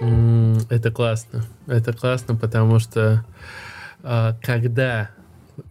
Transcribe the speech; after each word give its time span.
Это 0.00 0.90
классно. 0.90 1.44
Это 1.66 1.92
классно, 1.92 2.34
потому 2.34 2.78
что 2.78 3.24
а, 4.02 4.36
когда 4.42 5.10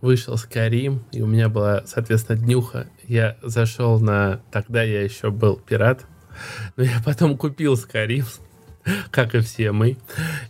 вышел 0.02 0.38
Скарим, 0.38 1.04
и 1.12 1.22
у 1.22 1.26
меня 1.26 1.50
была, 1.50 1.84
соответственно, 1.86 2.38
днюха, 2.38 2.88
я 3.08 3.38
зашел 3.42 4.00
на... 4.00 4.42
Тогда 4.52 4.84
я 4.84 5.02
еще 5.02 5.32
был 5.32 5.58
пират, 5.58 6.06
но 6.78 6.84
я 6.84 7.02
потом 7.04 7.38
купил 7.38 7.76
Скарим, 7.76 8.26
как 9.12 9.36
и 9.36 9.40
все 9.40 9.72
мы. 9.72 9.98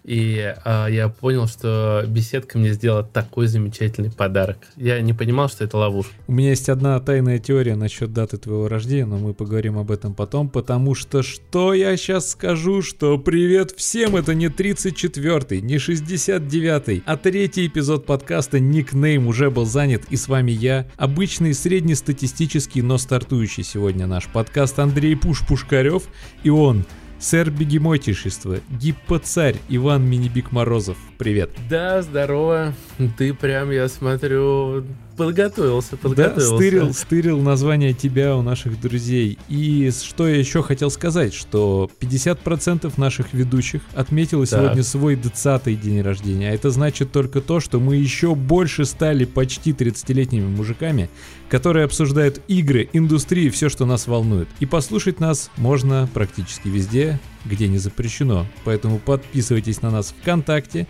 И 0.04 0.54
э, 0.66 0.88
я 0.90 1.10
понял, 1.10 1.48
что 1.48 2.04
беседка 2.08 2.58
мне 2.58 2.73
сделала 2.73 3.04
такой 3.04 3.48
замечательный 3.48 4.12
подарок. 4.12 4.58
Я 4.76 5.02
не 5.02 5.14
понимал, 5.14 5.50
что 5.50 5.64
это 5.64 5.78
ловушка. 5.78 6.14
У 6.28 6.34
меня 6.34 6.50
есть 6.50 6.70
одна 6.70 7.00
тайная 7.00 7.40
теория 7.40 7.76
насчет 7.76 8.14
даты 8.14 8.38
твоего 8.38 8.68
рождения, 8.68 9.05
но 9.05 9.18
мы 9.18 9.34
поговорим 9.34 9.78
об 9.78 9.91
этом 9.91 10.14
потом, 10.14 10.50
потому 10.50 10.96
что 10.96 11.23
что 11.23 11.73
я 11.73 11.96
сейчас 11.98 12.32
скажу, 12.32 12.82
что 12.82 13.18
привет 13.18 13.72
всем, 13.72 14.16
это 14.16 14.34
не 14.34 14.48
34-й, 14.48 15.62
не 15.62 15.76
69-й, 15.76 17.04
а 17.05 17.18
третий 17.18 17.68
эпизод 17.68 18.05
подкаста 18.05 18.60
Никнейм 18.60 19.27
уже 19.27 19.49
был 19.49 19.66
занят, 19.66 20.04
и 20.10 20.16
с 20.16 20.27
вами 20.27 20.52
я, 20.52 20.88
обычный 20.98 21.54
среднестатистический, 21.54 22.82
но 22.82 22.98
стартующий 22.98 23.63
сегодня 23.63 24.08
наш 24.08 24.27
подкаст 24.27 24.80
Андрей 24.80 25.16
Пуш-Пушкарев, 25.16 26.04
и 26.44 26.49
он— 26.49 26.85
Сэр 27.20 27.52
Бегемотишество, 27.52 28.59
Гиппоцарь 28.70 29.58
Иван 29.68 30.10
Минибик 30.10 30.54
Морозов. 30.54 30.98
Привет. 31.18 31.50
Да, 31.70 32.02
здорово. 32.02 32.73
Ты 33.18 33.34
прям, 33.34 33.72
я 33.72 33.90
смотрю, 33.90 34.86
подготовился, 35.20 35.98
подготовился. 35.98 36.50
Да, 36.50 36.55
стырил, 36.55 36.94
стырил 36.94 37.41
название 37.41 37.94
тебя 37.94 38.38
у 38.38 38.41
наших 38.41 38.80
друзей. 38.80 39.38
И 39.50 39.91
что 39.91 40.30
я 40.30 40.38
еще 40.38 40.64
хотел 40.64 40.90
сказать, 40.90 41.34
что 41.34 41.91
50% 42.00 42.94
наших 42.96 43.34
ведущих 43.34 43.82
отметило 43.94 44.46
так. 44.46 44.60
сегодня 44.60 44.84
свой 44.84 45.16
20-й 45.16 45.76
день 45.76 46.02
рождения. 46.02 46.49
А 46.49 46.54
это 46.54 46.70
значит 46.70 47.12
только 47.12 47.41
то, 47.41 47.60
что 47.60 47.82
мы 47.82 47.98
еще 47.98 48.34
больше 48.34 48.85
стали 48.85 49.26
почти 49.26 49.71
30-летними 49.71 50.48
мужиками, 50.48 51.10
которые 51.49 51.84
обсуждают 51.84 52.41
игры, 52.48 52.90
индустрию, 52.93 53.52
все, 53.52 53.68
что 53.68 53.86
нас 53.86 54.08
волнует. 54.08 54.48
И 54.62 54.65
послушать 54.65 55.20
нас 55.20 55.52
можно 55.58 56.10
практически 56.13 56.70
везде, 56.70 57.20
где 57.43 57.68
не 57.68 57.77
запрещено. 57.77 58.46
Поэтому 58.63 58.99
подписывайтесь 58.99 59.82
на 59.82 59.91
нас 59.91 60.15
ВКонтакте, 60.21 60.88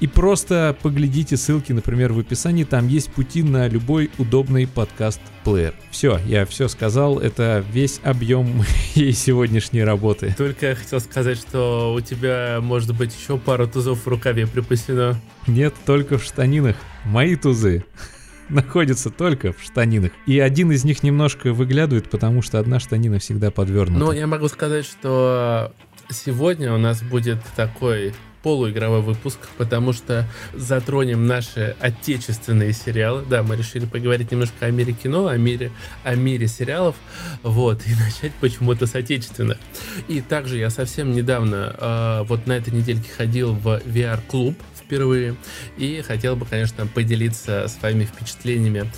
и 0.00 0.06
просто 0.06 0.76
поглядите 0.82 1.36
ссылки, 1.36 1.72
например, 1.72 2.12
в 2.12 2.18
описании, 2.18 2.64
там 2.64 2.88
есть 2.88 3.10
пути 3.10 3.42
на 3.42 3.68
любой 3.68 4.10
удобный 4.18 4.66
подкаст-плеер. 4.66 5.74
Все, 5.90 6.20
я 6.26 6.44
все 6.44 6.68
сказал, 6.68 7.18
это 7.18 7.64
весь 7.72 8.00
объем 8.02 8.62
моей 8.94 9.12
сегодняшней 9.12 9.84
работы. 9.84 10.34
Только 10.36 10.66
я 10.66 10.74
хотел 10.74 11.00
сказать, 11.00 11.38
что 11.38 11.94
у 11.94 12.00
тебя, 12.00 12.58
может 12.60 12.94
быть, 12.94 13.16
еще 13.16 13.38
пару 13.38 13.66
тузов 13.66 14.04
в 14.04 14.08
рукаве 14.08 14.46
припасено. 14.46 15.18
Нет, 15.46 15.74
только 15.86 16.18
в 16.18 16.24
штанинах. 16.24 16.76
Мои 17.04 17.36
тузы 17.36 17.84
находятся 18.48 19.10
только 19.10 19.52
в 19.52 19.62
штанинах. 19.62 20.12
И 20.26 20.38
один 20.38 20.72
из 20.72 20.84
них 20.84 21.02
немножко 21.02 21.52
выглядывает, 21.52 22.10
потому 22.10 22.42
что 22.42 22.58
одна 22.58 22.80
штанина 22.80 23.18
всегда 23.18 23.50
подвернута. 23.50 24.04
Ну, 24.04 24.12
я 24.12 24.26
могу 24.26 24.48
сказать, 24.48 24.84
что 24.84 25.72
сегодня 26.10 26.72
у 26.72 26.78
нас 26.78 27.02
будет 27.02 27.38
такой 27.56 28.14
полуигровой 28.42 29.00
выпуск, 29.00 29.40
потому 29.58 29.92
что 29.92 30.24
затронем 30.54 31.26
наши 31.26 31.74
отечественные 31.80 32.72
сериалы. 32.72 33.24
Да, 33.28 33.42
мы 33.42 33.56
решили 33.56 33.86
поговорить 33.86 34.30
немножко 34.30 34.66
о 34.66 34.70
мире 34.70 34.92
кино, 34.92 35.26
о 35.26 35.36
мире, 35.36 35.72
о 36.04 36.14
мире 36.14 36.46
сериалов, 36.46 36.94
вот, 37.42 37.82
и 37.86 37.90
начать 38.04 38.32
почему-то 38.40 38.86
с 38.86 38.94
отечественных. 38.94 39.58
И 40.06 40.20
также 40.20 40.58
я 40.58 40.70
совсем 40.70 41.12
недавно, 41.12 41.74
э, 41.76 42.24
вот 42.28 42.46
на 42.46 42.52
этой 42.52 42.72
недельке 42.72 43.10
ходил 43.16 43.52
в 43.52 43.82
VR-клуб, 43.84 44.56
впервые. 44.76 45.34
И 45.76 46.02
хотел 46.06 46.36
бы, 46.36 46.46
конечно, 46.46 46.86
поделиться 46.86 47.66
своими 47.66 48.04
впечатлениями 48.04 48.90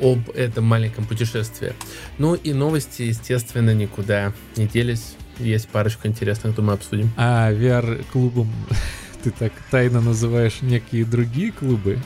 об 0.00 0.30
этом 0.30 0.64
маленьком 0.64 1.06
путешествии. 1.06 1.74
Ну 2.18 2.34
и 2.34 2.52
новости, 2.52 3.02
естественно, 3.02 3.74
никуда 3.74 4.32
не 4.56 4.66
делись. 4.66 5.16
Есть 5.42 5.68
парочка 5.68 6.06
интересных, 6.08 6.54
думаю, 6.54 6.74
обсудим. 6.74 7.10
А 7.16 7.52
VR-клубом 7.52 8.48
ты 9.22 9.30
так 9.30 9.52
тайно 9.70 10.00
называешь 10.00 10.62
некие 10.62 11.04
другие 11.04 11.50
клубы? 11.50 11.98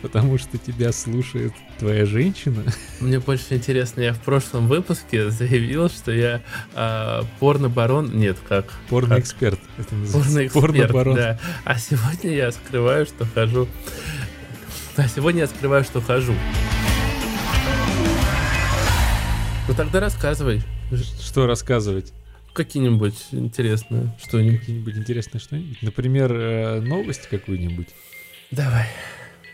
Потому 0.00 0.36
что 0.36 0.58
тебя 0.58 0.92
слушает 0.92 1.54
твоя 1.78 2.04
женщина. 2.04 2.62
Мне 3.00 3.20
больше 3.20 3.54
интересно, 3.54 4.02
я 4.02 4.12
в 4.12 4.20
прошлом 4.20 4.68
выпуске 4.68 5.30
заявил, 5.30 5.88
что 5.88 6.12
я 6.12 6.42
э, 6.74 7.22
порно-барон. 7.40 8.14
Нет, 8.14 8.36
как? 8.46 8.66
Порно-эксперт. 8.90 9.58
Это 9.78 9.94
называется. 9.94 10.52
Порно-эксперт, 10.52 10.92
порно 10.92 11.14
да. 11.14 11.38
А 11.64 11.78
сегодня 11.78 12.30
я 12.32 12.52
скрываю, 12.52 13.06
что 13.06 13.24
хожу. 13.24 13.66
А 14.96 15.08
сегодня 15.08 15.40
я 15.40 15.46
скрываю, 15.46 15.84
что 15.84 16.00
хожу. 16.02 16.34
Ну 19.66 19.74
тогда 19.74 20.00
рассказывай. 20.00 20.62
Что 21.20 21.46
рассказывать? 21.46 22.12
Какие-нибудь 22.54 23.26
интересные 23.32 24.16
что-нибудь. 24.24 24.60
Какие-нибудь 24.60 24.96
интересные 24.96 25.40
что-нибудь? 25.40 25.82
Например, 25.82 26.32
э, 26.32 26.80
новость 26.80 27.28
какую-нибудь? 27.28 27.88
Давай. 28.50 28.86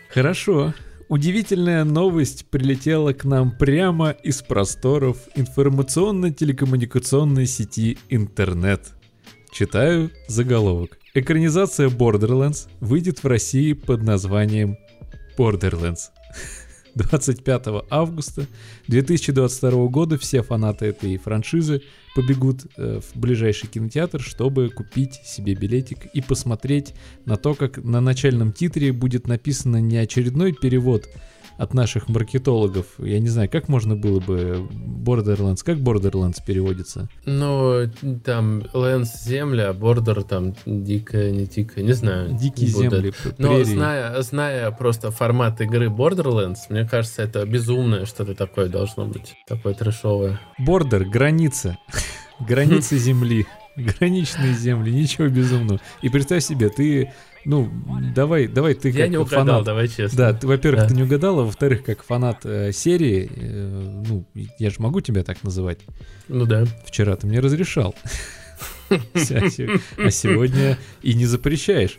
Хорошо. 0.09 0.73
Удивительная 1.09 1.83
новость 1.83 2.45
прилетела 2.45 3.11
к 3.11 3.25
нам 3.25 3.51
прямо 3.51 4.11
из 4.11 4.41
просторов 4.41 5.17
информационно-телекоммуникационной 5.35 7.47
сети 7.47 7.97
интернет. 8.07 8.93
Читаю 9.51 10.11
заголовок. 10.29 10.97
Экранизация 11.13 11.89
Borderlands 11.89 12.69
выйдет 12.79 13.23
в 13.23 13.27
России 13.27 13.73
под 13.73 14.03
названием 14.03 14.77
Borderlands. 15.37 16.11
25 16.95 17.85
августа 17.89 18.47
2022 18.87 19.87
года. 19.87 20.17
Все 20.17 20.41
фанаты 20.43 20.87
этой 20.87 21.17
франшизы 21.17 21.81
побегут 22.15 22.65
э, 22.77 22.99
в 22.99 23.19
ближайший 23.19 23.67
кинотеатр, 23.67 24.21
чтобы 24.21 24.69
купить 24.69 25.15
себе 25.25 25.53
билетик 25.53 26.05
и 26.13 26.21
посмотреть 26.21 26.93
на 27.25 27.37
то, 27.37 27.53
как 27.53 27.77
на 27.83 28.01
начальном 28.01 28.51
титре 28.51 28.91
будет 28.91 29.27
написано 29.27 29.77
не 29.77 29.97
очередной 29.97 30.53
перевод 30.53 31.07
от 31.61 31.75
наших 31.75 32.09
маркетологов. 32.09 32.87
Я 32.97 33.19
не 33.19 33.27
знаю, 33.27 33.47
как 33.47 33.67
можно 33.67 33.95
было 33.95 34.19
бы 34.19 34.67
Borderlands, 34.71 35.59
как 35.63 35.77
Borderlands 35.77 36.37
переводится? 36.43 37.07
Ну, 37.25 37.87
там 38.25 38.61
Lands 38.73 39.09
земля, 39.23 39.69
а 39.69 39.73
Border 39.73 40.23
там 40.23 40.55
дикая, 40.65 41.29
не 41.29 41.45
дикая, 41.45 41.83
не 41.83 41.93
знаю. 41.93 42.33
Дикие 42.33 42.67
земли, 42.67 43.13
Но 43.37 43.63
зная, 43.63 44.19
зная 44.23 44.71
просто 44.71 45.11
формат 45.11 45.61
игры 45.61 45.89
Borderlands, 45.89 46.61
мне 46.69 46.87
кажется, 46.87 47.21
это 47.21 47.45
безумное 47.45 48.05
что-то 48.05 48.33
такое 48.33 48.67
должно 48.67 49.05
быть, 49.05 49.35
такое 49.47 49.75
трешовое. 49.75 50.39
Бордер, 50.57 51.05
граница, 51.05 51.77
граница 52.39 52.97
земли. 52.97 53.45
Граничные 53.77 54.53
земли, 54.53 54.91
ничего 54.91 55.29
безумного. 55.29 55.79
И 56.01 56.09
представь 56.09 56.43
себе, 56.43 56.67
ты 56.69 57.13
ну, 57.45 57.71
давай, 58.15 58.47
давай 58.47 58.73
ты 58.75 58.89
Я 58.89 59.03
как 59.03 59.09
не 59.09 59.17
угадал, 59.17 59.45
фанат. 59.45 59.65
давай 59.65 59.87
честно. 59.87 60.17
Да, 60.17 60.33
ты, 60.33 60.47
во-первых, 60.47 60.81
да. 60.81 60.87
ты 60.87 60.95
не 60.95 61.03
угадал, 61.03 61.39
а 61.39 61.43
во-вторых, 61.43 61.83
как 61.83 62.03
фанат 62.03 62.45
э, 62.45 62.71
серии, 62.71 63.31
э, 63.33 64.03
ну, 64.07 64.25
я 64.59 64.69
же 64.69 64.75
могу 64.79 65.01
тебя 65.01 65.23
так 65.23 65.43
называть. 65.43 65.79
Ну 66.27 66.45
да. 66.45 66.65
Вчера 66.85 67.15
ты 67.15 67.27
мне 67.27 67.39
разрешал. 67.39 67.95
А 69.97 70.11
сегодня 70.11 70.77
и 71.01 71.13
не 71.13 71.25
запрещаешь. 71.25 71.97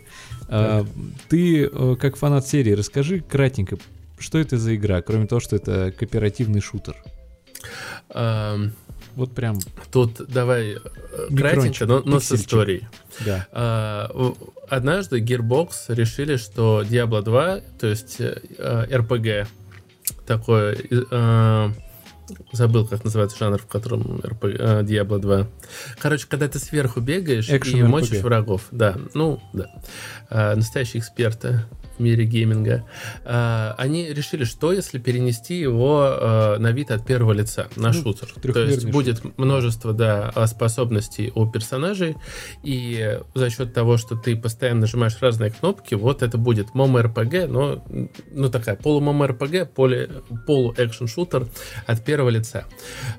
А, 0.49 0.87
ты, 1.31 1.65
э, 1.65 1.97
как 1.99 2.17
фанат 2.17 2.47
серии, 2.47 2.73
расскажи 2.73 3.21
кратенько, 3.21 3.79
что 4.19 4.39
это 4.39 4.59
за 4.59 4.77
игра, 4.77 5.01
кроме 5.01 5.27
того, 5.27 5.41
что 5.41 5.57
это 5.57 5.91
кооперативный 5.99 6.61
шутер? 6.61 6.95
Вот 9.17 9.35
прям. 9.35 9.59
Тут 9.91 10.23
давай 10.29 10.77
э, 10.77 10.79
кратенько, 11.37 11.87
но, 11.87 12.01
но 12.05 12.21
с 12.21 12.33
историей. 12.33 12.89
Да. 13.25 13.47
А, 13.53 14.35
однажды 14.69 15.21
Gearbox 15.21 15.71
решили, 15.89 16.37
что 16.37 16.83
Diablo 16.83 17.23
2, 17.23 17.61
то 17.79 17.87
есть 17.87 18.17
э, 18.21 18.37
RPG, 18.59 19.47
такое, 20.27 20.77
э, 20.91 21.69
забыл, 22.53 22.87
как 22.87 23.05
называется 23.05 23.39
жанр, 23.39 23.59
в 23.59 23.67
котором 23.67 24.21
RPG, 24.21 24.57
э, 24.59 24.83
Diablo 24.83 25.19
2. 25.19 25.47
Короче, 25.99 26.27
когда 26.29 26.49
ты 26.49 26.59
сверху 26.59 27.01
бегаешь 27.01 27.49
Action 27.51 27.79
и 27.79 27.83
RPG. 27.83 27.89
мочишь 27.89 28.23
врагов. 28.23 28.63
Да, 28.71 28.97
ну, 29.15 29.43
да. 29.53 29.71
Э, 30.31 30.55
настоящие 30.55 31.01
эксперты 31.01 31.65
мире 32.03 32.25
гейминга, 32.25 32.85
э, 33.25 33.75
они 33.79 34.13
решили, 34.13 34.45
что 34.45 34.73
если 34.73 34.99
перенести 34.99 35.59
его 35.59 36.05
э, 36.05 36.59
на 36.59 36.71
вид 36.73 36.91
от 36.91 37.07
первого 37.07 37.33
лица, 37.33 37.69
на 37.77 37.89
ну, 37.89 37.95
шутер. 37.95 38.29
То 38.53 38.61
есть 38.61 38.87
будет 38.87 39.19
шутер. 39.19 39.33
множество 39.37 39.93
да, 39.93 40.33
способностей 40.47 41.33
у 41.35 41.47
персонажей, 41.47 42.17
и 42.63 43.19
за 43.35 43.51
счет 43.51 43.73
того, 43.73 43.97
что 43.97 44.17
ты 44.17 44.37
постоянно 44.37 44.83
нажимаешь 44.83 45.17
разные 45.21 45.51
кнопки, 45.51 45.95
вот 45.95 46.23
это 46.23 46.39
будет 46.39 46.75
мом-РПГ, 46.75 47.49
но 47.49 47.85
ну, 48.31 48.51
такая 48.51 48.77
полу-мом-РПГ, 48.77 49.73
полу-экшн-шутер 50.47 51.47
от 51.87 52.05
первого 52.05 52.31
лица. 52.31 52.65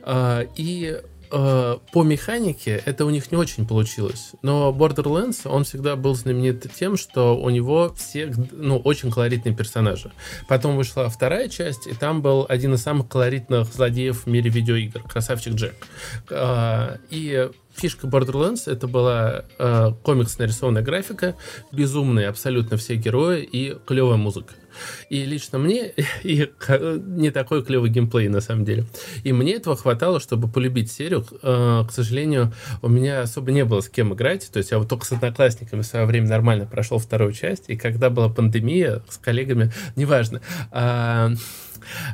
Э, 0.05 0.45
и 0.57 0.97
э, 1.33 1.77
по 1.91 2.03
механике 2.03 2.81
это 2.85 3.05
у 3.05 3.09
них 3.09 3.31
не 3.31 3.37
очень 3.37 3.67
получилось. 3.67 4.31
Но 4.41 4.71
Borderlands, 4.71 5.47
он 5.47 5.63
всегда 5.63 5.95
был 5.95 6.15
знаменит 6.15 6.71
тем, 6.73 6.95
что 6.95 7.35
у 7.37 7.49
него 7.49 7.93
все, 7.97 8.33
ну, 8.51 8.77
очень 8.77 9.11
колоритные 9.11 9.55
персонажи. 9.55 10.11
Потом 10.47 10.77
вышла 10.77 11.09
вторая 11.09 11.49
часть, 11.49 11.87
и 11.87 11.93
там 11.93 12.21
был 12.21 12.45
один 12.47 12.75
из 12.75 12.83
самых 12.83 13.09
колоритных 13.09 13.73
злодеев 13.73 14.25
в 14.25 14.27
мире 14.27 14.49
видеоигр, 14.49 15.01
красавчик 15.03 15.53
Джек. 15.53 15.75
Э, 16.29 16.97
и 17.09 17.49
фишка 17.75 18.07
Borderlands 18.07 18.71
это 18.71 18.87
была 18.87 19.45
э, 19.57 19.91
комикс 20.03 20.37
нарисованная 20.37 20.83
графика, 20.83 21.35
безумные 21.71 22.27
абсолютно 22.27 22.77
все 22.77 22.95
герои 22.95 23.41
и 23.43 23.75
клевая 23.85 24.17
музыка. 24.17 24.53
И 25.09 25.25
лично 25.25 25.59
мне 25.59 25.93
и 26.23 26.49
не 26.69 27.31
такой 27.31 27.63
клевый 27.63 27.89
геймплей 27.89 28.27
на 28.27 28.41
самом 28.41 28.65
деле. 28.65 28.85
И 29.23 29.33
мне 29.33 29.53
этого 29.55 29.75
хватало, 29.75 30.19
чтобы 30.19 30.47
полюбить 30.47 30.91
серию. 30.91 31.25
Э, 31.41 31.83
к 31.87 31.91
сожалению, 31.91 32.53
у 32.81 32.89
меня 32.89 33.21
особо 33.21 33.51
не 33.51 33.65
было 33.65 33.81
с 33.81 33.89
кем 33.89 34.13
играть. 34.13 34.49
То 34.51 34.57
есть 34.57 34.71
я 34.71 34.79
вот 34.79 34.89
только 34.89 35.05
с 35.05 35.11
одноклассниками 35.11 35.81
в 35.81 35.85
свое 35.85 36.05
время 36.05 36.27
нормально 36.27 36.65
прошел 36.65 36.99
вторую 36.99 37.33
часть. 37.33 37.65
И 37.67 37.75
когда 37.75 38.09
была 38.09 38.29
пандемия 38.29 39.01
с 39.09 39.17
коллегами, 39.17 39.71
неважно. 39.95 40.41
А, 40.71 41.31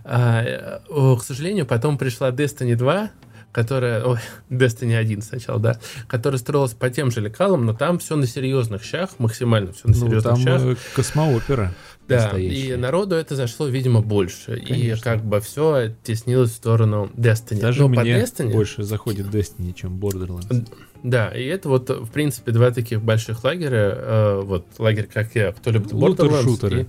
а, 0.03 1.15
к 1.15 1.23
сожалению, 1.23 1.65
потом 1.65 1.97
пришла 1.97 2.29
Destiny 2.31 2.75
2, 2.75 3.11
которая, 3.51 4.03
ой, 4.03 4.19
Destiny 4.49 4.95
1 4.95 5.21
сначала, 5.21 5.59
да, 5.59 5.79
которая 6.07 6.39
строилась 6.39 6.73
по 6.73 6.89
тем 6.89 7.11
же 7.11 7.21
лекалам, 7.21 7.65
но 7.65 7.73
там 7.73 7.99
все 7.99 8.15
на 8.15 8.27
серьезных 8.27 8.83
щах, 8.83 9.11
максимально 9.17 9.73
все 9.73 9.87
на 9.87 9.93
серьезных 9.93 10.37
ну, 10.37 10.45
там 10.45 10.75
щах. 10.75 10.77
космоопера. 10.95 11.73
Да, 12.09 12.37
и 12.37 12.75
народу 12.75 13.15
это 13.15 13.35
зашло, 13.35 13.67
видимо, 13.67 14.01
больше. 14.01 14.55
Конечно. 14.55 14.75
И 14.75 14.95
как 15.01 15.23
бы 15.23 15.39
все 15.39 15.95
теснилось 16.03 16.51
в 16.51 16.55
сторону 16.55 17.09
Destiny. 17.15 17.61
Даже 17.61 17.81
Но 17.81 17.89
мне 17.89 18.19
Destiny... 18.19 18.51
больше 18.51 18.83
заходит 18.83 19.27
Destiny, 19.27 19.73
чем 19.73 19.99
Borderlands. 19.99 20.67
Да, 21.03 21.29
и 21.29 21.45
это 21.45 21.69
вот, 21.69 21.89
в 21.89 22.09
принципе, 22.09 22.51
два 22.51 22.71
таких 22.71 23.01
больших 23.01 23.43
лагеря. 23.43 23.93
Э, 23.95 24.41
вот 24.43 24.65
лагерь, 24.79 25.07
как 25.11 25.33
я, 25.33 25.53
кто 25.53 25.71
любит 25.71 25.93
Borderlands. 25.93 26.43
шутеры 26.43 26.87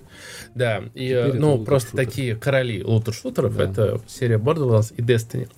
Да, 0.54 0.82
и, 0.94 1.08
Теперь 1.08 1.34
ну, 1.34 1.64
просто 1.64 1.96
такие 1.96 2.34
короли 2.34 2.82
лутер-шутеров. 2.82 3.56
Да. 3.56 3.64
Это 3.64 4.00
серия 4.08 4.38
Borderlands 4.38 4.92
и 4.96 5.02
Destiny. 5.02 5.48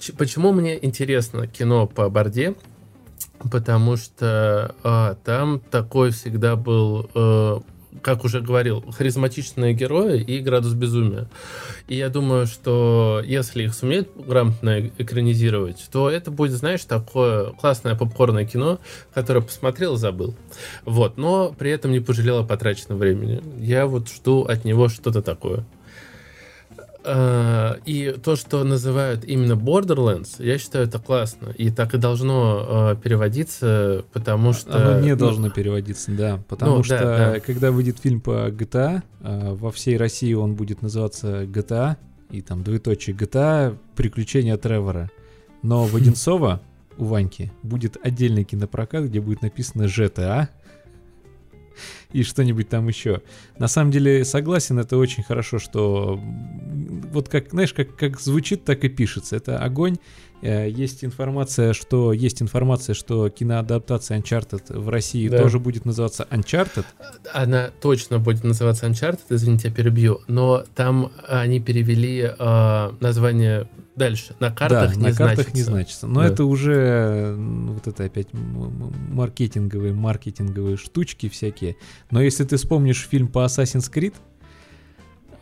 Ч- 0.00 0.12
почему 0.12 0.52
мне 0.52 0.84
интересно 0.84 1.46
кино 1.46 1.86
по 1.86 2.08
борде? 2.08 2.54
Потому 3.50 3.96
что 3.96 4.74
а, 4.82 5.16
там 5.24 5.60
такой 5.70 6.10
всегда 6.10 6.56
был 6.56 7.08
э, 7.14 7.58
как 8.02 8.24
уже 8.24 8.40
говорил, 8.40 8.82
харизматичные 8.96 9.74
герои 9.74 10.20
и 10.20 10.40
градус 10.40 10.74
безумия. 10.74 11.28
И 11.88 11.96
я 11.96 12.08
думаю, 12.08 12.46
что 12.46 13.22
если 13.24 13.64
их 13.64 13.74
сумеют 13.74 14.08
грамотно 14.16 14.90
экранизировать, 14.98 15.88
то 15.90 16.10
это 16.10 16.30
будет, 16.30 16.52
знаешь, 16.52 16.84
такое 16.84 17.52
классное 17.52 17.94
попкорное 17.94 18.44
кино, 18.44 18.78
которое 19.12 19.40
посмотрел 19.40 19.94
и 19.94 19.98
забыл. 19.98 20.34
Вот, 20.84 21.16
но 21.16 21.54
при 21.58 21.70
этом 21.70 21.92
не 21.92 22.00
пожалел 22.00 22.38
о 22.38 22.44
потраченном 22.44 22.98
времени. 22.98 23.42
Я 23.58 23.86
вот 23.86 24.08
жду 24.08 24.42
от 24.42 24.64
него 24.64 24.88
что-то 24.88 25.22
такое. 25.22 25.64
Э, 27.02 27.76
и 27.86 28.14
то, 28.22 28.36
что 28.36 28.62
называют 28.64 29.24
именно 29.24 29.54
Borderlands, 29.54 30.44
я 30.44 30.58
считаю, 30.58 30.86
это 30.86 30.98
классно. 30.98 31.50
И 31.56 31.70
так 31.70 31.94
и 31.94 31.98
должно 31.98 32.92
э, 32.92 32.96
переводиться, 33.02 34.04
потому 34.12 34.52
что... 34.52 34.76
Оно 34.76 35.00
не 35.00 35.12
ну, 35.12 35.16
должно 35.16 35.50
переводиться, 35.50 36.10
да. 36.12 36.42
Потому 36.48 36.78
ну, 36.78 36.82
что, 36.82 36.98
да, 36.98 37.32
да. 37.32 37.40
когда 37.40 37.70
выйдет 37.70 37.98
фильм 37.98 38.20
по 38.20 38.48
GTA, 38.48 39.02
э, 39.20 39.54
во 39.54 39.70
всей 39.70 39.96
России 39.96 40.34
он 40.34 40.54
будет 40.54 40.82
называться 40.82 41.44
GTA, 41.44 41.96
и 42.30 42.42
там 42.42 42.62
двоеточие 42.62 43.16
GTA 43.16 43.76
«Приключения 43.96 44.56
Тревора». 44.56 45.10
Но 45.62 45.84
в 45.84 45.96
Одинцово 46.00 46.60
у 46.98 47.04
Ваньки 47.04 47.50
будет 47.62 47.96
отдельный 48.02 48.44
кинопрокат, 48.44 49.04
где 49.04 49.20
будет 49.20 49.42
написано 49.42 49.84
GTA, 49.84 50.48
и 52.12 52.22
что-нибудь 52.22 52.68
там 52.68 52.88
еще. 52.88 53.22
На 53.58 53.68
самом 53.68 53.90
деле, 53.90 54.24
согласен, 54.24 54.78
это 54.78 54.96
очень 54.96 55.22
хорошо, 55.22 55.58
что 55.58 56.20
вот 57.12 57.28
как, 57.28 57.50
знаешь, 57.50 57.72
как, 57.72 57.96
как 57.96 58.20
звучит, 58.20 58.64
так 58.64 58.84
и 58.84 58.88
пишется. 58.88 59.36
Это 59.36 59.58
огонь. 59.58 59.96
Э, 60.42 60.68
есть 60.68 61.04
информация, 61.04 61.72
что 61.72 62.12
есть 62.12 62.40
информация, 62.42 62.94
что 62.94 63.28
киноадаптация 63.28 64.18
Uncharted 64.18 64.78
в 64.78 64.88
России 64.88 65.28
да. 65.28 65.38
тоже 65.38 65.58
будет 65.58 65.84
называться 65.84 66.26
Uncharted. 66.30 66.84
Она 67.32 67.70
точно 67.80 68.18
будет 68.18 68.44
называться 68.44 68.86
Uncharted, 68.86 69.20
извините, 69.28 69.68
я 69.68 69.74
перебью. 69.74 70.20
Но 70.28 70.64
там 70.74 71.12
они 71.28 71.60
перевели 71.60 72.30
э, 72.38 72.90
название 73.00 73.68
дальше. 73.96 74.34
На 74.40 74.50
картах 74.50 74.94
да, 74.94 74.96
не 74.96 75.02
на 75.02 75.14
картах 75.14 75.48
значится. 75.48 75.56
не 75.56 75.62
значится. 75.62 76.06
Но 76.06 76.20
да. 76.20 76.28
это 76.28 76.44
уже 76.44 77.34
вот 77.36 77.86
это 77.86 78.04
опять 78.04 78.28
маркетинговые, 78.32 79.92
маркетинговые 79.92 80.76
штучки 80.76 81.28
всякие. 81.28 81.76
Но 82.10 82.22
если 82.22 82.44
ты 82.44 82.56
вспомнишь 82.56 83.06
фильм 83.06 83.28
по 83.28 83.44
Assassin's 83.44 83.92
Creed, 83.92 84.14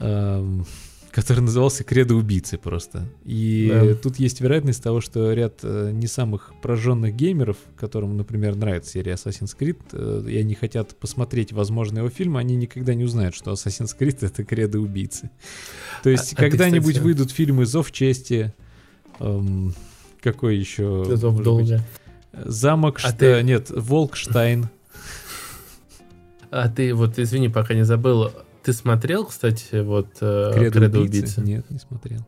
эм, 0.01 0.67
который 1.11 1.41
назывался 1.41 1.85
«Кредо 1.85 2.15
убийцы» 2.15 2.59
просто. 2.59 3.09
И 3.25 3.71
да. 3.73 3.95
тут 3.95 4.19
есть 4.19 4.41
вероятность 4.41 4.83
того, 4.83 5.01
что 5.01 5.33
ряд 5.33 5.61
э, 5.63 5.91
не 5.93 6.07
самых 6.07 6.53
прожженных 6.63 7.15
геймеров, 7.15 7.57
которым, 7.77 8.17
например, 8.17 8.57
нравится 8.57 8.93
серия 8.93 9.13
Assassin's 9.13 9.57
Creed, 9.59 9.79
э, 9.93 10.29
и 10.29 10.37
они 10.37 10.55
хотят 10.55 10.97
посмотреть, 10.97 11.53
возможно, 11.53 11.99
его 11.99 12.11
фильм, 12.11 12.37
они 12.37 12.57
никогда 12.57 12.95
не 12.95 13.05
узнают, 13.05 13.35
что 13.35 13.53
Assassin's 13.53 13.97
Creed— 13.99 14.19
это 14.21 14.45
«Кредо 14.45 14.81
убийцы». 14.81 15.31
То 16.03 16.11
есть 16.11 16.35
а, 16.35 16.37
когда-нибудь 16.37 16.99
а 16.99 17.03
выйдут 17.03 17.31
фильмы 17.31 17.67
«Зов 17.67 17.91
чести», 17.91 18.55
эм, 19.19 19.75
какой 20.21 20.57
еще? 20.57 21.05
«Зов 21.17 21.43
долга». 21.43 21.85
Замок, 22.33 22.99
а 23.03 23.09
что... 23.09 23.19
Ты... 23.19 23.43
Нет, 23.43 23.71
Волкштайн. 23.71 24.69
А 26.51 26.71
ты 26.71 26.95
вот, 26.95 27.19
извини, 27.19 27.51
пока 27.51 27.75
не 27.75 27.85
забыл, 27.85 28.33
ты 28.69 28.75
смотрел, 28.75 29.25
кстати, 29.25 29.81
вот 29.81 30.09
э, 30.21 30.51
Кредо, 30.55 30.79
Кредо 30.81 31.01
убийцы? 31.01 31.19
убийцы? 31.21 31.41
Нет, 31.41 31.71
не 31.71 31.79
смотрел. 31.79 32.19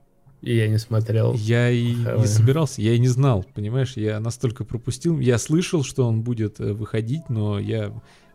И 0.40 0.56
я 0.56 0.68
не 0.68 0.78
смотрел. 0.78 1.34
Я 1.34 1.68
и 1.68 1.92
не 1.92 2.26
собирался, 2.26 2.80
я 2.80 2.94
и 2.94 2.98
не 2.98 3.08
знал, 3.08 3.44
понимаешь, 3.54 3.98
я 3.98 4.18
настолько 4.20 4.64
пропустил. 4.64 5.20
Я 5.20 5.36
слышал, 5.36 5.84
что 5.84 6.08
он 6.08 6.22
будет 6.22 6.58
э, 6.58 6.72
выходить, 6.72 7.28
но 7.28 7.58
я 7.58 7.92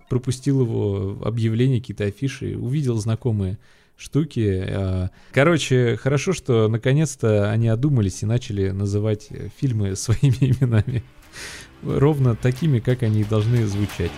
пропустил 0.07 0.61
его 0.61 1.19
объявления, 1.25 1.79
какие-то 1.79 2.03
афиши, 2.03 2.55
увидел 2.55 2.95
знакомые 2.97 3.57
штуки. 3.97 4.63
А, 4.67 5.09
короче, 5.31 5.97
хорошо, 5.97 6.33
что 6.33 6.67
наконец-то 6.67 7.49
они 7.49 7.69
одумались 7.69 8.21
и 8.21 8.27
начали 8.27 8.69
называть 8.69 9.29
фильмы 9.59 9.95
своими 9.95 10.53
именами. 10.53 11.01
Ровно 11.81 12.35
такими, 12.35 12.77
как 12.77 13.01
они 13.01 13.23
должны 13.23 13.65
звучать. 13.65 14.11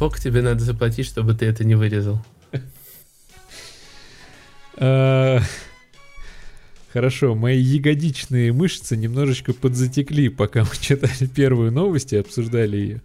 Сколько 0.00 0.18
тебе 0.18 0.40
надо 0.40 0.64
заплатить, 0.64 1.04
чтобы 1.04 1.34
ты 1.34 1.44
это 1.44 1.62
не 1.62 1.74
вырезал? 1.74 2.24
А, 4.76 5.42
хорошо, 6.90 7.34
мои 7.34 7.60
ягодичные 7.60 8.50
мышцы 8.50 8.96
немножечко 8.96 9.52
подзатекли, 9.52 10.30
пока 10.30 10.60
мы 10.60 10.70
читали 10.80 11.26
первую 11.26 11.70
новость 11.70 12.14
и 12.14 12.16
обсуждали 12.16 12.78
ее. 12.78 13.02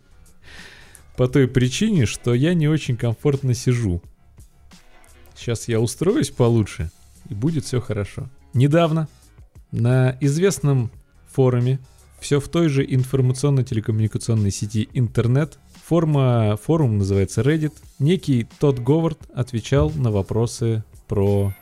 По 1.18 1.28
той 1.28 1.50
причине, 1.50 2.06
что 2.06 2.34
я 2.34 2.54
не 2.54 2.70
очень 2.70 2.96
комфортно 2.96 3.54
сижу. 3.54 4.02
Сейчас 5.36 5.68
я 5.68 5.82
устроюсь 5.82 6.30
получше, 6.30 6.92
и 7.28 7.34
будет 7.34 7.66
все 7.66 7.82
хорошо. 7.82 8.30
Недавно 8.54 9.10
на 9.74 10.18
известном 10.22 10.90
форуме, 11.30 11.80
все 12.22 12.40
в 12.40 12.48
той 12.48 12.70
же 12.70 12.86
информационно-телекоммуникационной 12.86 14.52
сети 14.52 14.88
интернет, 14.94 15.60
Форма, 15.86 16.58
форум 16.64 16.98
называется 16.98 17.42
Reddit. 17.42 17.74
Некий 18.00 18.48
Тодд 18.58 18.80
Говард 18.80 19.20
отвечал 19.36 19.92
на 19.92 20.10
вопросы 20.10 20.84
про 21.08 21.54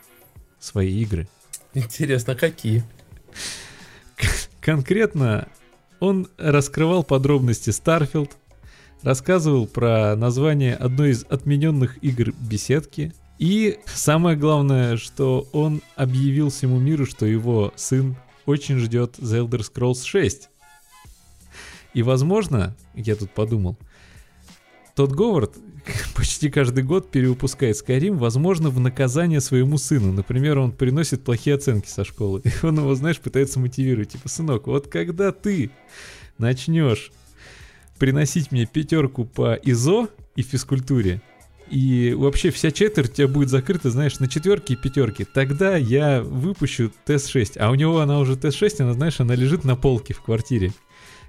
свои 0.58 1.02
игры. 1.02 1.28
Интересно, 1.74 2.34
какие? 2.34 2.84
Конкретно 4.62 5.48
он 6.00 6.28
раскрывал 6.38 7.04
подробности 7.04 7.68
Starfield, 7.68 8.30
рассказывал 9.02 9.66
про 9.66 10.16
название 10.16 10.74
одной 10.74 11.10
из 11.10 11.26
отмененных 11.28 12.02
игр 12.02 12.32
беседки. 12.40 13.12
И 13.38 13.78
самое 13.84 14.38
главное, 14.38 14.96
что 14.96 15.46
он 15.52 15.82
объявил 15.96 16.48
всему 16.48 16.78
миру, 16.78 17.04
что 17.04 17.26
его 17.26 17.74
сын 17.76 18.16
очень 18.46 18.78
ждет 18.78 19.18
The 19.18 19.46
Elder 19.46 19.60
Scrolls 19.60 20.02
6. 20.02 20.48
И 21.92 22.02
возможно, 22.02 22.74
я 22.94 23.16
тут 23.16 23.30
подумал, 23.30 23.76
тот 24.94 25.12
Говард 25.12 25.54
почти 26.14 26.50
каждый 26.50 26.84
год 26.84 27.10
перевыпускает 27.10 27.76
Skyrim, 27.76 28.16
возможно, 28.16 28.70
в 28.70 28.80
наказание 28.80 29.40
своему 29.40 29.78
сыну. 29.78 30.12
Например, 30.12 30.58
он 30.58 30.72
приносит 30.72 31.24
плохие 31.24 31.56
оценки 31.56 31.88
со 31.88 32.04
школы. 32.04 32.42
И 32.44 32.66
он 32.66 32.78
его, 32.78 32.94
знаешь, 32.94 33.18
пытается 33.18 33.58
мотивировать. 33.60 34.10
Типа, 34.10 34.28
сынок, 34.28 34.66
вот 34.66 34.88
когда 34.88 35.32
ты 35.32 35.70
начнешь 36.38 37.12
приносить 37.98 38.50
мне 38.50 38.66
пятерку 38.66 39.24
по 39.24 39.54
ИЗО 39.54 40.08
и 40.36 40.42
физкультуре, 40.42 41.22
и 41.70 42.14
вообще 42.16 42.50
вся 42.50 42.70
четверть 42.70 43.10
у 43.10 43.14
тебя 43.14 43.28
будет 43.28 43.48
закрыта, 43.48 43.90
знаешь, 43.90 44.18
на 44.18 44.28
четверки 44.28 44.74
и 44.74 44.76
пятерки. 44.76 45.24
Тогда 45.24 45.76
я 45.76 46.22
выпущу 46.22 46.92
TES 47.06 47.37
6. 47.37 47.58
А 47.58 47.70
у 47.70 47.74
него 47.74 48.00
она 48.00 48.18
уже 48.18 48.36
TES 48.36 48.64
6, 48.64 48.82
она, 48.82 48.92
знаешь, 48.92 49.18
она 49.20 49.34
лежит 49.34 49.64
на 49.64 49.74
полке 49.74 50.12
в 50.12 50.20
квартире. 50.20 50.72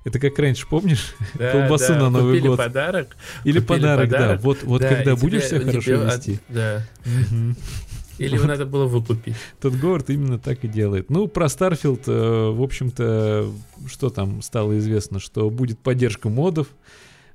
Это 0.06 0.20
как 0.20 0.40
раньше, 0.40 0.66
помнишь? 0.68 1.14
Да, 1.34 1.52
Колбасу 1.52 1.94
да, 1.94 2.00
на 2.00 2.10
Новый 2.10 2.36
купили 2.36 2.48
год. 2.48 2.58
подарок. 2.58 3.18
Или 3.44 3.60
купили 3.60 3.68
подарок, 3.82 4.10
да. 4.10 4.18
подарок. 4.18 4.42
Вот, 4.44 4.64
вот 4.64 4.82
Да, 4.82 4.90
когда 4.90 5.16
будешь 5.18 5.48
тебе- 5.50 5.60
себя 5.60 5.72
хорошо 5.72 6.02
от- 6.02 6.16
вести. 6.18 6.40
Да. 6.48 6.86
Мгм. 7.06 7.56
Или 8.18 8.36
его 8.36 8.46
надо 8.46 8.66
было 8.66 8.86
выкупить. 8.86 9.36
Тодд 9.60 9.74
Говард 9.74 10.10
именно 10.10 10.40
так 10.40 10.64
и 10.64 10.70
делает. 10.70 11.10
Ну, 11.10 11.28
про 11.28 11.50
Starfield, 11.50 12.04
э, 12.08 12.50
в 12.50 12.62
общем-то, 12.64 13.52
что 13.88 14.10
там 14.10 14.42
стало 14.42 14.78
известно, 14.78 15.20
что 15.20 15.50
будет 15.50 15.80
поддержка 15.80 16.30
модов. 16.30 16.68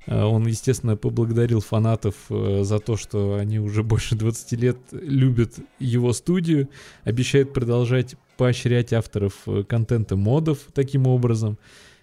Э, 0.07 0.23
Он, 0.23 0.47
естественно, 0.47 0.95
поблагодарил 0.97 1.59
фанатов 1.61 2.15
э, 2.31 2.61
за 2.63 2.79
то, 2.79 2.97
что 2.97 3.35
они 3.35 3.59
уже 3.59 3.83
больше 3.83 4.15
20 4.15 4.53
лет 4.53 4.77
любят 4.93 5.53
его 5.77 6.13
студию. 6.13 6.67
Обещает 7.03 7.53
продолжать 7.53 8.15
поощрять 8.37 8.91
авторов 8.91 9.33
контента 9.67 10.15
модов 10.15 10.59
таким 10.73 11.05
образом. 11.05 11.59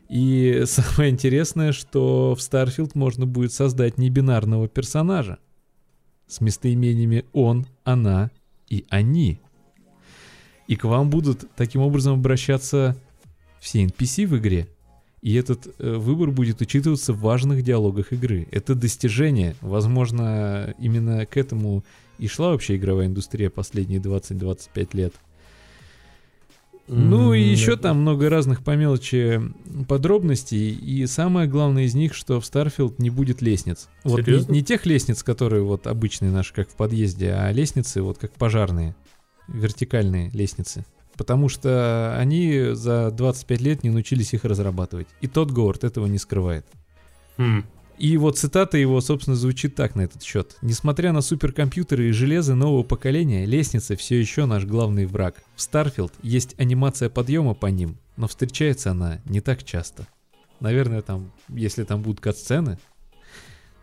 И 0.09 0.62
самое 0.67 1.11
интересное, 1.11 1.73
что 1.73 2.35
в 2.35 2.38
Starfield 2.38 2.93
можно 2.95 3.27
будет 3.27 3.53
создать 3.53 3.99
небинарного 3.99 4.69
персонажа 4.69 5.38
с 6.27 6.41
местоимениями 6.41 7.25
он, 7.33 7.67
она 7.85 8.31
и 8.69 8.85
они. 8.91 9.41
И 10.67 10.77
к 10.77 10.85
вам 10.85 11.09
будут 11.09 11.47
таким 11.57 11.81
образом 11.81 12.15
обращаться 12.15 12.97
все 13.59 13.85
NPC 13.85 14.27
в 14.27 14.37
игре. 14.37 14.69
И 15.23 15.35
этот 15.35 15.75
э, 15.79 15.97
выбор 15.97 16.31
будет 16.31 16.61
учитываться 16.61 17.12
в 17.12 17.21
важных 17.21 17.62
диалогах 17.62 18.12
игры. 18.12 18.47
Это 18.53 18.75
достижение. 18.75 19.57
Возможно, 19.62 20.75
именно 20.79 21.27
к 21.27 21.37
этому 21.37 21.83
и 22.19 22.29
шла 22.29 22.50
вообще 22.50 22.77
игровая 22.77 23.07
индустрия 23.07 23.50
последние 23.50 24.00
20-25 24.00 24.88
лет. 24.93 25.15
Ну 26.88 27.35
и 27.35 27.42
еще 27.42 27.76
там 27.76 28.00
много 28.00 28.28
разных 28.30 28.62
по 28.62 28.75
мелочи 28.75 29.40
подробностей. 29.87 30.71
И 30.71 31.07
самое 31.07 31.49
главное 31.49 31.85
из 31.85 31.95
них, 31.95 32.14
что 32.14 32.40
в 32.40 32.45
Starfield 32.45 32.95
не 32.99 33.11
будет 33.11 33.42
лестниц. 33.42 33.88
Вот 34.04 34.26
не, 34.26 34.45
не 34.50 34.62
тех 34.62 34.87
лестниц, 34.87 35.23
которые 35.23 35.62
вот 35.62 35.87
обычные 35.87 36.30
наши, 36.30 36.54
как 36.54 36.68
в 36.71 36.75
подъезде, 36.75 37.33
а 37.33 37.52
лестницы 37.52 38.02
вот 38.02 38.18
как 38.18 38.33
пожарные. 38.33 38.97
Вертикальные 39.49 40.30
лестницы. 40.30 40.85
Потому 41.16 41.49
что 41.49 42.16
они 42.18 42.71
за 42.73 43.11
25 43.11 43.61
лет 43.61 43.83
не 43.83 43.90
научились 43.90 44.33
их 44.35 44.45
разрабатывать. 44.45 45.09
И 45.21 45.26
тот 45.26 45.50
Говард 45.50 45.85
этого 45.85 46.07
не 46.07 46.18
скрывает. 46.18 46.64
М, 47.38 47.64
И 47.99 48.17
вот 48.17 48.38
цитата 48.38 48.78
его, 48.78 49.00
собственно, 49.00 49.37
звучит 49.37 49.75
так 49.75 49.97
на 49.97 50.02
этот 50.02 50.23
счет. 50.23 50.57
Несмотря 50.62 51.12
на 51.12 51.21
суперкомпьютеры 51.21 52.09
и 52.09 52.12
железо 52.12 52.55
нового 52.55 52.85
поколения, 52.85 53.45
лестница 53.45 53.97
все 53.97 54.21
еще 54.21 54.47
наш 54.47 54.64
главный 54.64 55.07
враг. 55.07 55.43
В 55.57 55.59
Starfield 55.59 56.12
есть 56.23 56.55
анимация 56.59 57.11
подъема 57.11 57.55
по 57.55 57.67
ним, 57.67 57.97
но 58.17 58.28
встречается 58.28 58.93
она 58.93 59.21
не 59.25 59.40
так 59.40 59.64
часто. 59.64 60.07
Наверное, 60.61 61.02
там, 61.02 61.33
если 61.49 61.83
там 61.83 62.02
будут 62.02 62.21
кат-сцены, 62.21 62.78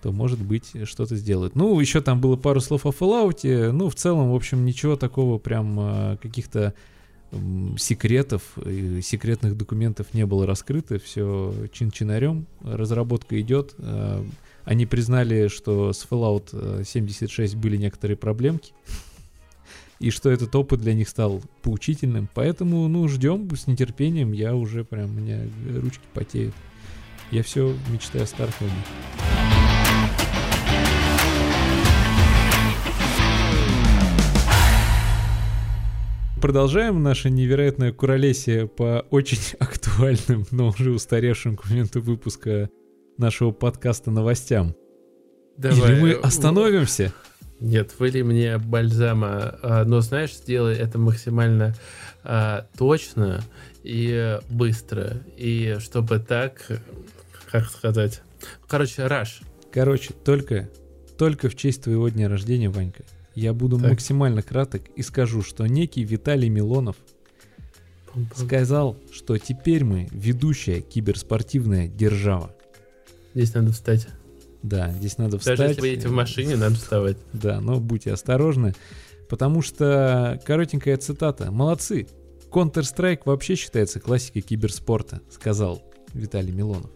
то, 0.02 0.12
может 0.12 0.40
быть, 0.40 0.72
что-то 0.86 1.16
сделают. 1.16 1.56
Ну, 1.56 1.78
еще 1.80 2.00
там 2.00 2.22
было 2.22 2.36
пару 2.36 2.62
слов 2.62 2.86
о 2.86 2.90
Fallout. 2.90 3.72
Ну, 3.72 3.90
в 3.90 3.96
целом, 3.96 4.32
в 4.32 4.36
общем, 4.36 4.64
ничего 4.64 4.96
такого 4.96 5.40
прям 5.40 5.80
э, 5.80 6.18
каких-то 6.22 6.74
секретов, 7.78 8.42
секретных 9.02 9.58
документов 9.58 10.08
не 10.14 10.26
было 10.26 10.46
раскрыто, 10.46 11.00
все 11.00 11.54
чин-чинарем, 11.72 12.46
разработка 12.62 13.40
идет. 13.40 13.76
Э, 13.78 14.24
Они 14.64 14.86
признали, 14.86 15.48
что 15.48 15.94
с 15.94 16.06
Fallout 16.10 16.50
э, 16.54 16.84
76 16.86 17.56
были 17.56 17.78
некоторые 17.78 18.18
проблемки, 18.18 18.74
и 20.00 20.10
что 20.10 20.30
этот 20.30 20.56
опыт 20.56 20.82
для 20.82 20.94
них 20.94 21.08
стал 21.08 21.42
поучительным. 21.62 22.28
Поэтому, 22.34 22.88
ну, 22.88 23.08
ждем 23.08 23.50
с 23.56 23.68
нетерпением. 23.68 24.34
Я 24.34 24.56
уже 24.56 24.84
прям, 24.84 25.06
у 25.16 25.20
меня 25.22 25.42
ручки 25.80 26.04
потеют. 26.14 26.54
Я 27.32 27.44
все 27.44 27.76
мечтаю 27.92 28.24
о 28.24 28.28
Старфилде. 28.28 28.74
Продолжаем 36.42 37.02
наше 37.02 37.30
невероятное 37.30 37.92
куролесие 37.92 38.68
по 38.68 39.06
очень 39.10 39.40
актуальным, 39.60 40.46
но 40.52 40.68
уже 40.68 40.92
устаревшим 40.92 41.56
к 41.56 41.70
моменту 41.70 42.02
выпуска 42.02 42.70
нашего 43.18 43.52
подкаста 43.52 44.12
новостям. 44.12 44.76
давай, 45.58 45.94
Или 45.94 46.02
мы 46.02 46.10
э, 46.10 46.20
остановимся? 46.20 47.14
Нет, 47.60 47.96
выли 48.00 48.22
мне 48.22 48.58
бальзама, 48.58 49.58
а, 49.62 49.86
но 49.86 50.02
знаешь, 50.02 50.36
сделай 50.36 50.76
это 50.76 51.00
максимально 51.00 51.74
а, 52.24 52.68
точно 52.78 53.42
и 53.84 54.40
быстро, 54.50 55.24
и 55.38 55.78
чтобы 55.80 56.20
так, 56.20 56.68
как 57.50 57.70
сказать, 57.70 58.22
короче, 58.68 59.08
раш. 59.08 59.42
Короче, 59.72 60.14
только, 60.14 60.70
только 61.18 61.50
в 61.50 61.56
честь 61.56 61.84
твоего 61.84 62.10
дня 62.10 62.28
рождения, 62.28 62.70
Ванька, 62.70 63.04
я 63.36 63.54
буду 63.54 63.78
Так. 63.78 63.92
максимально 63.92 64.42
краток 64.42 64.84
и 64.96 65.02
скажу, 65.02 65.42
что 65.42 65.66
некий 65.68 66.04
Виталий 66.04 66.50
Милонов 66.50 66.96
сказал, 68.34 68.98
что 69.12 69.38
теперь 69.38 69.84
мы 69.84 70.08
ведущая 70.12 70.82
киберспортивная 70.82 71.88
держава. 71.88 72.56
Здесь 73.34 73.54
надо 73.54 73.74
встать. 73.74 74.08
Да, 74.64 74.92
здесь 74.94 75.18
надо 75.18 75.38
встать. 75.38 75.58
Даже 75.58 75.70
если 75.72 75.82
вы 75.82 75.88
едете 75.90 76.08
в 76.08 76.14
машине, 76.14 76.56
надо 76.56 76.76
вставать. 76.76 77.18
Да, 77.34 77.60
но 77.60 77.80
будьте 77.80 78.12
осторожны, 78.14 78.74
потому 79.30 79.62
что 79.62 80.42
коротенькая 80.46 80.98
цитата. 80.98 81.52
Молодцы. 81.52 82.08
Counter-Strike 82.52 83.24
вообще 83.26 83.56
считается 83.56 84.00
классикой 84.00 84.42
киберспорта, 84.42 85.22
сказал 85.30 85.84
Виталий 86.14 86.54
Милонов. 86.54 86.90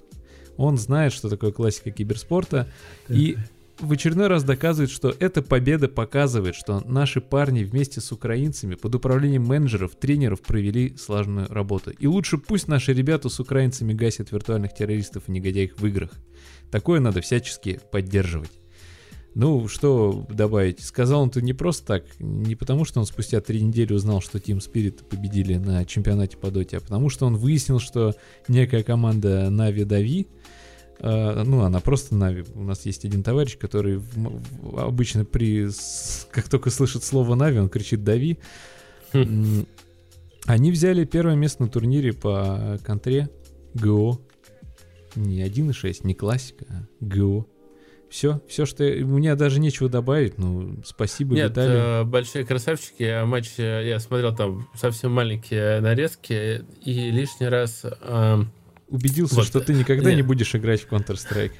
Он 0.56 0.78
знает, 0.78 1.12
что 1.12 1.30
такое 1.30 1.52
классика 1.52 1.92
киберспорта, 1.92 2.68
и 3.10 3.38
в 3.80 3.92
очередной 3.92 4.28
раз 4.28 4.44
доказывает, 4.44 4.92
что 4.92 5.14
эта 5.20 5.42
победа 5.42 5.88
показывает, 5.88 6.56
что 6.56 6.82
наши 6.86 7.22
парни 7.22 7.64
вместе 7.64 8.02
с 8.02 8.12
украинцами 8.12 8.76
под 8.76 8.96
управлением 8.96 9.46
менеджеров, 9.46 9.96
тренеров 9.96 10.42
провели 10.42 10.96
слаженную 10.98 11.48
работу. 11.48 11.92
И 11.92 12.08
лучше 12.08 12.38
пусть 12.38 12.68
наши 12.68 12.94
ребята 12.94 13.30
с 13.30 13.40
украинцами 13.40 13.94
гасят 13.94 14.32
виртуальных 14.32 14.74
террористов 14.74 15.24
и 15.28 15.32
негодяев 15.32 15.78
в 15.78 15.86
играх. 15.86 16.12
Такое 16.72 17.00
надо 17.00 17.22
всячески 17.22 17.80
поддерживать. 17.92 18.52
Ну, 19.36 19.68
что 19.68 20.26
добавить? 20.30 20.82
Сказал 20.82 21.22
он 21.22 21.30
это 21.30 21.42
не 21.42 21.54
просто 21.54 21.86
так, 21.86 22.04
не 22.20 22.56
потому 22.56 22.84
что 22.84 23.00
он 23.00 23.06
спустя 23.06 23.40
три 23.42 23.62
недели 23.62 23.94
узнал, 23.94 24.22
что 24.22 24.40
Team 24.40 24.58
Spirit 24.58 25.04
победили 25.06 25.56
на 25.56 25.86
чемпионате 25.86 26.36
по 26.36 26.50
доте, 26.50 26.78
а 26.78 26.82
потому 26.82 27.10
что 27.10 27.28
он 27.28 27.38
выяснил, 27.38 27.80
что 27.80 28.16
некая 28.48 28.84
команда 28.84 29.50
Navi 29.52 30.26
э, 30.26 30.28
ну, 31.02 31.62
она 31.62 31.80
просто 31.80 32.16
Нави. 32.16 32.44
У 32.56 32.64
нас 32.64 32.86
есть 32.86 33.06
один 33.06 33.24
товарищ, 33.24 33.58
который 33.58 33.98
в- 33.98 34.42
в- 34.62 34.80
обычно 34.80 35.26
при, 35.26 35.68
с- 35.70 36.28
как 36.32 36.50
только 36.50 36.70
слышит 36.70 37.04
слово 37.04 37.36
Нави, 37.36 37.60
он 37.60 37.70
кричит 37.70 38.04
Дави. 38.04 38.38
М, 39.14 39.66
Они 40.46 40.72
взяли 40.72 41.06
первое 41.06 41.36
место 41.36 41.64
на 41.64 41.70
турнире 41.70 42.12
по 42.14 42.80
контре 42.86 43.30
ГО. 43.76 44.20
Не 45.16 45.44
1.6, 45.44 46.00
не 46.04 46.14
классика, 46.16 46.66
а 46.70 46.84
ГО. 47.02 47.46
Все, 48.10 48.42
все, 48.48 48.66
что... 48.66 48.84
я- 48.84 49.06
У 49.06 49.10
меня 49.10 49.36
даже 49.36 49.60
нечего 49.60 49.88
добавить, 49.90 50.40
ну, 50.40 50.78
спасибо, 50.84 51.36
Нет, 51.36 51.52
Виталий. 51.52 51.76
э, 51.76 52.04
большие 52.06 52.44
красавчики, 52.44 53.04
а 53.04 53.26
матч 53.26 53.52
э, 53.60 53.84
я 53.88 54.00
смотрел 54.00 54.36
там 54.36 54.68
совсем 54.76 55.12
маленькие 55.12 55.80
нарезки, 55.82 56.66
и 56.84 57.12
лишний 57.12 57.48
раз... 57.48 57.84
э, 57.86 58.44
Убедился, 58.90 59.36
вот, 59.36 59.46
что 59.46 59.60
ты 59.60 59.74
никогда 59.74 60.10
нет. 60.10 60.18
не 60.18 60.22
будешь 60.24 60.54
играть 60.56 60.82
в 60.82 60.88
Counter-Strike. 60.92 61.52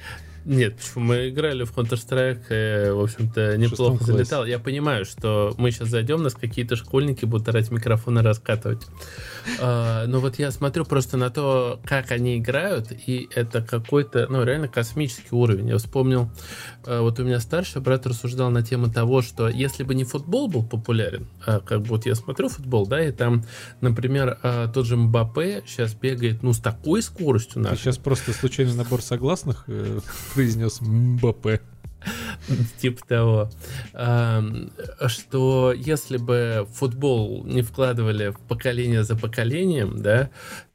Нет, 0.46 0.76
почему 0.76 1.04
мы 1.04 1.28
играли 1.28 1.64
в 1.64 1.76
Counter-Strike, 1.76 2.44
э, 2.48 2.92
в 2.92 3.00
общем-то, 3.00 3.58
неплохо 3.58 4.02
залетал. 4.04 4.46
Я 4.46 4.58
понимаю, 4.58 5.04
что 5.04 5.54
мы 5.58 5.70
сейчас 5.70 5.88
зайдем, 5.88 6.22
нас 6.22 6.34
какие-то 6.34 6.76
школьники 6.76 7.26
будут 7.26 7.48
орать 7.48 7.70
микрофоны 7.70 8.22
раскатывать. 8.22 8.86
А, 9.60 10.06
Но 10.06 10.20
вот 10.20 10.38
я 10.38 10.50
смотрю 10.50 10.84
просто 10.86 11.18
на 11.18 11.28
то, 11.30 11.78
как 11.84 12.10
они 12.10 12.38
играют, 12.38 12.90
и 12.90 13.28
это 13.34 13.60
какой-то, 13.60 14.28
ну, 14.30 14.42
реально 14.42 14.68
космический 14.68 15.34
уровень. 15.34 15.68
Я 15.68 15.76
вспомнил, 15.76 16.30
вот 16.86 17.18
у 17.18 17.24
меня 17.24 17.40
старший 17.40 17.80
брат 17.80 18.06
рассуждал 18.06 18.50
на 18.50 18.62
тему 18.62 18.90
того, 18.90 19.22
что 19.22 19.48
если 19.48 19.82
бы 19.82 19.94
не 19.94 20.04
футбол 20.04 20.48
был 20.48 20.64
популярен, 20.64 21.26
а 21.46 21.60
как 21.60 21.82
бы 21.82 21.88
вот 21.88 22.06
я 22.06 22.14
смотрю 22.14 22.48
футбол, 22.48 22.86
да, 22.86 23.04
и 23.04 23.12
там, 23.12 23.44
например, 23.80 24.38
а, 24.42 24.68
тот 24.68 24.86
же 24.86 24.96
Мбаппе 24.96 25.62
сейчас 25.66 25.94
бегает, 25.94 26.42
ну, 26.42 26.52
с 26.52 26.58
такой 26.58 27.02
скоростью 27.02 27.62
Ты 27.62 27.70
нашей, 27.70 27.82
сейчас 27.82 27.98
просто 27.98 28.32
случайный 28.32 28.74
набор 28.74 29.02
согласных 29.02 29.64
э, 29.66 30.00
произнес 30.34 30.80
Мбаппе. 30.80 31.60
Типа 32.80 33.06
того. 33.06 33.50
Что 35.06 35.72
если 35.76 36.16
бы 36.16 36.66
футбол 36.72 37.44
не 37.44 37.62
вкладывали 37.62 38.30
в 38.30 38.40
поколение 38.48 39.04
за 39.04 39.16
поколением, 39.16 40.02
да, 40.02 40.30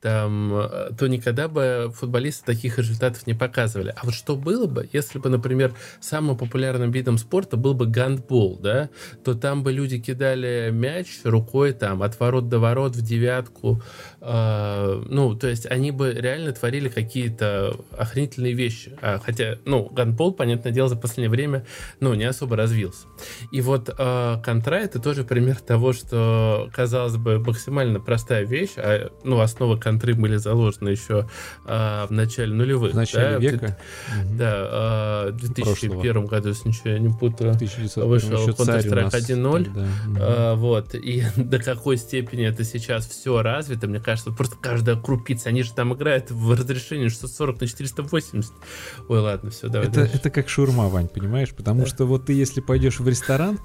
там, 0.05 0.53
э, 0.53 0.91
то 0.95 1.07
никогда 1.07 1.47
бы 1.47 1.91
футболисты 1.91 2.45
таких 2.45 2.77
результатов 2.77 3.25
не 3.25 3.33
показывали. 3.33 3.91
А 3.97 4.05
вот 4.05 4.13
что 4.13 4.35
было 4.35 4.67
бы, 4.67 4.87
если 4.93 5.17
бы, 5.17 5.29
например, 5.29 5.73
самым 5.99 6.37
популярным 6.37 6.91
видом 6.91 7.17
спорта 7.17 7.57
был 7.57 7.73
бы 7.73 7.87
гандбол, 7.87 8.59
да, 8.61 8.89
то 9.23 9.33
там 9.33 9.63
бы 9.63 9.71
люди 9.71 9.97
кидали 9.97 10.69
мяч 10.71 11.21
рукой 11.23 11.73
там 11.73 12.03
от 12.03 12.19
ворот 12.19 12.49
до 12.49 12.59
ворот 12.59 12.95
в 12.95 13.01
девятку, 13.01 13.81
э, 14.21 15.03
ну, 15.09 15.33
то 15.33 15.47
есть 15.47 15.65
они 15.65 15.89
бы 15.89 16.13
реально 16.13 16.53
творили 16.53 16.87
какие-то 16.87 17.75
охренительные 17.97 18.53
вещи. 18.53 18.95
А, 19.01 19.17
хотя, 19.17 19.57
ну, 19.65 19.89
гандбол, 19.89 20.33
понятное 20.33 20.71
дело, 20.71 20.87
за 20.87 20.97
последнее 20.97 21.31
время, 21.31 21.65
ну, 21.99 22.13
не 22.13 22.25
особо 22.25 22.55
развился. 22.55 23.07
И 23.51 23.59
вот 23.61 23.89
э, 23.89 24.37
контра 24.43 24.75
это 24.75 24.99
тоже 24.99 25.23
пример 25.23 25.55
того, 25.55 25.93
что, 25.93 26.69
казалось 26.71 27.17
бы, 27.17 27.39
максимально 27.39 27.99
простая 27.99 28.45
вещь, 28.45 28.73
а, 28.77 29.09
ну, 29.23 29.39
основа 29.39 29.77
контры 29.95 30.13
были 30.13 30.35
заложены 30.35 30.89
еще 30.89 31.27
э, 31.65 32.05
в 32.07 32.11
начале 32.11 32.53
нулевых. 32.53 32.93
В 32.93 32.95
начале 32.95 33.33
да, 33.33 33.37
века? 33.37 33.77
В, 34.23 34.37
да, 34.37 35.27
э, 35.27 35.31
в 35.31 35.37
2001 35.37 35.91
Прошлого. 35.91 36.27
году, 36.27 36.49
если 36.49 36.67
ничего 36.67 36.89
я 36.89 36.99
не 36.99 37.09
путаю, 37.09 37.53
вышел 37.53 38.49
Counter-Strike 38.49 39.11
1.0. 39.11 39.71
Да. 39.73 40.51
Э, 40.51 40.55
вот, 40.55 40.95
и 40.95 41.23
до 41.37 41.59
какой 41.59 41.97
степени 41.97 42.45
это 42.45 42.63
сейчас 42.63 43.07
все 43.07 43.41
развито, 43.41 43.87
мне 43.87 43.99
кажется, 43.99 44.31
просто 44.31 44.57
каждая 44.59 44.97
крупица, 44.97 45.49
они 45.49 45.63
же 45.63 45.73
там 45.73 45.93
играют 45.93 46.29
в 46.29 46.51
разрешении 46.51 47.07
640 47.07 47.61
на 47.61 47.67
480. 47.67 48.51
Ой, 49.07 49.19
ладно, 49.19 49.49
все, 49.49 49.69
давай 49.69 49.87
это, 49.87 50.01
это 50.01 50.29
как 50.29 50.49
шаурма, 50.49 50.89
Вань, 50.89 51.07
понимаешь? 51.07 51.51
Потому 51.55 51.81
да. 51.81 51.87
что 51.87 52.05
вот 52.05 52.25
ты, 52.25 52.33
если 52.33 52.59
пойдешь 52.59 52.99
в 52.99 53.07
ресторан, 53.07 53.59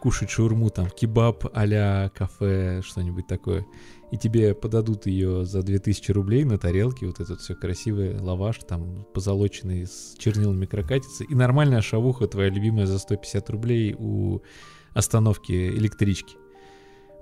кушать 0.00 0.30
шаурму, 0.30 0.70
там, 0.70 0.88
кебаб 0.88 1.44
а 1.52 2.08
кафе, 2.10 2.82
что-нибудь 2.84 3.26
такое, 3.26 3.66
и 4.12 4.18
тебе 4.18 4.54
подадут 4.54 5.06
ее 5.06 5.46
за 5.46 5.62
2000 5.62 6.12
рублей 6.12 6.44
на 6.44 6.58
тарелке, 6.58 7.06
вот 7.06 7.18
этот 7.18 7.40
все 7.40 7.54
красивый 7.54 8.18
лаваш, 8.18 8.58
там, 8.68 9.06
позолоченный 9.14 9.86
с 9.86 10.14
чернилами 10.18 10.66
крокатицы, 10.66 11.24
и 11.24 11.34
нормальная 11.34 11.80
шавуха 11.80 12.26
твоя 12.26 12.50
любимая 12.50 12.84
за 12.84 12.98
150 12.98 13.48
рублей 13.48 13.96
у 13.98 14.42
остановки 14.92 15.52
электрички. 15.52 16.36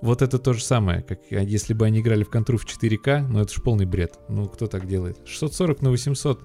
Вот 0.02 0.20
это 0.20 0.40
то 0.40 0.52
же 0.52 0.64
самое, 0.64 1.02
как 1.02 1.20
если 1.30 1.74
бы 1.74 1.86
они 1.86 2.00
играли 2.00 2.24
в 2.24 2.30
контру 2.30 2.58
в 2.58 2.66
4К, 2.66 3.28
ну 3.28 3.40
это 3.40 3.54
же 3.54 3.62
полный 3.62 3.86
бред. 3.86 4.18
Ну 4.28 4.48
кто 4.48 4.66
так 4.66 4.88
делает? 4.88 5.20
640 5.26 5.82
на 5.82 5.90
800 5.90 6.40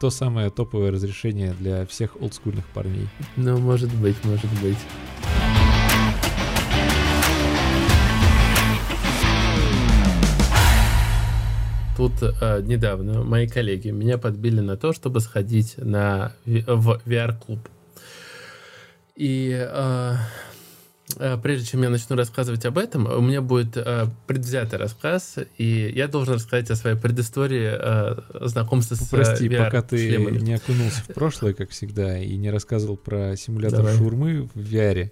то 0.00 0.10
самое 0.10 0.50
топовое 0.50 0.90
разрешение 0.90 1.52
для 1.52 1.86
всех 1.86 2.20
олдскульных 2.20 2.66
парней. 2.68 3.08
Ну, 3.36 3.58
может 3.58 3.92
быть, 3.94 4.16
может 4.24 4.50
быть. 4.62 4.78
Тут 11.96 12.12
э, 12.22 12.60
недавно 12.62 13.22
мои 13.22 13.48
коллеги 13.48 13.88
меня 13.88 14.18
подбили 14.18 14.60
на 14.60 14.76
то, 14.76 14.92
чтобы 14.92 15.20
сходить 15.20 15.74
на, 15.78 16.32
в 16.44 17.00
VR-клуб. 17.06 17.60
И 19.16 19.50
э, 19.58 20.14
э, 21.18 21.38
прежде 21.42 21.66
чем 21.66 21.82
я 21.82 21.88
начну 21.88 22.16
рассказывать 22.16 22.66
об 22.66 22.76
этом, 22.76 23.06
у 23.06 23.22
меня 23.22 23.40
будет 23.40 23.78
э, 23.78 24.08
предвзятый 24.26 24.78
рассказ, 24.78 25.36
и 25.56 25.90
я 25.94 26.06
должен 26.06 26.34
рассказать 26.34 26.70
о 26.70 26.76
своей 26.76 26.96
предыстории 26.98 27.70
э, 27.72 28.46
знакомства 28.46 28.94
с 28.94 29.08
Прости, 29.08 29.48
VR 29.48 29.64
пока 29.64 29.80
ты 29.80 29.96
шлемами. 29.96 30.38
не 30.38 30.52
окунулся 30.52 31.00
в 31.00 31.14
прошлое, 31.14 31.54
как 31.54 31.70
всегда, 31.70 32.18
и 32.18 32.36
не 32.36 32.50
рассказывал 32.50 32.98
про 32.98 33.36
симулятор 33.36 33.78
Давай. 33.78 33.96
шаурмы 33.96 34.42
в 34.42 34.54
VR 34.54 35.10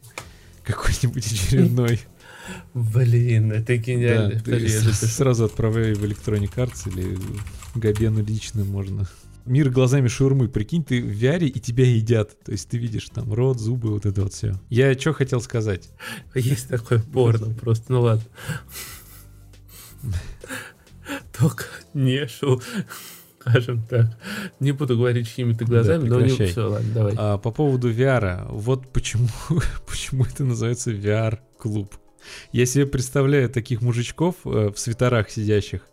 какой-нибудь 0.64 1.26
очередной. 1.32 2.00
Блин, 2.74 3.52
это 3.52 3.76
гениально. 3.76 4.34
Да, 4.34 4.58
ты 4.58 4.68
сразу 4.92 5.44
отправляй 5.44 5.94
в 5.94 6.04
Electronic 6.04 6.54
Arts 6.56 6.90
или 6.90 7.18
Габену 7.74 8.22
лично 8.22 8.64
можно. 8.64 9.06
Мир 9.44 9.68
глазами 9.70 10.08
шаурмы. 10.08 10.48
Прикинь, 10.48 10.84
ты 10.84 11.02
в 11.02 11.06
VR 11.06 11.44
и 11.46 11.60
тебя 11.60 11.84
едят. 11.84 12.42
То 12.44 12.52
есть 12.52 12.68
ты 12.68 12.78
видишь 12.78 13.08
там 13.10 13.32
рот, 13.32 13.60
зубы, 13.60 13.90
вот 13.90 14.06
это 14.06 14.22
вот 14.22 14.32
все. 14.32 14.58
Я 14.70 14.98
что 14.98 15.12
хотел 15.12 15.40
сказать? 15.40 15.90
Есть 16.34 16.68
такое 16.68 16.98
порно 17.00 17.54
просто, 17.54 17.92
ну 17.92 18.00
ладно. 18.02 18.24
Только 21.38 21.64
не 21.92 22.26
шу 22.26 22.62
скажем 23.44 23.82
так. 23.82 24.06
Не 24.60 24.72
буду 24.72 24.96
говорить 24.96 25.28
чьими-то 25.28 25.64
глазами, 25.64 26.08
да, 26.08 26.14
но 26.16 26.20
не 26.22 26.30
все, 26.30 26.68
ладно, 26.68 26.94
давай. 26.94 27.14
А, 27.16 27.38
по 27.38 27.50
поводу 27.50 27.92
VR, 27.92 28.46
вот 28.48 28.92
почему, 28.92 29.28
почему 29.86 30.24
это 30.24 30.44
называется 30.44 30.92
VR-клуб. 30.92 31.94
Я 32.52 32.66
себе 32.66 32.86
представляю 32.86 33.48
таких 33.48 33.82
мужичков 33.82 34.36
э, 34.44 34.70
в 34.70 34.78
свитерах 34.78 35.30
сидящих 35.30 35.86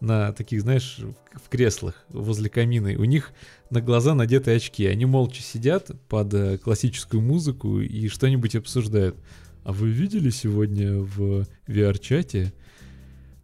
на 0.00 0.32
таких, 0.32 0.62
знаешь, 0.62 0.98
в 1.32 1.48
креслах 1.48 2.04
возле 2.08 2.50
камина. 2.50 2.90
У 2.98 3.04
них 3.04 3.32
на 3.70 3.80
глаза 3.80 4.14
надеты 4.14 4.54
очки. 4.54 4.86
Они 4.86 5.06
молча 5.06 5.42
сидят 5.42 5.90
под 6.08 6.34
э, 6.34 6.58
классическую 6.58 7.20
музыку 7.20 7.80
и 7.80 8.08
что-нибудь 8.08 8.56
обсуждают. 8.56 9.16
А 9.64 9.72
вы 9.72 9.90
видели 9.90 10.30
сегодня 10.30 10.98
в 10.98 11.46
VR-чате 11.68 12.52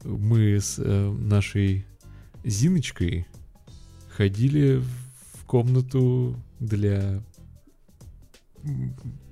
мы 0.05 0.59
с 0.61 0.77
э, 0.79 1.11
нашей 1.11 1.85
Зиночкой 2.45 3.27
ходили 4.17 4.83
в 5.35 5.45
комнату 5.45 6.37
для 6.61 7.23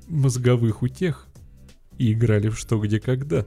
мозговых 0.08 0.82
утех 0.82 1.26
и 1.98 2.12
играли 2.12 2.48
в 2.48 2.58
что, 2.58 2.78
где, 2.78 3.00
когда. 3.00 3.44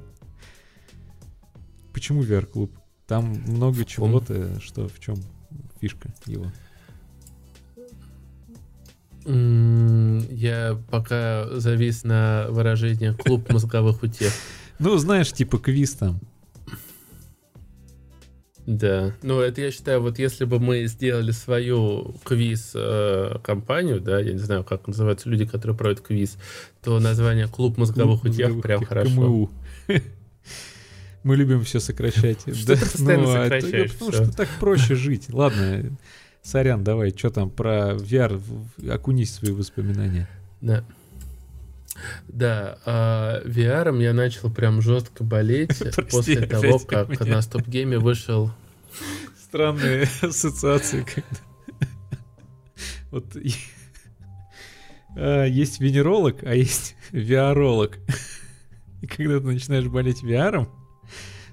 Почему 1.93 2.23
VR-клуб? 2.23 2.71
Там 3.07 3.25
много 3.47 3.85
чего-то, 3.85 4.59
что 4.61 4.87
в 4.87 4.99
чем 4.99 5.15
фишка 5.81 6.13
его. 6.25 6.51
Я 9.25 10.81
пока 10.89 11.47
завис 11.59 12.03
на 12.03 12.47
выражение 12.49 13.13
клуб 13.13 13.51
мозговых 13.51 14.01
утех. 14.03 14.31
Ну, 14.79 14.97
знаешь, 14.97 15.31
типа 15.31 15.57
квиз 15.57 15.93
там. 15.93 16.19
Да, 18.69 19.15
ну 19.23 19.39
это 19.39 19.61
я 19.61 19.71
считаю, 19.71 19.99
вот 19.99 20.19
если 20.19 20.45
бы 20.45 20.59
мы 20.59 20.85
сделали 20.85 21.31
свою 21.31 22.13
квиз-компанию, 22.23 23.97
э, 23.97 23.99
да, 23.99 24.19
я 24.19 24.33
не 24.33 24.37
знаю, 24.37 24.63
как 24.63 24.85
называются 24.85 25.27
люди, 25.27 25.43
которые 25.47 25.75
проводят 25.75 26.01
квиз, 26.01 26.37
то 26.83 26.99
название 26.99 27.47
«Клуб 27.47 27.77
мозговых 27.77 28.23
утех» 28.23 28.61
прям 28.61 28.85
хорошо. 28.85 29.49
Мы 31.23 31.35
любим 31.35 31.63
все 31.63 31.79
сокращать. 31.79 32.41
Что 32.41 32.75
ты 32.75 32.81
постоянно 32.81 33.23
ну, 33.23 33.29
а 33.31 33.43
сокращаешь? 33.45 33.93
Потому 33.93 34.11
что 34.11 34.37
так 34.37 34.47
проще 34.59 34.93
жить. 34.93 35.33
Ладно, 35.33 35.97
сорян, 36.43 36.83
давай, 36.83 37.09
что 37.09 37.31
там 37.31 37.49
про 37.49 37.95
VR, 37.95 38.39
окунись 38.87 39.31
в 39.31 39.33
свои 39.33 39.51
воспоминания. 39.51 40.29
Да. 40.61 40.83
Да, 42.27 42.77
а 42.85 43.41
VR 43.43 44.01
я 44.01 44.13
начал 44.13 44.51
прям 44.51 44.81
жестко 44.81 45.23
болеть 45.23 45.81
после 46.11 46.45
того, 46.45 46.79
как 46.79 47.19
на 47.25 47.41
стоп-гейме 47.41 47.99
вышел... 47.99 48.51
Странные 49.41 50.07
ассоциации, 50.21 51.03
когда... 51.03 51.39
Вот 53.11 53.25
а, 55.15 55.45
есть 55.45 55.79
венеролог, 55.79 56.43
а 56.43 56.53
есть 56.53 56.95
VR-олог. 57.11 57.97
И 59.01 59.07
когда 59.07 59.39
ты 59.39 59.45
начинаешь 59.45 59.87
болеть 59.87 60.23
VR, 60.23 60.67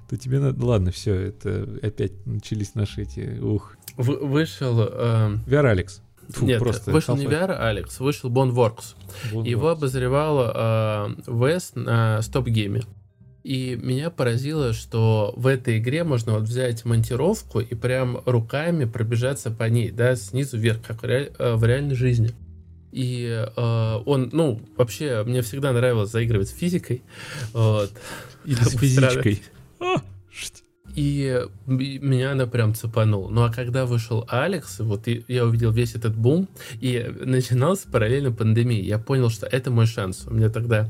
то 0.09 0.17
тебе 0.17 0.39
надо... 0.39 0.63
Ладно, 0.65 0.91
все, 0.91 1.15
это 1.15 1.79
опять 1.81 2.25
начались 2.25 2.75
наши 2.75 3.03
эти... 3.03 3.39
Ух. 3.39 3.75
Вышел... 3.95 4.79
Э... 4.81 5.37
VR 5.47 5.71
Алекс. 5.71 6.01
Фу, 6.29 6.45
Нет, 6.45 6.59
просто 6.59 6.91
вышел 6.91 7.15
не 7.15 7.25
VR, 7.25 7.51
Алекс, 7.53 7.99
вышел 7.99 8.29
Boneworks. 8.29 8.95
Boneworks. 9.31 9.47
Его 9.47 9.69
обозревал 9.69 10.51
э, 10.53 11.15
Вес 11.27 11.71
на 11.75 12.21
стоп-гейме. 12.21 12.83
И 13.43 13.79
меня 13.81 14.09
поразило, 14.09 14.73
что 14.73 15.33
в 15.37 15.47
этой 15.47 15.77
игре 15.77 16.03
можно 16.03 16.33
вот 16.33 16.43
взять 16.43 16.83
монтировку 16.83 17.61
и 17.61 17.75
прям 17.75 18.21
руками 18.25 18.83
пробежаться 18.83 19.51
по 19.51 19.63
ней, 19.69 19.89
да, 19.89 20.17
снизу 20.17 20.57
вверх, 20.57 20.81
как 20.85 21.01
в, 21.01 21.05
реаль, 21.05 21.31
э, 21.39 21.53
в 21.53 21.63
реальной 21.63 21.95
жизни. 21.95 22.31
И 22.91 23.25
э, 23.55 24.01
он, 24.05 24.29
ну, 24.33 24.61
вообще, 24.75 25.23
мне 25.23 25.41
всегда 25.43 25.71
нравилось 25.71 26.11
заигрывать 26.11 26.49
с 26.49 26.53
физикой. 26.53 27.03
Вот. 27.53 27.91
Или 28.43 28.55
с 28.63 28.71
физичкой. 28.77 29.41
И 30.97 31.45
меня 31.67 32.31
она 32.31 32.47
прям 32.47 32.73
цепанула. 32.73 33.29
Ну 33.29 33.43
а 33.43 33.53
когда 33.53 33.85
вышел 33.85 34.25
Алекс, 34.29 34.79
вот 34.79 35.05
я 35.05 35.45
увидел 35.45 35.71
весь 35.71 35.93
этот 35.93 36.17
бум, 36.17 36.49
и 36.81 37.13
начинался 37.23 37.87
параллельно 37.87 38.31
пандемия. 38.31 38.81
Я 38.81 38.97
понял, 38.97 39.29
что 39.29 39.45
это 39.45 39.69
мой 39.69 39.85
шанс. 39.85 40.25
У 40.25 40.33
меня 40.33 40.49
тогда 40.49 40.89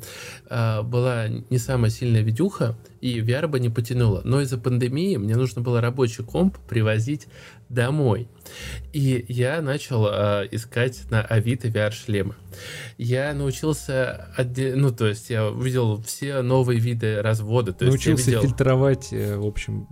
э, 0.50 0.82
была 0.82 1.28
не 1.28 1.58
самая 1.58 1.92
сильная 1.92 2.22
видюха, 2.22 2.78
и 3.02 3.20
VR 3.20 3.48
бы 3.48 3.60
не 3.60 3.70
потянуло. 3.70 4.22
Но 4.24 4.40
из-за 4.40 4.58
пандемии 4.58 5.18
мне 5.18 5.36
нужно 5.36 5.62
было 5.62 5.82
рабочий 5.82 6.24
комп 6.24 6.58
привозить 6.70 7.28
домой. 7.70 8.28
И 8.94 9.26
я 9.28 9.62
начал 9.62 10.08
э, 10.08 10.48
искать 10.52 11.10
на 11.10 11.22
Авито 11.22 11.68
VR-шлемы. 11.68 12.36
Я 12.98 13.34
научился, 13.34 14.30
отде... 14.36 14.76
ну, 14.76 14.92
то 14.92 15.08
есть 15.08 15.30
я 15.30 15.48
увидел 15.48 16.02
все 16.02 16.42
новые 16.42 16.80
виды 16.80 17.22
развода. 17.22 17.74
То 17.74 17.86
научился 17.86 18.10
есть 18.10 18.28
я 18.28 18.34
видел... 18.36 18.50
фильтровать, 18.50 19.10
э, 19.12 19.38
в 19.38 19.46
общем, 19.46 19.88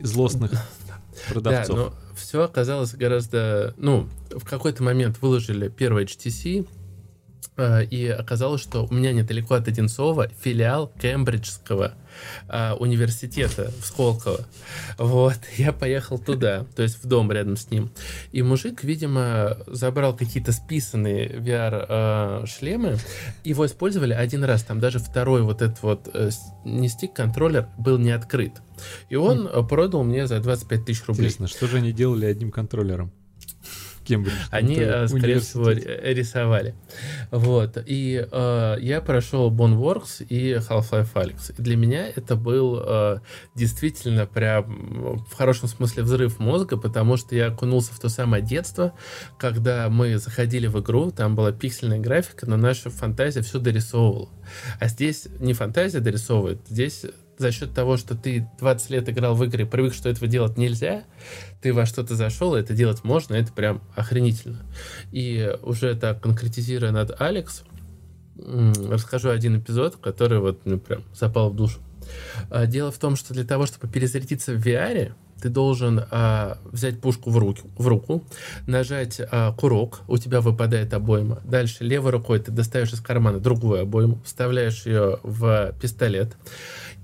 злостных 0.00 0.52
продавцов. 1.28 1.76
Да, 1.76 1.82
но 1.82 1.94
все 2.16 2.42
оказалось 2.42 2.94
гораздо... 2.94 3.74
Ну, 3.76 4.08
в 4.30 4.44
какой-то 4.44 4.82
момент 4.82 5.20
выложили 5.20 5.68
первый 5.68 6.04
HTC, 6.04 6.66
и 7.90 8.06
оказалось, 8.06 8.62
что 8.62 8.86
у 8.86 8.94
меня 8.94 9.12
недалеко 9.12 9.54
от 9.54 9.68
Одинцова 9.68 10.28
филиал 10.28 10.92
Кембриджского 11.00 11.94
э, 12.48 12.72
университета 12.74 13.70
в 13.80 13.86
Сколково. 13.86 14.46
Вот, 14.98 15.38
я 15.56 15.72
поехал 15.72 16.18
туда, 16.18 16.66
то 16.76 16.82
есть 16.82 17.02
в 17.02 17.06
дом 17.06 17.30
рядом 17.30 17.56
с 17.56 17.70
ним. 17.70 17.90
И 18.32 18.42
мужик, 18.42 18.84
видимо, 18.84 19.58
забрал 19.66 20.16
какие-то 20.16 20.52
списанные 20.52 21.28
VR-шлемы, 21.28 22.88
э, 22.88 22.96
его 23.44 23.66
использовали 23.66 24.12
один 24.12 24.44
раз, 24.44 24.62
там 24.62 24.80
даже 24.80 24.98
второй 24.98 25.42
вот 25.42 25.62
этот 25.62 25.82
вот 25.82 26.08
э, 26.12 26.30
не 26.64 26.88
стик-контроллер 26.88 27.68
был 27.78 27.98
не 27.98 28.10
открыт. 28.10 28.52
И 29.08 29.16
он 29.16 29.46
mm. 29.46 29.68
продал 29.68 30.02
мне 30.02 30.26
за 30.26 30.40
25 30.40 30.84
тысяч 30.84 31.06
рублей. 31.06 31.26
Интересно, 31.26 31.46
что 31.48 31.66
же 31.66 31.78
они 31.78 31.92
делали 31.92 32.26
одним 32.26 32.50
контроллером? 32.50 33.12
Кембридж. 34.04 34.34
Они, 34.50 34.76
э, 34.78 35.06
скорее 35.08 35.40
всего, 35.40 35.70
рисовали. 35.70 36.74
Вот. 37.30 37.78
И 37.86 38.26
э, 38.30 38.76
я 38.80 39.00
прошел 39.00 39.50
Boneworks 39.50 40.24
и 40.24 40.54
Half-Life 40.54 41.12
Alyx. 41.14 41.54
И 41.56 41.62
для 41.62 41.76
меня 41.76 42.08
это 42.08 42.36
был 42.36 42.80
э, 42.84 43.18
действительно 43.54 44.26
прям 44.26 45.24
в 45.24 45.34
хорошем 45.34 45.68
смысле 45.68 46.02
взрыв 46.02 46.38
мозга, 46.38 46.76
потому 46.76 47.16
что 47.16 47.34
я 47.34 47.48
окунулся 47.48 47.92
в 47.92 48.00
то 48.00 48.08
самое 48.08 48.42
детство, 48.42 48.94
когда 49.38 49.88
мы 49.88 50.18
заходили 50.18 50.66
в 50.66 50.80
игру, 50.80 51.10
там 51.10 51.34
была 51.34 51.52
пиксельная 51.52 51.98
графика, 51.98 52.48
но 52.48 52.56
наша 52.56 52.90
фантазия 52.90 53.42
все 53.42 53.58
дорисовывала. 53.58 54.28
А 54.80 54.88
здесь 54.88 55.28
не 55.38 55.52
фантазия 55.52 56.00
дорисовывает, 56.00 56.60
здесь 56.68 57.04
за 57.38 57.50
счет 57.52 57.74
того, 57.74 57.96
что 57.96 58.14
ты 58.14 58.48
20 58.58 58.90
лет 58.90 59.08
играл 59.08 59.34
в 59.34 59.44
игры, 59.44 59.66
привык, 59.66 59.94
что 59.94 60.08
этого 60.08 60.26
делать 60.26 60.56
нельзя, 60.56 61.04
ты 61.60 61.72
во 61.72 61.86
что-то 61.86 62.14
зашел, 62.14 62.54
это 62.54 62.74
делать 62.74 63.04
можно, 63.04 63.34
это 63.34 63.52
прям 63.52 63.82
охренительно. 63.94 64.60
И 65.10 65.54
уже 65.62 65.94
так 65.96 66.20
конкретизируя 66.20 66.92
над 66.92 67.20
Алекс, 67.20 67.64
расскажу 68.36 69.30
один 69.30 69.58
эпизод, 69.58 69.96
который 69.96 70.38
вот 70.38 70.60
ну, 70.64 70.78
прям 70.78 71.02
запал 71.14 71.50
в 71.50 71.56
душу. 71.56 71.80
А, 72.50 72.66
дело 72.66 72.90
в 72.90 72.98
том, 72.98 73.16
что 73.16 73.34
для 73.34 73.44
того, 73.44 73.66
чтобы 73.66 73.88
перезарядиться 73.88 74.52
в 74.52 74.66
VR, 74.66 75.12
ты 75.40 75.48
должен 75.48 76.04
а, 76.10 76.58
взять 76.64 77.00
пушку 77.00 77.30
в, 77.30 77.38
руки, 77.38 77.62
в 77.76 77.88
руку, 77.88 78.24
нажать 78.66 79.20
а, 79.20 79.52
курок, 79.52 80.02
у 80.06 80.16
тебя 80.16 80.40
выпадает 80.40 80.94
обойма. 80.94 81.40
Дальше 81.44 81.84
левой 81.84 82.12
рукой 82.12 82.38
ты 82.38 82.52
достаешь 82.52 82.92
из 82.92 83.00
кармана 83.00 83.40
другую 83.40 83.82
обойму, 83.82 84.20
вставляешь 84.24 84.86
ее 84.86 85.18
в 85.22 85.74
пистолет 85.80 86.36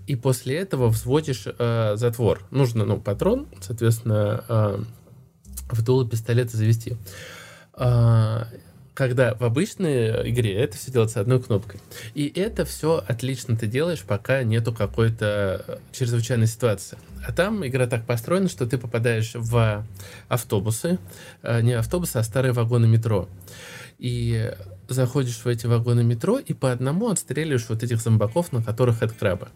и 0.09 0.17
после 0.17 0.57
этого 0.57 0.89
взводишь 0.89 1.45
э, 1.47 1.93
затвор. 1.97 2.43
Нужно, 2.51 2.87
ну, 2.87 2.99
патрон, 2.99 3.47
соответственно, 3.61 4.43
э, 4.49 4.83
в 5.71 5.83
дуло 5.83 6.09
пистолета 6.09 6.57
завести. 6.57 6.97
Э, 7.75 8.45
когда 8.95 9.35
в 9.35 9.45
обычной 9.45 10.31
игре 10.31 10.55
это 10.55 10.79
все 10.79 10.91
делается 10.91 11.21
одной 11.21 11.43
кнопкой. 11.43 11.79
И 12.15 12.27
это 12.35 12.65
все 12.65 13.05
отлично 13.07 13.55
ты 13.55 13.67
делаешь, 13.67 14.03
пока 14.03 14.43
нету 14.43 14.73
какой-то 14.73 15.79
чрезвычайной 15.93 16.47
ситуации. 16.47 16.97
А 17.25 17.31
там 17.31 17.65
игра 17.67 17.87
так 17.87 18.07
построена, 18.07 18.49
что 18.49 18.67
ты 18.67 18.79
попадаешь 18.79 19.33
в 19.35 19.87
автобусы, 20.29 20.99
э, 21.43 21.61
не 21.61 21.75
автобусы, 21.75 22.17
а 22.17 22.23
старые 22.23 22.53
вагоны 22.53 22.89
метро. 22.89 23.29
И 23.99 24.53
заходишь 24.89 25.45
в 25.45 25.47
эти 25.47 25.67
вагоны 25.67 26.03
метро 26.03 26.39
и 26.39 26.53
по 26.55 26.73
одному 26.73 27.09
отстреливаешь 27.09 27.67
вот 27.69 27.83
этих 27.83 28.01
зомбаков, 28.01 28.53
на 28.53 28.63
которых 28.63 29.03
это 29.03 29.15
краба. 29.15 29.49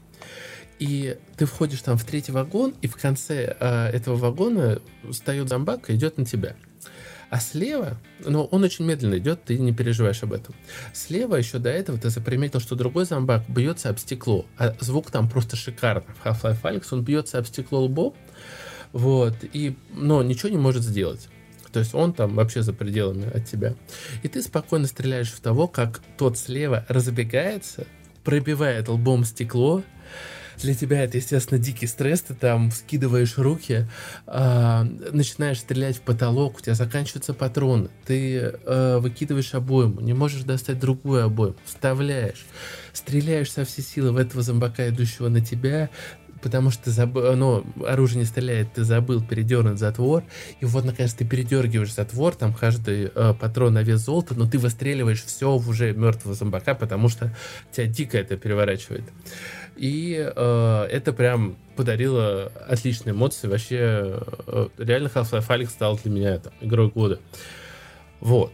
И 0.78 1.16
ты 1.36 1.46
входишь 1.46 1.82
там 1.82 1.96
в 1.96 2.04
третий 2.04 2.32
вагон, 2.32 2.74
и 2.82 2.88
в 2.88 2.96
конце 2.96 3.56
э, 3.58 3.86
этого 3.88 4.16
вагона 4.16 4.80
встает 5.10 5.48
зомбак 5.48 5.90
и 5.90 5.94
идет 5.94 6.18
на 6.18 6.24
тебя. 6.24 6.56
А 7.30 7.40
слева, 7.40 7.96
ну, 8.18 8.44
он 8.44 8.62
очень 8.62 8.84
медленно 8.84 9.16
идет, 9.16 9.44
ты 9.44 9.58
не 9.58 9.72
переживаешь 9.72 10.22
об 10.22 10.34
этом. 10.34 10.54
Слева 10.92 11.36
еще 11.36 11.58
до 11.58 11.70
этого 11.70 11.98
ты 11.98 12.10
заприметил, 12.10 12.60
что 12.60 12.74
другой 12.74 13.06
зомбак 13.06 13.48
бьется 13.48 13.88
об 13.88 13.98
стекло, 13.98 14.44
а 14.58 14.76
звук 14.80 15.10
там 15.10 15.30
просто 15.30 15.56
шикарный. 15.56 16.12
В 16.22 16.26
Half-Life 16.26 16.60
Alyx 16.62 16.88
он 16.90 17.04
бьется 17.04 17.38
об 17.38 17.46
стекло 17.46 17.80
лбом, 17.80 18.14
вот, 18.92 19.36
и, 19.44 19.76
но 19.94 20.22
ничего 20.22 20.50
не 20.50 20.58
может 20.58 20.82
сделать. 20.82 21.28
То 21.72 21.80
есть 21.80 21.94
он 21.94 22.12
там 22.12 22.34
вообще 22.34 22.62
за 22.62 22.72
пределами 22.72 23.30
от 23.34 23.46
тебя. 23.46 23.74
И 24.22 24.28
ты 24.28 24.42
спокойно 24.42 24.86
стреляешь 24.86 25.32
в 25.32 25.40
того, 25.40 25.68
как 25.68 26.00
тот 26.18 26.38
слева 26.38 26.84
разбегается, 26.88 27.86
пробивает 28.24 28.88
лбом 28.88 29.24
стекло, 29.24 29.82
для 30.62 30.74
тебя 30.74 31.02
это, 31.04 31.16
естественно, 31.16 31.58
дикий 31.58 31.86
стресс, 31.86 32.22
ты 32.22 32.34
там 32.34 32.70
скидываешь 32.70 33.38
руки, 33.38 33.88
э, 34.26 34.82
начинаешь 35.12 35.58
стрелять 35.58 35.96
в 35.96 36.02
потолок, 36.02 36.58
у 36.58 36.60
тебя 36.60 36.74
заканчиваются 36.74 37.34
патроны, 37.34 37.88
ты 38.06 38.36
э, 38.36 38.98
выкидываешь 38.98 39.54
обойму, 39.54 40.00
не 40.00 40.12
можешь 40.12 40.42
достать 40.42 40.78
другую 40.78 41.24
обойму, 41.24 41.56
вставляешь, 41.64 42.44
стреляешь 42.92 43.50
со 43.50 43.64
всей 43.64 43.82
силы 43.82 44.12
в 44.12 44.16
этого 44.16 44.42
зомбака, 44.42 44.88
идущего 44.88 45.28
на 45.28 45.40
тебя, 45.40 45.90
потому 46.42 46.70
что 46.70 46.90
забыл, 46.90 47.34
ну, 47.36 47.64
оружие 47.86 48.20
не 48.20 48.24
стреляет, 48.24 48.72
ты 48.74 48.84
забыл 48.84 49.22
передернуть 49.22 49.78
затвор, 49.78 50.24
и 50.60 50.64
вот, 50.64 50.84
наконец, 50.84 51.14
ты 51.14 51.24
передергиваешь 51.24 51.94
затвор, 51.94 52.34
там 52.34 52.52
каждый 52.52 53.10
э, 53.14 53.34
патрон 53.38 53.74
на 53.74 53.82
вес 53.82 54.00
золота, 54.00 54.34
но 54.34 54.48
ты 54.48 54.58
выстреливаешь 54.58 55.24
все 55.24 55.56
в 55.56 55.68
уже 55.68 55.92
мертвого 55.92 56.34
зомбака, 56.34 56.74
потому 56.74 57.08
что 57.08 57.34
тебя 57.70 57.86
дико 57.86 58.18
это 58.18 58.36
переворачивает. 58.36 59.04
И 59.76 60.16
э, 60.34 60.88
это 60.90 61.12
прям 61.12 61.56
подарило 61.76 62.52
отличные 62.68 63.12
эмоции. 63.12 63.48
Вообще, 63.48 64.20
э, 64.46 64.68
реально 64.78 65.08
Half-Life 65.08 65.48
Alyx 65.48 65.70
стал 65.70 65.98
для 66.02 66.10
меня 66.10 66.38
там, 66.38 66.52
игрой 66.60 66.90
года. 66.90 67.20
Вот. 68.20 68.52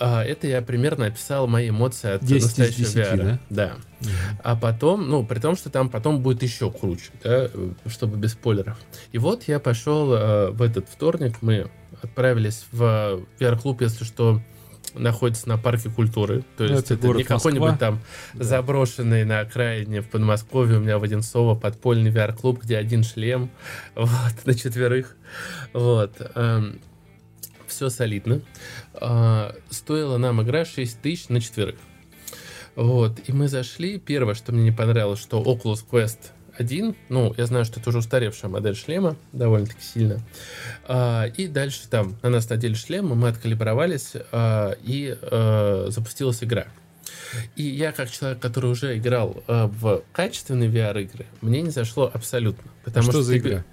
А, 0.00 0.24
это 0.24 0.46
я 0.46 0.62
примерно 0.62 1.06
описал 1.06 1.46
мои 1.46 1.68
эмоции 1.68 2.12
от 2.12 2.22
настоящего 2.22 2.84
10, 2.84 2.96
VR. 2.96 3.38
Да? 3.50 3.76
да. 4.00 4.08
А 4.42 4.56
потом, 4.56 5.08
ну, 5.08 5.24
при 5.24 5.38
том, 5.38 5.56
что 5.56 5.70
там 5.70 5.88
потом 5.88 6.22
будет 6.22 6.42
еще 6.42 6.70
круче, 6.70 7.10
да, 7.22 7.48
чтобы 7.86 8.16
без 8.16 8.32
спойлеров. 8.32 8.78
И 9.12 9.18
вот 9.18 9.44
я 9.44 9.60
пошел 9.60 10.12
э, 10.12 10.50
в 10.50 10.62
этот 10.62 10.88
вторник, 10.88 11.36
мы 11.40 11.70
отправились 12.02 12.66
в 12.72 13.24
VR-клуб, 13.38 13.80
если 13.80 14.04
что, 14.04 14.40
находится 14.94 15.48
на 15.48 15.58
парке 15.58 15.90
культуры. 15.90 16.44
То 16.56 16.64
есть 16.64 16.90
это, 16.90 16.94
это 16.94 17.08
не 17.08 17.24
какой-нибудь 17.24 17.78
там 17.78 18.00
да. 18.34 18.44
заброшенный 18.44 19.24
на 19.24 19.40
окраине 19.40 20.00
в 20.00 20.08
Подмосковье. 20.08 20.78
У 20.78 20.80
меня 20.80 20.98
в 20.98 21.02
Одинцово 21.02 21.54
подпольный 21.54 22.10
VR-клуб, 22.10 22.62
где 22.62 22.76
один 22.76 23.02
шлем 23.02 23.50
вот, 23.94 24.44
на 24.44 24.54
четверых. 24.54 25.16
Вот. 25.72 26.12
Все 27.74 27.90
солидно. 27.90 28.40
Э, 29.00 29.50
стоила 29.68 30.16
нам 30.16 30.40
игра 30.40 30.64
6 30.64 31.00
тысяч 31.00 31.28
на 31.28 31.40
четверых. 31.40 31.74
Вот, 32.76 33.18
и 33.26 33.32
мы 33.32 33.48
зашли. 33.48 33.98
Первое, 33.98 34.34
что 34.34 34.52
мне 34.52 34.62
не 34.62 34.70
понравилось, 34.70 35.18
что 35.18 35.42
Oculus 35.42 35.84
Quest 35.90 36.18
один. 36.56 36.94
Ну, 37.08 37.34
я 37.36 37.46
знаю, 37.46 37.64
что 37.64 37.80
это 37.80 37.88
уже 37.88 37.98
устаревшая 37.98 38.48
модель 38.48 38.76
шлема, 38.76 39.16
довольно-таки 39.32 39.82
сильно. 39.82 40.20
А, 40.86 41.24
и 41.24 41.48
дальше 41.48 41.88
там 41.88 42.16
на 42.22 42.30
нас 42.30 42.48
надели 42.48 42.74
шлемы, 42.74 43.16
мы 43.16 43.26
откалибровались, 43.26 44.12
а, 44.30 44.76
и 44.84 45.18
а, 45.20 45.86
запустилась 45.88 46.44
игра. 46.44 46.68
И 47.56 47.64
я, 47.64 47.90
как 47.90 48.08
человек, 48.08 48.38
который 48.38 48.70
уже 48.70 48.96
играл 48.96 49.42
а, 49.48 49.66
в 49.66 50.04
качественные 50.12 50.70
VR-игры, 50.70 51.26
мне 51.40 51.60
не 51.60 51.70
зашло 51.70 52.08
абсолютно. 52.14 52.70
Потому 52.84 53.08
а 53.08 53.10
что, 53.10 53.12
что 53.14 53.22
за 53.22 53.38
игра? 53.38 53.64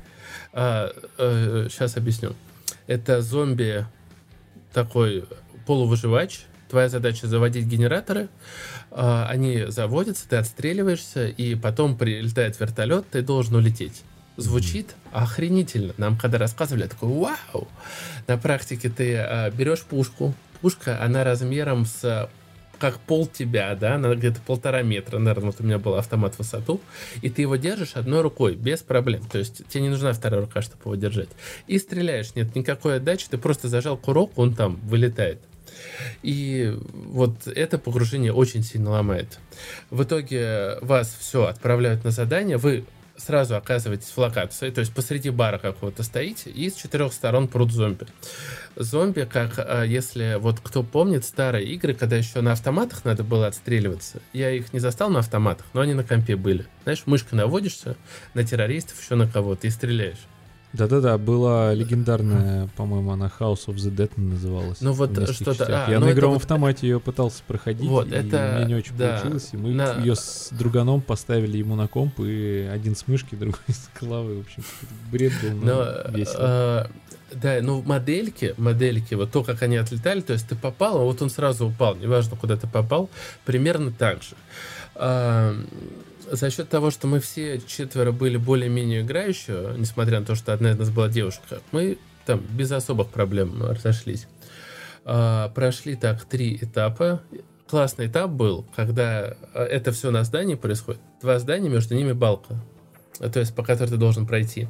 А, 0.53 0.91
а, 1.19 1.67
сейчас 1.69 1.97
объясню. 1.97 2.33
Это 2.91 3.21
зомби 3.21 3.85
такой 4.73 5.23
полувыживач, 5.65 6.41
Твоя 6.69 6.89
задача 6.89 7.25
заводить 7.25 7.65
генераторы, 7.65 8.27
а, 8.91 9.27
они 9.29 9.65
заводятся, 9.67 10.27
ты 10.27 10.35
отстреливаешься, 10.35 11.27
и 11.27 11.55
потом 11.55 11.97
прилетает 11.97 12.59
вертолет, 12.59 13.09
ты 13.09 13.21
должен 13.21 13.55
улететь. 13.55 14.03
Звучит 14.35 14.95
охренительно. 15.13 15.93
Нам 15.97 16.17
когда 16.17 16.37
рассказывали, 16.37 16.83
я 16.83 16.89
такой, 16.89 17.07
вау! 17.07 17.69
На 18.27 18.37
практике 18.37 18.89
ты 18.89 19.15
а, 19.15 19.49
берешь 19.51 19.83
пушку, 19.83 20.33
пушка, 20.59 21.01
она 21.01 21.23
размером 21.23 21.85
с 21.85 22.29
как 22.81 22.99
пол 22.99 23.27
тебя, 23.27 23.75
да, 23.75 23.95
она 23.95 24.15
где-то 24.15 24.41
полтора 24.41 24.81
метра, 24.81 25.19
наверное, 25.19 25.51
вот 25.51 25.61
у 25.61 25.63
меня 25.63 25.77
был 25.77 25.93
автомат 25.95 26.33
в 26.33 26.39
высоту, 26.39 26.81
и 27.21 27.29
ты 27.29 27.43
его 27.43 27.55
держишь 27.55 27.93
одной 27.93 28.21
рукой, 28.21 28.55
без 28.55 28.81
проблем, 28.81 29.21
то 29.31 29.37
есть 29.37 29.67
тебе 29.67 29.83
не 29.83 29.89
нужна 29.89 30.13
вторая 30.13 30.41
рука, 30.41 30.63
чтобы 30.63 30.81
его 30.85 30.95
держать, 30.95 31.29
и 31.67 31.77
стреляешь, 31.77 32.33
нет 32.33 32.55
никакой 32.55 32.97
отдачи, 32.97 33.27
ты 33.29 33.37
просто 33.37 33.67
зажал 33.67 33.97
курок, 33.97 34.31
он 34.35 34.55
там 34.55 34.77
вылетает. 34.83 35.39
И 36.23 36.75
вот 36.91 37.47
это 37.47 37.77
погружение 37.77 38.33
очень 38.33 38.63
сильно 38.63 38.91
ломает. 38.91 39.39
В 39.89 40.03
итоге 40.03 40.77
вас 40.81 41.15
все 41.19 41.45
отправляют 41.45 42.03
на 42.03 42.11
задание, 42.11 42.57
вы 42.57 42.83
сразу 43.21 43.55
оказываетесь 43.55 44.09
в 44.09 44.17
локации, 44.17 44.69
то 44.69 44.79
есть 44.81 44.93
посреди 44.93 45.29
бара 45.29 45.57
какого-то 45.57 46.03
стоите, 46.03 46.49
и 46.49 46.69
с 46.69 46.75
четырех 46.75 47.13
сторон 47.13 47.47
прут 47.47 47.71
зомби. 47.71 48.07
Зомби, 48.75 49.27
как 49.31 49.53
а, 49.57 49.83
если 49.83 50.37
вот 50.39 50.59
кто 50.61 50.83
помнит 50.83 51.25
старые 51.25 51.65
игры, 51.67 51.93
когда 51.93 52.15
еще 52.15 52.41
на 52.41 52.53
автоматах 52.53 53.05
надо 53.05 53.23
было 53.23 53.47
отстреливаться, 53.47 54.21
я 54.33 54.51
их 54.51 54.73
не 54.73 54.79
застал 54.79 55.09
на 55.09 55.19
автоматах, 55.19 55.65
но 55.73 55.81
они 55.81 55.93
на 55.93 56.03
компе 56.03 56.35
были. 56.35 56.65
Знаешь, 56.83 57.03
мышкой 57.05 57.35
наводишься 57.35 57.95
на 58.33 58.43
террористов, 58.43 59.01
еще 59.01 59.15
на 59.15 59.27
кого-то 59.27 59.67
и 59.67 59.69
стреляешь. 59.69 60.19
Да-да-да, 60.73 61.17
была 61.17 61.73
легендарная, 61.73 62.69
по-моему, 62.77 63.11
она 63.11 63.31
House 63.39 63.65
of 63.67 63.75
the 63.75 63.93
Dead 63.93 64.11
называлась. 64.15 64.79
Ну 64.81 64.93
вот 64.93 65.11
что-то... 65.31 65.65
А, 65.65 65.91
я 65.91 65.99
ну 65.99 66.05
на 66.05 66.11
игровом 66.11 66.35
вот... 66.35 66.43
автомате 66.43 66.87
ее 66.87 66.99
пытался 66.99 67.43
проходить, 67.45 67.89
вот, 67.89 68.07
и 68.07 68.11
это... 68.11 68.55
мне 68.57 68.65
не 68.67 68.75
очень 68.75 68.95
да, 68.95 69.17
получилось. 69.17 69.49
И 69.51 69.57
мы 69.57 69.71
на... 69.71 69.95
ее 69.95 70.15
с 70.15 70.49
друганом 70.51 71.01
поставили 71.01 71.57
ему 71.57 71.75
на 71.75 71.87
комп, 71.87 72.21
и 72.21 72.69
один 72.71 72.95
с 72.95 73.07
мышки, 73.07 73.35
другой 73.39 73.59
с 73.67 73.89
клавы. 73.97 74.37
В 74.37 74.39
общем, 74.41 74.63
бред 75.11 75.33
был, 75.43 75.51
но, 75.57 75.85
но 76.07 76.17
весело. 76.17 76.37
А, 76.39 76.91
да, 77.33 77.59
ну 77.61 77.81
модельки, 77.81 78.53
модельки, 78.57 79.13
вот 79.13 79.31
то, 79.31 79.43
как 79.43 79.61
они 79.63 79.77
отлетали, 79.77 80.21
то 80.21 80.33
есть 80.33 80.47
ты 80.47 80.55
попал, 80.55 81.01
а 81.01 81.03
вот 81.03 81.21
он 81.21 81.29
сразу 81.29 81.67
упал, 81.67 81.95
неважно, 81.95 82.37
куда 82.37 82.55
ты 82.55 82.67
попал, 82.67 83.09
примерно 83.45 83.91
так 83.91 84.23
же. 84.23 84.35
А, 84.95 85.55
за 86.31 86.49
счет 86.49 86.69
того, 86.69 86.91
что 86.91 87.07
мы 87.07 87.19
все 87.19 87.59
четверо 87.59 88.11
были 88.11 88.37
более-менее 88.37 89.01
играющие, 89.01 89.75
несмотря 89.77 90.19
на 90.19 90.25
то, 90.25 90.35
что 90.35 90.53
одна 90.53 90.71
из 90.71 90.77
нас 90.77 90.89
была 90.89 91.09
девушка, 91.09 91.61
мы 91.71 91.97
там 92.25 92.41
без 92.51 92.71
особых 92.71 93.09
проблем 93.09 93.61
разошлись. 93.63 94.27
А, 95.03 95.49
прошли 95.49 95.95
так 95.95 96.23
три 96.25 96.57
этапа. 96.61 97.21
Классный 97.67 98.07
этап 98.07 98.31
был, 98.31 98.65
когда 98.75 99.35
а, 99.53 99.63
это 99.63 99.91
все 99.91 100.11
на 100.11 100.23
здании 100.23 100.55
происходит. 100.55 101.01
Два 101.21 101.37
здания, 101.39 101.69
между 101.69 101.95
ними 101.95 102.13
балка, 102.13 102.55
то 103.19 103.39
есть 103.39 103.53
по 103.53 103.63
которой 103.63 103.89
ты 103.89 103.97
должен 103.97 104.25
пройти. 104.25 104.67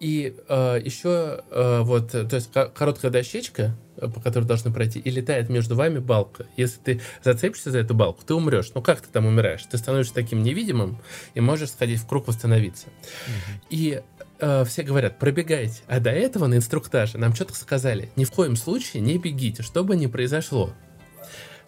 И 0.00 0.36
э, 0.48 0.80
еще 0.82 1.42
э, 1.50 1.80
вот, 1.82 2.10
то 2.10 2.34
есть 2.34 2.50
короткая 2.52 3.10
дощечка, 3.10 3.76
по 4.08 4.20
которой 4.20 4.44
должны 4.44 4.72
пройти, 4.72 4.98
и 4.98 5.10
летает 5.10 5.48
между 5.48 5.74
вами 5.74 5.98
балка. 5.98 6.46
Если 6.56 6.78
ты 6.80 7.00
зацепишься 7.22 7.70
за 7.70 7.78
эту 7.78 7.94
балку, 7.94 8.22
ты 8.24 8.34
умрешь. 8.34 8.72
Ну 8.74 8.82
как 8.82 9.00
ты 9.00 9.08
там 9.10 9.26
умираешь? 9.26 9.62
Ты 9.64 9.78
становишься 9.78 10.14
таким 10.14 10.42
невидимым 10.42 10.98
и 11.34 11.40
можешь 11.40 11.70
сходить 11.70 12.00
в 12.00 12.06
круг, 12.06 12.28
восстановиться. 12.28 12.86
Угу. 12.86 13.66
И 13.70 14.02
э, 14.40 14.64
все 14.64 14.82
говорят, 14.82 15.18
пробегайте. 15.18 15.82
А 15.86 16.00
до 16.00 16.10
этого 16.10 16.46
на 16.46 16.56
инструктаже 16.56 17.18
нам 17.18 17.34
что-то 17.34 17.54
сказали, 17.54 18.10
ни 18.16 18.24
в 18.24 18.30
коем 18.30 18.56
случае 18.56 19.02
не 19.02 19.18
бегите, 19.18 19.62
что 19.62 19.84
бы 19.84 19.96
ни 19.96 20.06
произошло. 20.06 20.72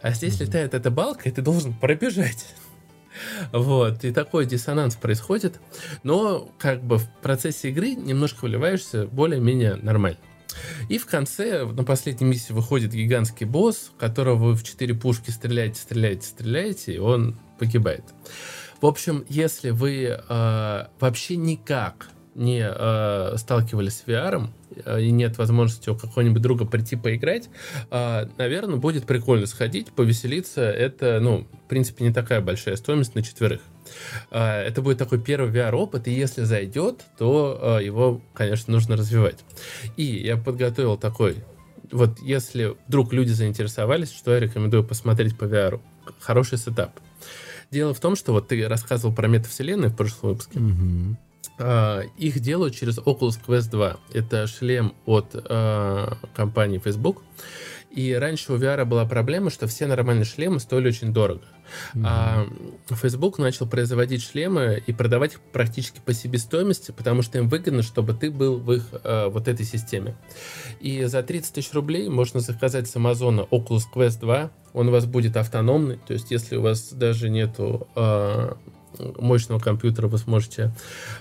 А 0.03 0.13
здесь 0.13 0.37
угу. 0.37 0.45
летает 0.45 0.75
эта 0.75 0.91
балка, 0.91 1.29
и 1.29 1.33
ты 1.33 1.43
должен 1.43 1.75
пробежать. 1.75 2.47
Вот, 3.53 4.05
и 4.05 4.13
такой 4.13 4.47
диссонанс 4.47 4.97
происходит, 4.97 5.61
но 6.03 6.51
как 6.59 6.83
бы 6.83 6.99
в 6.99 7.09
процессе 7.23 7.71
игры 7.71 7.95
немножко 7.95 8.45
вливаешься 8.45 9.07
более-менее 9.07 9.77
нормально. 9.77 10.19
И 10.89 10.99
в 10.99 11.07
конце, 11.07 11.65
на 11.65 11.85
последней 11.85 12.27
миссии 12.27 12.53
выходит 12.53 12.93
гигантский 12.93 13.47
босс, 13.47 13.93
которого 13.99 14.37
вы 14.37 14.55
в 14.55 14.63
четыре 14.63 14.95
пушки 14.95 15.31
стреляете, 15.31 15.81
стреляете, 15.81 16.27
стреляете, 16.27 16.95
и 16.95 16.99
он 16.99 17.37
погибает. 17.59 18.05
В 18.81 18.87
общем, 18.87 19.25
если 19.29 19.71
вы 19.71 20.19
э, 20.29 20.87
вообще 21.01 21.37
никак 21.37 22.09
не 22.35 22.69
э, 22.69 23.37
сталкивались 23.39 23.99
с 23.99 24.05
VR, 24.07 24.49
э, 24.85 25.03
и 25.03 25.11
нет 25.11 25.39
возможности 25.39 25.89
у 25.89 25.97
какого-нибудь 25.97 26.43
друга 26.43 26.67
прийти 26.67 26.95
поиграть, 26.95 27.49
э, 27.91 28.27
наверное, 28.37 28.77
будет 28.77 29.07
прикольно 29.07 29.47
сходить, 29.47 29.93
повеселиться. 29.93 30.61
Это, 30.61 31.19
ну, 31.21 31.47
в 31.65 31.69
принципе, 31.69 32.05
не 32.05 32.13
такая 32.13 32.43
большая 32.43 32.77
стоимость 32.77 33.15
на 33.15 33.23
четверых. 33.23 33.63
Э, 34.31 34.63
это 34.63 34.83
будет 34.83 34.99
такой 34.99 35.21
первый 35.21 35.51
VR-опыт, 35.51 36.09
и 36.09 36.13
если 36.13 36.45
зайдет, 36.45 37.05
то 37.19 37.79
э, 37.81 37.85
его, 37.85 38.21
конечно, 38.35 38.73
нужно 38.73 38.97
развивать. 38.97 39.39
И 39.97 40.05
я 40.05 40.37
подготовил 40.37 40.97
такой 40.97 41.37
вот 41.93 42.19
если 42.21 42.77
вдруг 42.89 43.13
люди 43.13 43.31
заинтересовались, 43.31 44.11
что 44.11 44.33
я 44.35 44.41
рекомендую 44.41 44.85
посмотреть 44.85 45.37
по 45.37 45.45
VR. 45.45 45.81
Хороший 46.21 46.59
сетап. 46.59 46.93
Дело 47.71 47.95
в 47.95 48.01
том, 48.01 48.17
что 48.17 48.33
вот 48.33 48.49
ты 48.49 48.67
рассказывал 48.69 49.15
про 49.15 49.27
метавселенную 49.29 49.91
в 49.91 49.97
прошлом 49.97 50.31
выпуске. 50.31 50.59
Mm-hmm. 50.59 51.17
А, 51.59 52.01
их 52.17 52.41
делают 52.41 52.75
через 52.75 52.99
Oculus 52.99 53.39
Quest 53.45 53.71
2. 53.71 53.97
Это 54.13 54.47
шлем 54.47 54.95
от 55.05 55.31
э, 55.35 56.13
компании 56.35 56.79
Facebook. 56.79 57.23
И 57.97 58.13
раньше 58.13 58.53
у 58.53 58.57
VR 58.57 58.85
была 58.85 59.07
проблема, 59.07 59.51
что 59.51 59.67
все 59.67 59.87
нормальные 59.87 60.27
шлемы 60.27 60.61
стоили 60.61 60.89
очень 60.89 61.15
дорого. 61.15 61.41
Mm-hmm. 61.95 62.03
А 62.05 62.47
Facebook 62.91 63.39
начал 63.39 63.67
производить 63.67 64.23
шлемы 64.23 64.83
и 64.87 64.93
продавать 64.93 65.33
их 65.33 65.41
практически 65.41 66.01
по 66.05 66.13
себестоимости, 66.13 66.93
потому 66.93 67.23
что 67.23 67.39
им 67.39 67.49
выгодно, 67.49 67.83
чтобы 67.83 68.13
ты 68.13 68.31
был 68.31 68.59
в 68.59 68.71
их 68.71 68.85
э, 69.03 69.29
вот 69.29 69.49
этой 69.49 69.65
системе. 69.65 70.15
И 70.79 71.05
за 71.05 71.23
30 71.23 71.55
тысяч 71.55 71.73
рублей 71.73 72.11
можно 72.11 72.41
заказать 72.41 72.87
с 72.87 72.95
Амазона 72.97 73.41
Oculus 73.51 73.85
Quest 73.93 74.21
2. 74.21 74.51
Он 74.75 74.89
у 74.89 74.93
вас 74.93 75.07
будет 75.07 75.39
автономный, 75.39 75.99
то 76.07 76.13
есть 76.13 76.31
если 76.31 76.57
у 76.57 76.63
вас 76.63 76.93
даже 76.93 77.31
нету 77.31 77.89
э, 77.97 78.53
мощного 79.19 79.59
компьютера 79.59 80.09
вы 80.09 80.19
сможете 80.19 80.73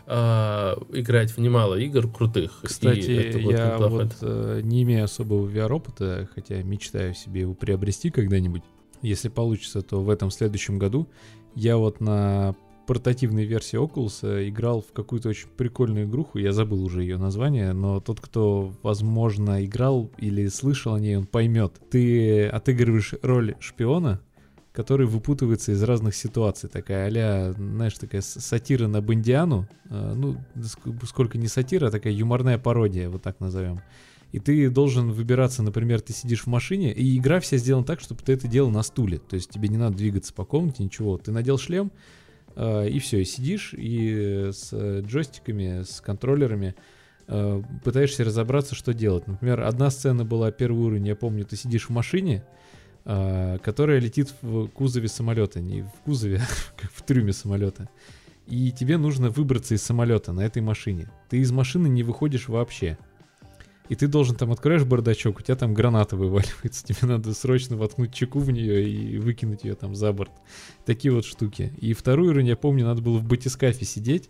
э, 0.05 0.75
играть 0.93 1.31
в 1.31 1.37
немало 1.37 1.75
игр 1.75 2.07
крутых. 2.09 2.59
Кстати, 2.61 3.41
я 3.49 3.77
вот 3.77 4.15
э, 4.21 4.61
не 4.63 4.83
имею 4.83 5.05
особого 5.05 5.47
VR-опыта, 5.47 6.27
хотя 6.33 6.61
мечтаю 6.63 7.13
себе 7.13 7.41
его 7.41 7.53
приобрести 7.53 8.09
когда-нибудь. 8.09 8.63
Если 9.01 9.29
получится, 9.29 9.81
то 9.81 10.01
в 10.01 10.09
этом 10.09 10.31
следующем 10.31 10.79
году 10.79 11.07
я 11.53 11.77
вот 11.77 12.01
на 12.01 12.55
портативной 12.85 13.45
версии 13.45 13.79
Oculus 13.79 14.47
играл 14.47 14.81
в 14.81 14.91
какую-то 14.93 15.29
очень 15.29 15.47
прикольную 15.49 16.05
игруху, 16.05 16.37
я 16.37 16.51
забыл 16.51 16.83
уже 16.83 17.01
ее 17.01 17.17
название, 17.17 17.73
но 17.73 17.99
тот, 17.99 18.21
кто, 18.21 18.73
возможно, 18.83 19.65
играл 19.65 20.11
или 20.17 20.47
слышал 20.47 20.93
о 20.93 20.99
ней, 20.99 21.17
он 21.17 21.25
поймет. 21.25 21.73
Ты 21.89 22.47
отыгрываешь 22.47 23.15
роль 23.21 23.55
шпиона, 23.59 24.21
который 24.75 25.07
выпутывается 25.07 25.71
из 25.71 25.81
разных 25.81 26.15
ситуаций. 26.15 26.69
Такая 26.69 27.07
а 27.07 27.53
знаешь, 27.53 27.93
такая 27.93 28.21
сатира 28.21 28.87
на 28.87 29.01
Бондиану. 29.01 29.67
А, 29.89 30.13
ну, 30.13 30.37
сколько 31.03 31.37
не 31.37 31.47
сатира, 31.47 31.87
а 31.87 31.91
такая 31.91 32.13
юморная 32.13 32.57
пародия, 32.57 33.09
вот 33.09 33.23
так 33.23 33.39
назовем. 33.39 33.79
И 34.33 34.39
ты 34.39 34.69
должен 34.69 35.11
выбираться, 35.11 35.63
например, 35.63 36.01
ты 36.01 36.11
сидишь 36.11 36.41
в 36.41 36.47
машине, 36.47 36.91
и 36.91 37.17
игра 37.17 37.39
вся 37.39 37.55
сделана 37.57 37.85
так, 37.85 38.01
чтобы 38.01 38.21
ты 38.21 38.33
это 38.33 38.47
делал 38.49 38.69
на 38.69 38.83
стуле. 38.83 39.17
То 39.19 39.35
есть 39.35 39.49
тебе 39.49 39.69
не 39.69 39.77
надо 39.77 39.95
двигаться 39.95 40.33
по 40.33 40.43
комнате, 40.43 40.83
ничего. 40.83 41.17
Ты 41.17 41.31
надел 41.31 41.57
шлем, 41.57 41.91
а, 42.55 42.83
и 42.85 42.99
все, 42.99 43.21
и 43.21 43.25
сидишь, 43.25 43.73
и 43.77 44.49
с 44.51 44.73
джойстиками, 45.01 45.83
с 45.83 46.01
контроллерами 46.01 46.75
пытаешься 47.83 48.23
разобраться, 48.23 48.75
что 48.75 48.93
делать. 48.93 49.25
Например, 49.25 49.61
одна 49.61 49.89
сцена 49.89 50.23
была, 50.23 50.51
первый 50.51 50.85
уровень, 50.85 51.07
я 51.07 51.15
помню, 51.15 51.43
ты 51.43 51.55
сидишь 51.55 51.87
в 51.87 51.89
машине, 51.89 52.43
а, 52.45 52.64
которая 53.05 53.99
летит 53.99 54.33
в 54.41 54.67
кузове 54.67 55.07
самолета, 55.07 55.61
не 55.61 55.83
в 55.83 56.01
кузове, 56.05 56.37
а 56.41 56.81
как 56.81 56.91
в 56.91 57.01
трюме 57.03 57.33
самолета. 57.33 57.87
И 58.47 58.71
тебе 58.71 58.97
нужно 58.97 59.29
выбраться 59.29 59.75
из 59.75 59.83
самолета 59.83 60.31
на 60.31 60.41
этой 60.41 60.61
машине. 60.61 61.11
Ты 61.29 61.37
из 61.37 61.51
машины 61.51 61.87
не 61.87 62.03
выходишь 62.03 62.47
вообще. 62.47 62.97
И 63.87 63.95
ты 63.95 64.07
должен 64.07 64.35
там 64.35 64.51
откроешь 64.51 64.83
бардачок, 64.83 65.39
у 65.39 65.41
тебя 65.41 65.55
там 65.55 65.73
граната 65.73 66.15
вываливается, 66.15 66.83
тебе 66.85 67.07
надо 67.07 67.33
срочно 67.33 67.77
воткнуть 67.77 68.13
чеку 68.13 68.39
в 68.39 68.51
нее 68.51 68.89
и 68.89 69.17
выкинуть 69.17 69.63
ее 69.63 69.75
там 69.75 69.95
за 69.95 70.11
борт. 70.11 70.31
Такие 70.85 71.13
вот 71.13 71.25
штуки. 71.25 71.73
И 71.79 71.93
вторую 71.93 72.31
уровень, 72.31 72.47
я 72.47 72.55
помню, 72.55 72.85
надо 72.85 73.01
было 73.01 73.17
в 73.17 73.23
батискафе 73.23 73.85
сидеть 73.85 74.29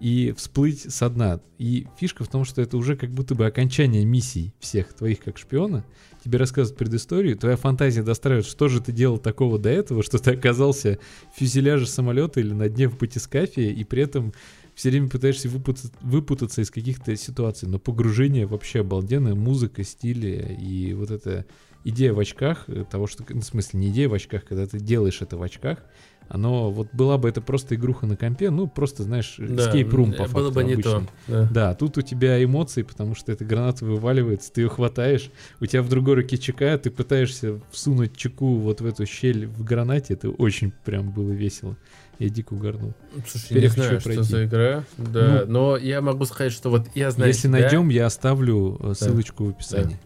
и 0.00 0.32
всплыть 0.36 0.92
со 0.92 1.08
дна. 1.08 1.40
И 1.58 1.86
фишка 1.98 2.24
в 2.24 2.28
том, 2.28 2.44
что 2.44 2.60
это 2.60 2.76
уже 2.76 2.96
как 2.96 3.10
будто 3.10 3.34
бы 3.34 3.46
окончание 3.46 4.04
миссий 4.04 4.52
всех 4.58 4.92
твоих 4.92 5.20
как 5.20 5.38
шпиона 5.38 5.84
тебе 6.24 6.38
рассказывают 6.38 6.78
предысторию, 6.78 7.36
твоя 7.36 7.56
фантазия 7.56 8.02
достраивает, 8.02 8.46
что 8.46 8.68
же 8.68 8.80
ты 8.80 8.92
делал 8.92 9.18
такого 9.18 9.58
до 9.58 9.68
этого, 9.68 10.02
что 10.02 10.18
ты 10.18 10.32
оказался 10.32 10.98
в 11.34 11.38
фюзеляже 11.38 11.86
самолета 11.86 12.40
или 12.40 12.52
на 12.52 12.68
дне 12.68 12.88
в 12.88 12.98
батискафе, 12.98 13.70
и 13.70 13.84
при 13.84 14.02
этом 14.02 14.32
все 14.74 14.90
время 14.90 15.08
пытаешься 15.08 15.48
выпутаться, 15.48 15.92
выпутаться 16.00 16.62
из 16.62 16.70
каких-то 16.70 17.14
ситуаций. 17.16 17.68
Но 17.68 17.78
погружение 17.78 18.46
вообще 18.46 18.80
обалденное, 18.80 19.34
музыка, 19.34 19.84
стили 19.84 20.56
и 20.60 20.94
вот 20.94 21.10
эта 21.10 21.46
идея 21.84 22.12
в 22.12 22.18
очках, 22.18 22.64
э, 22.68 22.84
того, 22.90 23.06
что, 23.06 23.24
ну, 23.28 23.40
в 23.40 23.44
смысле, 23.44 23.80
не 23.80 23.90
идея 23.90 24.08
в 24.08 24.14
очках, 24.14 24.44
когда 24.44 24.66
ты 24.66 24.80
делаешь 24.80 25.20
это 25.20 25.36
в 25.36 25.42
очках, 25.42 25.84
оно 26.28 26.70
вот 26.70 26.88
была 26.92 27.18
бы 27.18 27.28
это 27.28 27.40
просто 27.40 27.74
игруха 27.74 28.06
на 28.06 28.16
компе, 28.16 28.50
ну 28.50 28.66
просто 28.66 29.02
знаешь 29.02 29.36
да, 29.38 29.70
escape 29.70 29.90
room 29.90 30.12
по 30.12 30.24
факту 30.24 30.36
было 30.36 30.50
бы 30.50 30.64
не 30.64 30.76
то. 30.76 31.06
Да. 31.28 31.48
да, 31.52 31.74
тут 31.74 31.98
у 31.98 32.02
тебя 32.02 32.42
эмоции, 32.42 32.82
потому 32.82 33.14
что 33.14 33.32
эта 33.32 33.44
граната 33.44 33.84
вываливается, 33.84 34.52
ты 34.52 34.62
ее 34.62 34.68
хватаешь, 34.68 35.30
у 35.60 35.66
тебя 35.66 35.82
в 35.82 35.88
другой 35.88 36.14
руке 36.14 36.38
чека, 36.38 36.76
ты 36.78 36.90
пытаешься 36.90 37.60
всунуть 37.70 38.16
чеку 38.16 38.56
вот 38.56 38.80
в 38.80 38.86
эту 38.86 39.06
щель 39.06 39.46
в 39.46 39.64
гранате, 39.64 40.14
это 40.14 40.30
очень 40.30 40.72
прям 40.84 41.10
было 41.10 41.30
весело. 41.30 41.76
Я 42.18 42.28
дико 42.28 42.54
угорнул. 42.54 42.94
Слушай, 43.26 43.44
Теперь 43.48 43.56
не 43.58 43.62
я 43.64 43.68
хочу 43.70 43.82
знаю, 43.82 44.00
что 44.00 44.08
пройти. 44.08 44.22
за 44.22 44.44
игра. 44.44 44.84
Да, 44.98 45.44
Ну, 45.46 45.52
но 45.52 45.76
я 45.76 46.00
могу 46.00 46.24
сказать, 46.24 46.52
что 46.52 46.70
вот 46.70 46.86
я 46.94 47.10
знаю 47.10 47.28
Если 47.32 47.48
тебя, 47.48 47.60
найдем, 47.60 47.88
я 47.88 48.06
оставлю 48.06 48.78
э, 48.80 48.94
ссылочку 48.94 49.46
в 49.46 49.48
описании. 49.50 49.98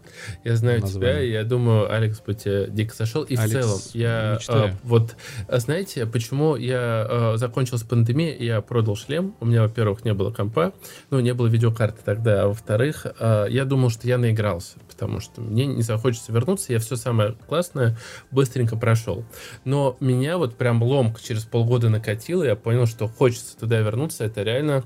Я 0.43 0.55
знаю 0.57 0.81
название. 0.81 1.11
тебя, 1.13 1.21
и 1.23 1.31
я 1.31 1.43
думаю, 1.45 1.93
Алекс 1.93 2.19
бы 2.19 2.33
тебе 2.33 2.67
дико 2.69 2.93
сошел. 2.93 3.23
И 3.23 3.35
в 3.35 3.39
Алекс, 3.39 3.53
целом, 3.53 3.79
я 3.93 4.33
мечтаю. 4.35 4.63
а, 4.73 4.75
вот, 4.83 5.15
знаете, 5.49 6.05
почему 6.05 6.55
я 6.57 6.77
а, 6.81 7.33
закончил 7.37 7.77
с 7.77 7.83
пандемией, 7.83 8.43
я 8.45 8.59
продал 8.61 8.97
шлем. 8.97 9.35
У 9.39 9.45
меня, 9.45 9.61
во-первых, 9.61 10.03
не 10.03 10.13
было 10.13 10.31
компа, 10.31 10.73
ну, 11.09 11.19
не 11.21 11.33
было 11.33 11.47
видеокарты 11.47 12.01
тогда, 12.03 12.43
а 12.43 12.47
во-вторых, 12.47 13.05
а, 13.19 13.45
я 13.45 13.63
думал, 13.63 13.91
что 13.91 14.07
я 14.07 14.17
наигрался, 14.17 14.77
потому 14.89 15.21
что 15.21 15.39
мне 15.41 15.65
не 15.65 15.83
захочется 15.83 16.33
вернуться, 16.33 16.73
я 16.73 16.79
все 16.79 16.97
самое 16.97 17.35
классное 17.47 17.97
быстренько 18.31 18.75
прошел. 18.75 19.23
Но 19.63 19.95
меня 20.01 20.37
вот 20.37 20.55
прям 20.55 20.83
ломка 20.83 21.21
через 21.23 21.45
полгода 21.45 21.89
накатила, 21.99 22.43
я 22.43 22.55
понял, 22.55 22.85
что 22.87 23.07
хочется 23.07 23.57
туда 23.57 23.79
вернуться, 23.79 24.23
это 24.23 24.41
реально... 24.43 24.83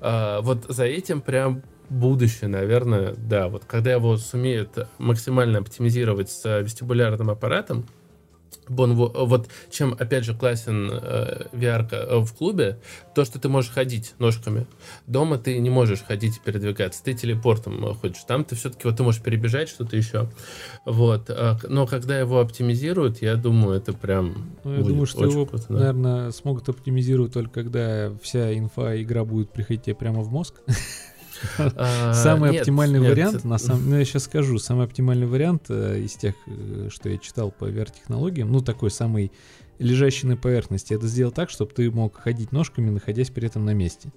а, 0.00 0.40
вот 0.42 0.66
за 0.68 0.84
этим 0.84 1.20
прям 1.20 1.62
будущее, 1.88 2.48
наверное, 2.48 3.14
да. 3.16 3.48
Вот 3.48 3.64
когда 3.64 3.92
его 3.92 4.16
сумеют 4.16 4.88
максимально 4.98 5.58
оптимизировать 5.58 6.30
с 6.30 6.44
э, 6.44 6.62
вестибулярным 6.62 7.30
аппаратом, 7.30 7.86
он 8.68 8.94
во- 8.94 9.26
вот 9.26 9.48
чем, 9.70 9.94
опять 9.98 10.24
же, 10.24 10.34
классен 10.34 10.90
э, 10.92 11.46
VR 11.52 11.88
э, 11.92 12.18
в 12.18 12.32
клубе, 12.34 12.78
то, 13.14 13.24
что 13.24 13.38
ты 13.38 13.48
можешь 13.48 13.70
ходить 13.70 14.14
ножками. 14.18 14.66
Дома 15.06 15.38
ты 15.38 15.58
не 15.58 15.70
можешь 15.70 16.02
ходить 16.02 16.36
и 16.36 16.40
передвигаться, 16.40 17.02
ты 17.04 17.14
телепортом 17.14 17.84
э, 17.86 17.94
ходишь. 17.94 18.22
Там 18.26 18.44
ты 18.44 18.56
все-таки 18.56 18.82
вот 18.88 18.96
ты 18.96 19.02
можешь 19.02 19.22
перебежать 19.22 19.68
что-то 19.68 19.96
еще. 19.96 20.28
Вот. 20.84 21.26
к- 21.26 21.60
Но 21.68 21.86
когда 21.86 22.18
его 22.18 22.40
оптимизируют, 22.40 23.22
я 23.22 23.36
думаю, 23.36 23.76
это 23.78 23.92
прям 23.92 24.50
Ну, 24.64 24.78
я 24.78 24.82
думаю, 24.84 25.06
что 25.06 25.24
его, 25.24 25.46
круто, 25.46 25.64
да. 25.68 25.74
наверное, 25.74 26.30
смогут 26.32 26.68
оптимизировать 26.68 27.32
только 27.32 27.62
когда 27.62 28.12
вся 28.22 28.56
инфа 28.56 29.00
игра 29.02 29.24
будет 29.24 29.50
приходить 29.50 29.84
тебе 29.84 29.94
прямо 29.96 30.20
в 30.22 30.30
мозг. 30.30 30.54
А, 31.58 32.12
Самый 32.14 32.52
нет, 32.52 32.60
оптимальный 32.62 33.00
нет, 33.00 33.10
вариант, 33.10 33.44
на 33.44 33.58
самом 33.58 33.90
ну, 33.90 33.98
я 33.98 34.04
сейчас 34.04 34.24
скажу, 34.24 34.58
самый 34.58 34.84
оптимальный 34.84 35.26
вариант 35.26 35.66
э, 35.68 36.00
из 36.00 36.14
тех, 36.14 36.34
э, 36.46 36.88
что 36.90 37.08
я 37.08 37.18
читал 37.18 37.50
по 37.50 37.64
VR-технологиям, 37.64 38.50
ну, 38.50 38.60
такой 38.60 38.90
самый 38.90 39.32
лежащий 39.78 40.26
на 40.26 40.36
поверхности, 40.36 40.94
это 40.94 41.06
сделать 41.06 41.34
так, 41.34 41.50
чтобы 41.50 41.72
ты 41.72 41.90
мог 41.90 42.16
ходить 42.16 42.52
ножками, 42.52 42.90
находясь 42.90 43.30
при 43.30 43.46
этом 43.46 43.64
на 43.64 43.74
месте. 43.74 44.10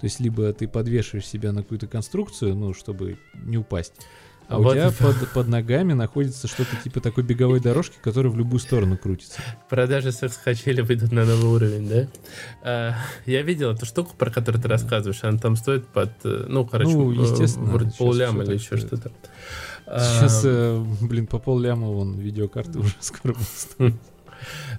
То 0.00 0.06
есть, 0.06 0.20
либо 0.20 0.52
ты 0.52 0.66
подвешиваешь 0.68 1.26
себя 1.26 1.52
на 1.52 1.62
какую-то 1.62 1.86
конструкцию, 1.86 2.54
ну, 2.54 2.74
чтобы 2.74 3.18
не 3.34 3.58
упасть, 3.58 3.94
а 4.48 4.58
у 4.58 4.62
Вот 4.62 4.72
тебя 4.74 4.86
это- 4.88 4.96
под, 5.02 5.28
под 5.30 5.48
ногами 5.48 5.92
находится 5.94 6.46
что-то 6.48 6.76
типа 6.82 7.00
такой 7.00 7.24
беговой 7.24 7.60
дорожки, 7.60 7.96
которая 8.02 8.30
в 8.32 8.36
любую 8.36 8.60
сторону 8.60 8.96
крутится. 8.98 9.40
Продажи 9.68 10.12
секс-хачели 10.12 10.80
выйдут 10.80 11.12
на 11.12 11.24
новый 11.24 11.46
уровень, 11.50 11.88
да? 11.88 12.08
А, 12.62 12.94
я 13.26 13.42
видел 13.42 13.70
эту 13.70 13.86
штуку, 13.86 14.14
про 14.16 14.30
которую 14.30 14.62
ты 14.62 14.68
рассказываешь. 14.68 15.22
Она 15.24 15.38
там 15.38 15.56
стоит 15.56 15.86
под, 15.88 16.10
э, 16.24 16.46
ну, 16.48 16.64
короче, 16.66 16.90
Ну, 16.92 17.12
э, 17.12 17.22
естественно, 17.30 17.66
вроде 17.66 17.92
полляма 17.96 18.42
или 18.44 18.54
еще 18.54 18.76
стоит. 18.76 18.86
что-то. 18.86 19.12
Сейчас, 19.86 20.42
А, 20.44 20.48
э, 20.80 21.04
блин, 21.04 21.26
по 21.26 21.38
пол 21.38 21.58
ляма 21.58 21.88
вон 21.88 22.18
видеокарты 22.18 22.78
уже 22.78 22.94
скоро 23.00 23.32
будут 23.32 23.48
стоить. 23.48 23.94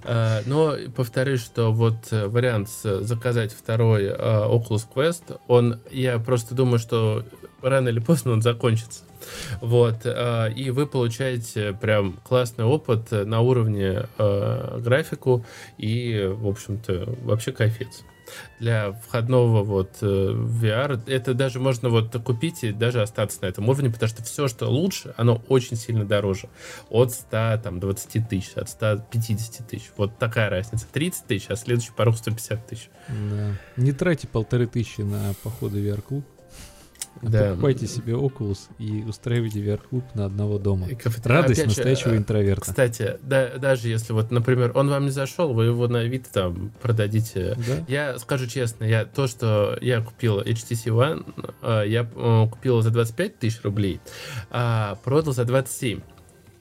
А, 0.04 0.42
но 0.46 0.76
повторюсь, 0.96 1.44
что 1.44 1.72
вот 1.72 1.96
э, 2.12 2.28
вариант 2.28 2.70
с- 2.70 3.02
заказать 3.02 3.54
второй 3.54 4.08
Oculus 4.10 4.84
Quest, 4.94 5.40
он, 5.48 5.80
я 5.92 6.20
просто 6.20 6.56
думаю, 6.56 6.80
что 6.80 7.24
рано 7.62 7.90
или 7.90 8.00
поздно 8.00 8.32
он 8.34 8.42
закончится. 8.42 9.04
Вот, 9.60 10.06
и 10.56 10.70
вы 10.70 10.86
получаете 10.86 11.74
прям 11.74 12.20
классный 12.28 12.66
опыт 12.66 13.12
э, 13.12 13.24
на 13.26 13.40
уровне 13.42 14.08
э, 14.20 14.80
графику 14.82 15.44
и, 15.80 16.30
в 16.32 16.48
общем-то, 16.48 17.16
вообще 17.24 17.52
кайфец. 17.52 18.04
Для 18.60 18.92
входного 18.92 19.64
вот 19.64 19.98
э, 20.02 20.06
VR 20.06 21.02
это 21.08 21.34
даже 21.34 21.60
можно 21.60 21.90
вот 21.90 22.16
купить 22.24 22.64
и 22.64 22.72
даже 22.72 23.02
остаться 23.02 23.40
на 23.42 23.48
этом 23.48 23.68
уровне, 23.70 23.90
потому 23.90 24.10
что 24.10 24.24
все, 24.24 24.48
что 24.48 24.68
лучше, 24.68 25.14
оно 25.18 25.42
очень 25.48 25.78
сильно 25.78 26.06
дороже. 26.06 26.50
От 26.90 27.12
100, 27.12 27.62
там, 27.64 27.80
20 27.80 28.30
тысяч, 28.30 28.54
от 28.56 28.70
150 28.70 29.68
тысяч. 29.68 29.92
Вот 29.98 30.18
такая 30.18 30.50
разница. 30.50 30.88
30 30.92 31.26
тысяч, 31.26 31.46
а 31.50 31.56
следующий 31.56 31.92
порог 31.92 32.18
150 32.18 32.68
тысяч. 32.68 32.90
Да. 33.08 33.54
Не 33.78 33.92
тратьте 33.92 34.28
полторы 34.28 34.68
тысячи 34.68 35.02
на 35.02 35.34
походы 35.44 35.80
в 35.80 35.86
VR-клуб. 35.86 36.26
А 37.22 37.28
Да. 37.28 37.50
Покупайте 37.52 37.88
себе 37.88 38.14
Oculus 38.14 38.60
и 38.80 39.04
устраивайте 39.08 39.60
VR-клуб 39.60 40.04
на 40.14 40.26
одного 40.26 40.58
дома. 40.60 40.88
И 40.88 40.96
кафе- 40.96 41.22
Радость 41.26 41.60
Опять 41.60 41.72
же, 41.74 41.78
настоящего 41.78 42.14
э, 42.14 42.18
интроверта. 42.18 42.62
Кстати, 42.62 43.18
да, 43.22 43.58
даже 43.58 43.90
если 43.90 44.14
вот, 44.14 44.32
например, 44.32 44.72
он 44.76 44.90
вам 44.90 45.06
не 45.06 45.12
зашел, 45.12 45.54
вы 45.54 45.66
его 45.66 45.88
на 45.88 46.04
вид 46.04 46.28
там 46.32 46.72
продадите. 46.82 47.56
Да? 47.68 47.86
Я 47.88 48.20
скажу 48.20 48.48
честно, 48.48 48.84
я 48.86 49.06
то, 49.06 49.28
что 49.28 49.78
я 49.82 50.02
купил 50.02 50.42
HTC 50.42 50.86
One, 50.86 51.26
э, 51.62 51.84
я 51.88 52.08
э, 52.14 52.48
купил 52.52 52.82
за 52.82 52.92
25 52.92 53.40
тысяч 53.40 53.62
рублей, 53.64 54.00
а 54.52 54.96
продал 55.04 55.34
за 55.34 55.46
27. 55.46 56.02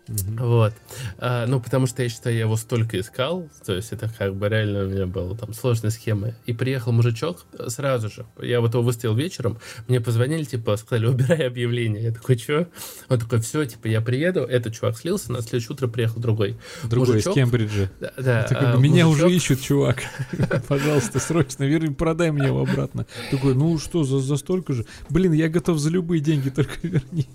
Мгм. 0.07 0.37
Вот. 0.39 0.73
А, 1.19 1.47
ну, 1.47 1.61
потому 1.61 1.87
что 1.87 2.03
я 2.03 2.09
считаю, 2.09 2.37
я 2.37 2.43
его 2.43 2.57
столько 2.57 3.01
искал. 3.01 3.49
То 3.65 3.73
есть 3.73 3.93
это 3.93 4.11
как 4.19 4.35
бы 4.35 4.49
реально 4.49 4.85
у 4.85 4.89
меня 4.89 5.07
была 5.07 5.35
там 5.37 5.55
сложная 5.55 5.91
схема. 5.91 6.33
И 6.45 6.53
приехал 6.53 6.93
мужичок 6.93 7.47
сразу 7.69 8.11
же. 8.11 8.27
Я 8.41 8.61
вот 8.61 8.75
его 8.75 8.83
выставил 8.83 9.15
вечером. 9.15 9.59
Мне 9.89 10.01
позвонили, 10.01 10.45
типа, 10.45 10.77
сказали, 10.77 11.07
убирай 11.07 11.47
объявление. 11.47 12.03
Я 12.03 12.13
такой, 12.13 12.37
что? 12.37 12.69
Он 13.09 13.19
такой, 13.19 13.41
все, 13.41 13.65
типа, 13.65 13.87
я 13.87 14.01
приеду. 14.03 14.41
Этот 14.41 14.75
чувак 14.75 14.99
слился, 14.99 15.33
на 15.33 15.41
следующее 15.41 15.73
утро 15.73 15.89
приехал 15.89 16.21
другой. 16.21 16.59
Другой 16.85 17.19
из 17.21 17.27
мужичок- 17.27 17.35
Кембриджа. 17.35 17.91
Да, 18.01 18.13
да, 18.19 18.43
Такой, 18.43 18.73
а, 18.73 18.77
меня 18.77 19.07
мужичок- 19.07 19.27
уже 19.27 19.33
ищут, 19.37 19.61
чувак. 19.63 20.03
Пожалуйста, 20.69 21.19
срочно 21.19 21.65
верни, 21.65 21.95
продай 21.95 22.31
мне 22.31 22.47
его 22.49 22.61
обратно. 22.63 23.07
Такой, 23.31 23.55
ну 23.55 23.79
что, 23.79 24.05
за, 24.05 24.19
за 24.21 24.37
столько 24.37 24.75
же? 24.75 24.85
Блин, 25.09 25.33
я 25.33 25.49
готов 25.49 25.79
за 25.79 25.89
любые 25.91 26.21
деньги, 26.21 26.51
только 26.51 26.75
верни. 26.83 27.27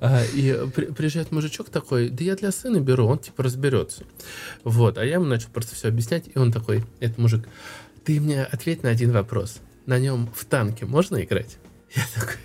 А, 0.00 0.22
и 0.34 0.66
при- 0.74 0.86
приезжает 0.86 1.30
мужичок 1.32 1.68
такой, 1.68 2.05
да 2.10 2.24
я 2.24 2.36
для 2.36 2.52
сына 2.52 2.80
беру, 2.80 3.06
он 3.06 3.18
типа 3.18 3.42
разберется. 3.42 4.04
Вот, 4.64 4.98
а 4.98 5.04
я 5.04 5.14
ему 5.14 5.24
начал 5.24 5.48
просто 5.50 5.74
все 5.74 5.88
объяснять, 5.88 6.24
и 6.34 6.38
он 6.38 6.52
такой, 6.52 6.84
этот 7.00 7.18
мужик, 7.18 7.48
ты 8.04 8.20
мне 8.20 8.42
ответь 8.42 8.82
на 8.82 8.90
один 8.90 9.12
вопрос. 9.12 9.60
На 9.86 9.98
нем 9.98 10.28
в 10.34 10.44
танке 10.44 10.86
можно 10.86 11.22
играть? 11.22 11.58
Я 11.94 12.02
такой, 12.14 12.36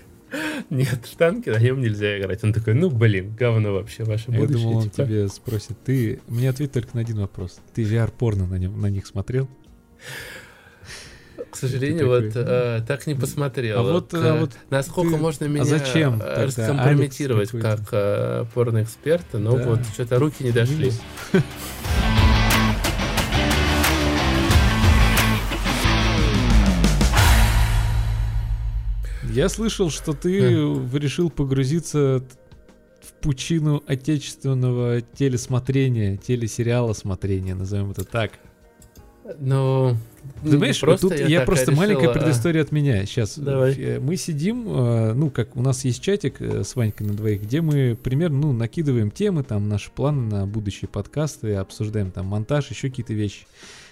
нет, 0.70 1.06
в 1.06 1.16
танке 1.18 1.52
на 1.52 1.60
нем 1.60 1.82
нельзя 1.82 2.18
играть. 2.20 2.44
Он 2.44 2.54
такой, 2.54 2.74
ну 2.74 2.90
блин, 2.90 3.36
говно 3.36 3.74
вообще 3.74 4.04
ваше 4.04 4.32
Я 4.32 4.40
будущее. 4.40 4.64
думал, 4.64 4.78
он 4.78 4.90
типа. 4.90 5.06
тебе 5.06 5.28
спросит, 5.28 5.78
ты, 5.84 6.22
мне 6.28 6.50
ответь 6.50 6.72
только 6.72 6.90
на 6.94 7.02
один 7.02 7.20
вопрос. 7.20 7.60
Ты 7.74 7.84
VR-порно 7.84 8.46
на, 8.46 8.56
нем, 8.56 8.80
на 8.80 8.88
них 8.88 9.06
смотрел? 9.06 9.50
К 11.52 11.56
сожалению, 11.58 12.00
такой, 12.10 12.26
вот 12.28 12.34
э, 12.36 12.82
так 12.88 13.08
не 13.08 13.14
посмотрел. 13.14 13.80
А 13.80 13.84
вот, 13.84 14.12
К- 14.12 14.16
а 14.16 14.36
вот 14.40 14.52
насколько 14.70 15.12
ты- 15.12 15.18
можно 15.18 15.46
а 15.46 15.50
меня 15.50 15.66
зачем 15.66 16.16
э, 16.16 16.20
тогда, 16.20 16.46
раскомпрометировать 16.46 17.50
как 17.52 17.82
э, 17.92 18.46
порноэксперта, 18.54 19.38
но 19.38 19.58
Да. 19.58 19.64
вот 19.68 19.80
что-то 19.94 20.18
руки 20.18 20.44
не 20.44 20.52
дошли. 20.52 20.92
Я 29.30 29.50
слышал, 29.50 29.90
что 29.90 30.14
ты 30.14 30.30
решил 30.40 31.30
погрузиться 31.30 32.24
в 33.02 33.14
пучину 33.22 33.84
отечественного 33.88 35.02
телесмотрения, 35.02 36.18
телесериала 36.18 36.94
смотрения, 36.94 37.56
назовем 37.56 37.92
это 37.92 38.04
так. 38.04 38.32
Ну, 39.40 39.98
знаешь, 40.44 40.80
просто 40.80 41.10
тут 41.10 41.20
я, 41.20 41.40
так 41.40 41.46
просто 41.46 41.72
решил, 41.72 41.78
маленькая 41.78 42.10
а- 42.10 42.14
предыстория 42.14 42.62
от 42.62 42.72
меня. 42.72 43.06
Сейчас 43.06 43.38
Давай. 43.38 44.00
мы 44.00 44.18
сидим, 44.18 44.66
э, 44.68 45.14
ну 45.14 45.30
как 45.30 45.56
у 45.56 45.62
нас 45.62 45.86
есть 45.86 46.02
чатик 46.02 46.42
э, 46.42 46.64
с 46.64 46.76
Ванькой 46.76 47.08
на 47.08 47.14
двоих, 47.14 47.44
где 47.44 47.62
мы 47.62 47.96
примерно 48.02 48.40
ну 48.40 48.52
накидываем 48.52 49.12
темы, 49.12 49.44
там 49.44 49.70
наши 49.70 49.92
планы 49.92 50.22
на 50.22 50.48
будущие 50.48 50.90
подкасты, 50.90 51.56
обсуждаем 51.56 52.12
там 52.12 52.26
монтаж, 52.26 52.70
еще 52.70 52.90
какие-то 52.90 53.14
вещи. 53.14 53.46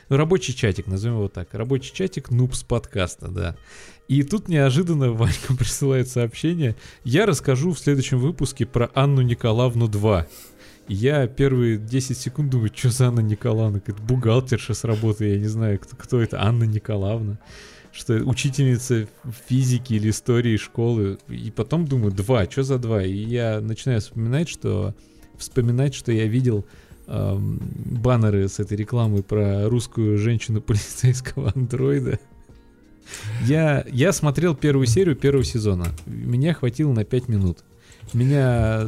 Ну, 0.10 0.18
рабочий 0.18 0.56
чатик, 0.56 0.88
назовем 0.88 1.18
его 1.18 1.28
так. 1.28 1.54
Рабочий 1.54 1.94
чатик 1.94 2.32
Нупс 2.32 2.64
подкаста, 2.64 3.28
да. 3.28 3.56
И 4.08 4.24
тут 4.24 4.48
неожиданно 4.48 5.12
Ванька 5.12 5.54
присылает 5.58 6.10
сообщение. 6.10 6.76
Я 7.04 7.28
расскажу 7.28 7.74
в 7.74 7.80
следующем 7.80 8.18
выпуске 8.18 8.66
про 8.66 8.90
Анну 8.96 9.22
Николаевну 9.22 9.88
2. 9.88 10.26
Я 10.90 11.28
первые 11.28 11.78
10 11.78 12.18
секунд 12.18 12.50
думаю, 12.50 12.72
что 12.76 12.90
за 12.90 13.10
Анна 13.10 13.20
Николаевна? 13.20 13.80
Какая-то 13.80 14.02
бухгалтерша 14.02 14.74
с 14.74 14.84
работы, 14.84 15.28
я 15.28 15.38
не 15.38 15.48
знаю, 15.48 15.78
кто, 15.78 15.96
кто 15.96 16.20
это, 16.20 16.42
Анна 16.42 16.64
Николаевна. 16.64 17.38
Что 17.92 18.16
учительница 18.16 19.08
физики 19.48 19.94
или 19.94 20.10
истории 20.10 20.58
школы. 20.58 21.20
И 21.28 21.52
потом 21.52 21.86
думаю, 21.86 22.12
два, 22.12 22.46
что 22.46 22.64
за 22.64 22.80
два? 22.80 23.04
И 23.04 23.16
я 23.16 23.62
начинаю 23.62 24.02
вспоминать, 24.02 24.50
что 24.50 24.96
вспоминать, 25.38 25.94
что 25.94 26.12
я 26.12 26.26
видел 26.26 26.66
эм, 27.06 27.60
баннеры 28.02 28.48
с 28.48 28.60
этой 28.60 28.76
рекламой 28.76 29.22
про 29.22 29.70
русскую 29.70 30.18
женщину 30.18 30.60
полицейского 30.60 31.52
андроида. 31.54 32.20
Я, 33.46 33.86
я 33.92 34.12
смотрел 34.12 34.56
первую 34.56 34.88
серию 34.88 35.16
первого 35.16 35.44
сезона. 35.44 35.86
Меня 36.08 36.56
хватило 36.56 36.92
на 36.94 37.06
5 37.06 37.28
минут. 37.28 37.60
Меня 38.14 38.88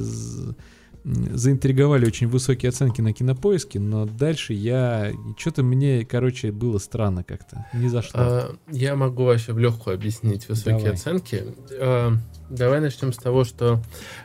заинтриговали 1.03 2.05
очень 2.05 2.27
высокие 2.27 2.69
оценки 2.69 3.01
на 3.01 3.13
кинопоиске, 3.13 3.80
но 3.80 4.05
дальше 4.05 4.53
я... 4.53 5.11
Что-то 5.38 5.63
мне, 5.63 6.05
короче, 6.05 6.51
было 6.51 6.78
странно 6.78 7.23
как-то. 7.23 7.67
Не 7.73 7.89
зашло. 7.89 8.19
А, 8.21 8.55
я 8.71 8.95
могу 8.95 9.26
вообще 9.26 9.53
в 9.53 9.59
легкую 9.59 9.95
объяснить 9.95 10.47
высокие 10.47 10.78
Давай. 10.78 10.93
оценки. 10.93 11.43
А, 11.80 12.13
давай 12.49 12.82
начнем 12.82 13.13
с 13.13 13.17
того, 13.17 13.43
что 13.43 13.82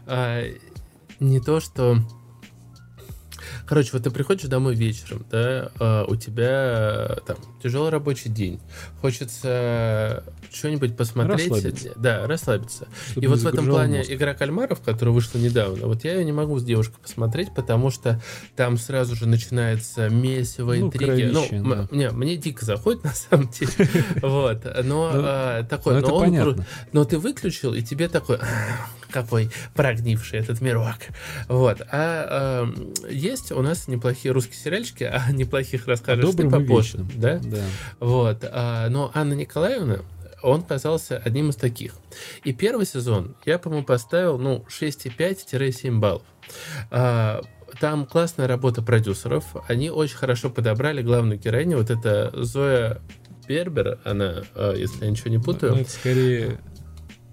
а, 0.07 0.43
не 1.19 1.41
то, 1.41 1.61
что 1.61 1.99
Короче, 3.67 3.91
вот 3.93 4.05
ты 4.05 4.11
приходишь 4.11 4.49
домой 4.49 4.75
вечером, 4.75 5.27
да, 5.31 5.71
а 5.81 6.05
у 6.07 6.17
тебя 6.17 7.19
там 7.27 7.37
тяжелый 7.63 7.91
рабочий 7.91 8.31
день, 8.31 8.61
хочется 9.01 10.23
что-нибудь 10.53 10.97
посмотреть, 10.97 11.51
расслабиться. 11.51 11.93
да, 11.97 12.27
расслабиться. 12.27 12.89
Чтобы 13.11 13.25
и 13.25 13.29
вот 13.29 13.41
в 13.41 13.47
этом 13.47 13.67
плане 13.67 13.99
мозг. 13.99 14.11
игра 14.13 14.35
кальмаров, 14.35 14.81
которая 14.81 15.15
вышла 15.15 15.39
недавно, 15.39 15.87
вот 15.87 16.05
я 16.05 16.15
ее 16.15 16.25
не 16.25 16.33
могу 16.33 16.59
с 16.59 16.65
девушкой 16.65 16.99
посмотреть, 17.03 17.55
потому 17.55 17.91
что 17.91 18.23
там 18.55 18.79
сразу 18.79 19.17
же 19.17 19.27
начинается 19.27 20.09
месиво, 20.09 20.75
ну, 20.75 20.87
интриги. 20.87 21.31
Ну, 21.33 21.47
да. 21.51 21.89
не, 21.91 22.11
мне 22.11 22.37
дико 22.37 22.65
заходит 22.65 23.05
на 23.05 23.15
самом 23.15 23.49
деле, 23.49 23.73
вот, 24.23 24.65
но 24.65 24.83
ну, 24.83 25.11
а, 25.13 25.65
такой, 25.65 26.01
но 26.01 26.15
он, 26.15 26.65
но 26.93 27.05
ты 27.05 27.19
выключил 27.19 27.75
и 27.75 27.83
тебе 27.83 28.09
такой, 28.09 28.39
какой 29.11 29.51
прогнивший 29.75 30.39
этот 30.39 30.61
мирок. 30.61 30.97
Вот. 31.49 31.81
А 31.91 32.65
э, 32.67 33.11
есть 33.11 33.53
у 33.53 33.63
нас 33.63 33.89
неплохие 33.89 34.33
русские 34.33 34.57
сериальчики, 34.57 35.05
а 35.05 35.23
неплохих 35.33 35.87
расскажешь 35.87 36.35
ты 36.35 36.49
попозже. 36.49 37.07
Да? 37.15 37.39
да. 37.39 37.65
Вот. 38.01 38.45
А, 38.51 38.89
но 38.89 39.11
Анна 39.15 39.35
Николаевна, 39.35 40.01
он 40.43 40.63
казался 40.63 41.19
одним 41.19 41.51
из 41.51 41.57
таких. 41.57 41.95
И 42.45 42.53
первый 42.53 42.87
сезон 42.87 43.37
я, 43.45 43.59
по-моему, 43.59 43.85
поставил, 43.85 44.39
ну, 44.39 44.65
6,5-7 44.69 45.99
баллов. 45.99 46.23
А, 46.91 47.43
там 47.81 48.07
классная 48.07 48.47
работа 48.47 48.83
продюсеров. 48.83 49.45
Они 49.69 49.91
очень 49.91 50.17
хорошо 50.17 50.51
подобрали 50.51 51.03
главную 51.03 51.39
героиню. 51.39 51.79
Вот 51.79 51.91
это 51.91 52.31
Зоя 52.35 53.01
Бербер, 53.49 53.99
она, 54.05 54.43
а, 54.55 54.75
если 54.75 55.05
я 55.05 55.11
ничего 55.11 55.31
не 55.31 55.39
путаю. 55.39 55.75
Ну, 55.75 55.81
это 55.81 55.91
скорее 55.91 56.59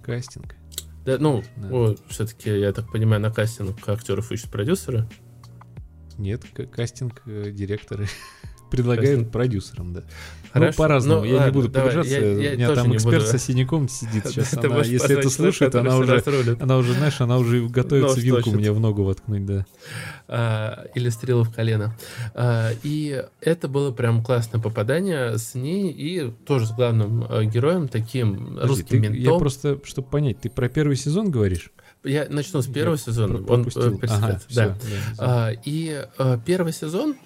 кастинг. 0.02 0.56
Да, 1.04 1.18
ну, 1.18 1.42
да. 1.56 1.94
все-таки, 2.08 2.50
я 2.50 2.72
так 2.72 2.90
понимаю, 2.90 3.20
на 3.20 3.30
кастинг 3.30 3.86
актеров 3.88 4.32
ищут 4.32 4.50
продюсеры. 4.50 5.08
Нет, 6.16 6.44
кастинг 6.72 7.22
э, 7.26 7.50
директоры 7.50 8.06
предлагают 8.76 9.10
кастинг. 9.10 9.32
продюсерам, 9.32 9.92
да. 9.94 10.00
Ну, 10.54 10.60
Хорошо. 10.60 10.76
Ну, 10.76 10.84
по-разному. 10.84 11.20
Ну, 11.20 11.26
я 11.26 11.34
ладно, 11.34 11.46
не 11.46 11.52
буду 11.52 11.68
давай, 11.68 11.88
погружаться. 11.88 12.20
Я, 12.20 12.26
я 12.26 12.52
У 12.52 12.54
меня 12.54 12.74
там 12.74 12.94
эксперт 12.94 13.24
буду. 13.24 13.26
со 13.26 13.38
синяком 13.38 13.88
сидит 13.88 14.26
сейчас. 14.28 14.56
Она, 14.56 14.78
если 14.82 15.18
это 15.18 15.28
слушает, 15.28 15.74
она 15.74 15.96
уже, 15.96 16.22
она 16.60 16.76
уже, 16.76 16.92
знаешь, 16.92 17.20
она 17.20 17.38
уже 17.38 17.66
готовится 17.68 18.16
Нож 18.16 18.24
вилку 18.24 18.42
точит. 18.44 18.58
мне 18.58 18.70
в 18.70 18.78
ногу 18.78 19.02
воткнуть, 19.02 19.44
да. 19.46 19.66
А, 20.28 20.86
или 20.94 21.08
стрелу 21.08 21.42
в 21.42 21.52
колено. 21.52 21.96
А, 22.34 22.70
и 22.84 23.24
это 23.40 23.66
было 23.66 23.90
прям 23.90 24.22
классное 24.22 24.60
попадание 24.60 25.38
с 25.38 25.54
ней 25.54 25.90
и 25.90 26.30
тоже 26.46 26.66
с 26.66 26.70
главным 26.70 27.26
э, 27.28 27.44
героем, 27.46 27.88
таким 27.88 28.54
Подожди, 28.54 28.68
русским 28.68 28.86
ты, 28.86 28.98
ментом. 28.98 29.20
Я 29.20 29.38
просто, 29.38 29.80
чтобы 29.82 30.08
понять, 30.08 30.38
ты 30.40 30.50
про 30.50 30.68
первый 30.68 30.94
сезон 30.96 31.32
говоришь? 31.32 31.72
Я 32.04 32.26
начну 32.28 32.62
с 32.62 32.66
первого 32.66 32.94
я 32.94 32.98
сезона. 32.98 33.44
Он 33.48 33.66
э, 33.74 33.92
ага, 34.02 34.28
да. 34.28 34.40
Все, 34.46 34.54
да. 34.54 34.76
А, 35.18 35.50
и 35.64 36.06
а, 36.16 36.38
первый 36.44 36.72
сезон 36.72 37.16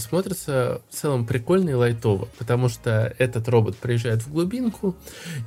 смотрится 0.00 0.80
в 0.90 0.94
целом 0.94 1.26
прикольно 1.26 1.70
и 1.70 1.74
лайтово, 1.74 2.28
потому 2.38 2.68
что 2.68 3.14
этот 3.18 3.48
робот 3.48 3.76
приезжает 3.76 4.22
в 4.22 4.32
глубинку, 4.32 4.96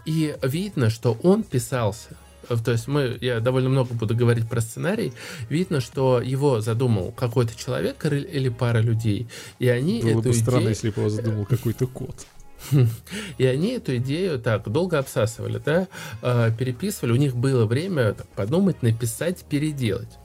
и 0.05 0.35
видно, 0.41 0.89
что 0.89 1.17
он 1.23 1.43
писался. 1.43 2.17
То 2.63 2.71
есть 2.71 2.87
мы, 2.87 3.17
я 3.19 3.39
довольно 3.39 3.69
много 3.69 3.93
буду 3.93 4.15
говорить 4.15 4.47
про 4.47 4.61
сценарий. 4.61 5.11
Видно, 5.49 5.81
что 5.81 6.21
его 6.21 6.61
задумал 6.61 7.11
какой-то 7.11 7.57
человек 7.57 8.05
или 8.05 8.49
пара 8.49 8.79
людей, 8.79 9.27
и 9.59 9.67
они 9.67 10.01
Было 10.01 10.11
эту 10.11 10.29
бы 10.29 10.33
странно, 10.33 10.59
идею... 10.59 10.69
если 10.69 10.89
бы 10.91 11.01
его 11.01 11.09
задумал 11.09 11.45
какой-то 11.45 11.87
кот. 11.87 12.25
И 13.37 13.45
они 13.45 13.73
эту 13.73 13.97
идею 13.97 14.39
так 14.39 14.67
долго 14.69 14.97
обсасывали, 14.97 15.61
да, 15.63 15.87
а, 16.21 16.51
переписывали. 16.51 17.11
У 17.13 17.17
них 17.17 17.35
было 17.35 17.65
время 17.65 18.13
так, 18.13 18.27
подумать, 18.29 18.81
написать, 18.81 19.43
переделать. 19.45 20.17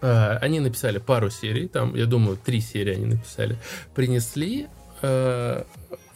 А, 0.00 0.38
они 0.40 0.60
написали 0.60 0.98
пару 0.98 1.30
серий, 1.30 1.68
там, 1.68 1.94
я 1.94 2.06
думаю, 2.06 2.36
три 2.36 2.60
серии 2.60 2.94
они 2.94 3.06
написали, 3.06 3.56
принесли 3.94 4.68
э, 5.02 5.64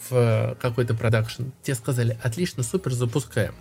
в 0.08 0.56
какой-то 0.60 0.94
продакшн. 0.94 1.44
Те 1.62 1.74
сказали, 1.74 2.18
отлично, 2.22 2.62
супер, 2.62 2.92
запускаем. 2.92 3.54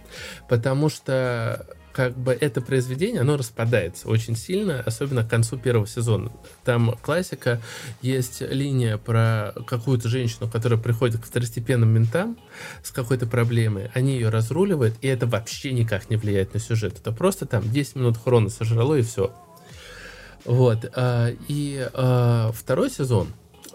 Потому 0.47 0.89
что 0.89 1.65
как 1.91 2.17
бы 2.17 2.31
это 2.31 2.61
произведение, 2.61 3.21
оно 3.21 3.35
распадается 3.35 4.07
очень 4.07 4.35
сильно, 4.35 4.81
особенно 4.81 5.23
к 5.23 5.29
концу 5.29 5.57
первого 5.57 5.87
сезона. 5.87 6.31
Там 6.63 6.95
классика, 7.01 7.61
есть 8.01 8.41
линия 8.41 8.97
про 8.97 9.53
какую-то 9.67 10.07
женщину, 10.07 10.49
которая 10.49 10.79
приходит 10.79 11.21
к 11.21 11.25
второстепенным 11.25 11.89
ментам 11.89 12.37
с 12.83 12.91
какой-то 12.91 13.25
проблемой, 13.25 13.91
они 13.93 14.13
ее 14.13 14.29
разруливают, 14.29 14.95
и 15.01 15.07
это 15.07 15.27
вообще 15.27 15.73
никак 15.73 16.09
не 16.09 16.15
влияет 16.15 16.53
на 16.53 16.59
сюжет. 16.59 16.99
Это 16.99 17.11
просто 17.11 17.45
там 17.45 17.69
10 17.69 17.95
минут 17.95 18.17
хрона 18.17 18.49
сожрало, 18.49 18.95
и 18.95 19.01
все. 19.01 19.33
Вот. 20.49 20.91
А, 20.95 21.29
и 21.47 21.87
а, 21.93 22.51
второй 22.55 22.89
сезон, 22.89 23.27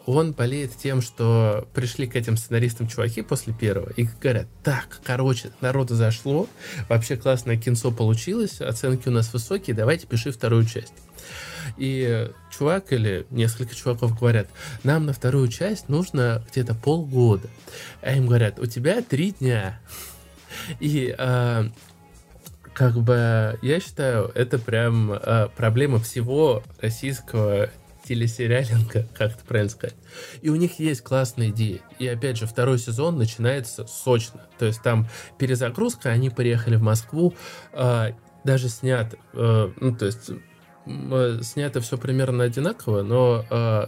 он 0.06 0.32
болеет 0.32 0.76
тем, 0.76 1.02
что 1.02 1.68
пришли 1.72 2.08
к 2.08 2.16
этим 2.16 2.36
сценаристам 2.36 2.88
чуваки 2.88 3.22
после 3.22 3.54
первого 3.54 3.90
и 3.90 4.08
говорят, 4.20 4.48
так, 4.64 5.00
короче, 5.04 5.52
народу 5.60 5.94
зашло, 5.94 6.48
вообще 6.88 7.16
классное 7.16 7.56
кинцо 7.56 7.92
получилось, 7.92 8.60
оценки 8.60 9.08
у 9.08 9.12
нас 9.12 9.32
высокие, 9.32 9.76
давайте 9.76 10.08
пиши 10.08 10.32
вторую 10.32 10.66
часть. 10.66 10.94
И 11.76 12.28
чувак 12.50 12.92
или 12.92 13.24
несколько 13.30 13.72
чуваков 13.72 14.18
говорят, 14.18 14.48
нам 14.82 15.06
на 15.06 15.12
вторую 15.12 15.46
часть 15.46 15.88
нужно 15.88 16.44
где-то 16.50 16.74
полгода. 16.74 17.48
А 18.02 18.16
им 18.16 18.26
говорят, 18.26 18.58
у 18.58 18.66
тебя 18.66 19.00
три 19.00 19.30
дня. 19.30 19.80
И 20.80 21.14
э, 21.16 21.68
как 22.74 22.94
бы 22.96 23.58
я 23.62 23.80
считаю, 23.80 24.30
это 24.34 24.58
прям 24.58 25.12
э, 25.12 25.48
проблема 25.56 26.00
всего 26.00 26.62
российского 26.80 27.70
телесериалинга, 28.06 29.06
как 29.16 29.32
это 29.32 29.44
правильно 29.46 29.70
сказать. 29.70 29.96
И 30.42 30.50
у 30.50 30.56
них 30.56 30.78
есть 30.78 31.02
классные 31.02 31.50
идеи. 31.50 31.80
И 31.98 32.06
опять 32.06 32.36
же, 32.36 32.46
второй 32.46 32.78
сезон 32.78 33.16
начинается 33.16 33.86
сочно. 33.86 34.46
То 34.58 34.66
есть 34.66 34.82
там 34.82 35.06
перезагрузка, 35.38 36.10
они 36.10 36.30
приехали 36.30 36.76
в 36.76 36.82
Москву, 36.82 37.34
э, 37.72 38.12
даже 38.44 38.68
снят, 38.68 39.14
э, 39.32 39.72
ну 39.80 39.96
то 39.96 40.06
есть 40.06 40.30
э, 40.86 41.38
снято 41.42 41.80
все 41.80 41.96
примерно 41.96 42.44
одинаково, 42.44 43.02
но 43.02 43.44
э, 43.48 43.86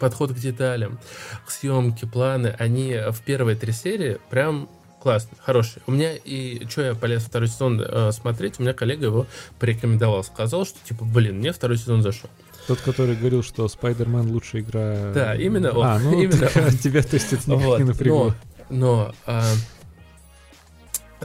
подход 0.00 0.32
к 0.32 0.36
деталям, 0.36 0.98
к 1.46 1.50
съемке, 1.50 2.06
планы, 2.06 2.54
они 2.58 2.98
в 3.10 3.22
первые 3.22 3.56
три 3.56 3.72
серии 3.72 4.18
прям 4.30 4.68
классный, 5.04 5.36
хороший. 5.38 5.82
У 5.86 5.92
меня 5.92 6.14
и 6.16 6.66
что 6.66 6.80
я 6.80 6.94
полез 6.94 7.22
второй 7.22 7.48
сезон 7.48 7.78
э, 7.78 8.10
смотреть, 8.10 8.58
у 8.58 8.62
меня 8.62 8.72
коллега 8.72 9.04
его 9.06 9.26
порекомендовал, 9.58 10.24
сказал, 10.24 10.64
что 10.64 10.78
типа, 10.82 11.04
блин, 11.04 11.40
мне 11.40 11.52
второй 11.52 11.76
сезон 11.76 12.02
зашел. 12.02 12.30
Тот, 12.66 12.80
который 12.80 13.14
говорил, 13.14 13.42
что 13.42 13.66
Spider-Man 13.66 14.32
лучшая 14.32 14.62
игра. 14.62 15.12
Да, 15.12 15.34
именно 15.34 15.72
он. 15.72 15.86
А, 15.86 15.98
ну, 15.98 16.18
именно 16.22 16.48
он. 16.56 16.78
тебя, 16.78 17.02
то 17.02 17.16
есть, 17.16 17.34
это 17.34 17.54
вот, 17.54 17.78
не 17.80 17.84
напрягло. 17.84 18.34
Но, 18.70 18.76
но 18.78 19.14
а, 19.26 19.44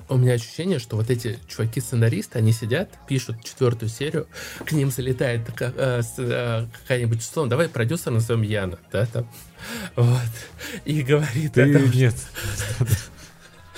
у 0.09 0.17
меня 0.17 0.34
ощущение, 0.34 0.80
что 0.80 0.97
вот 0.97 1.09
эти 1.09 1.39
чуваки-сценаристы, 1.47 2.38
они 2.38 2.51
сидят, 2.51 2.89
пишут 3.07 3.38
четвертую 3.45 3.88
серию, 3.88 4.27
к 4.65 4.73
ним 4.73 4.91
залетает 4.91 5.41
а, 5.61 6.01
а, 6.17 6.67
какая-нибудь 6.82 7.19
условно, 7.21 7.49
давай 7.49 7.69
продюсер 7.69 8.11
назовем 8.11 8.41
Яна, 8.41 8.77
да, 8.91 9.05
там, 9.05 9.25
вот, 9.95 10.19
и 10.84 11.01
говорит... 11.01 11.53
Ты, 11.53 11.80
том, 11.80 11.91
нет. 11.91 12.15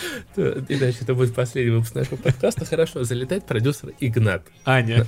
Иначе 0.36 0.98
это 1.02 1.14
будет 1.14 1.34
последний 1.34 1.72
выпуск 1.72 1.96
нашего 1.96 2.16
подкаста. 2.16 2.66
Хорошо, 2.66 3.04
залетает 3.04 3.46
продюсер 3.46 3.94
Игнат. 4.00 4.44
Аня. 4.66 5.06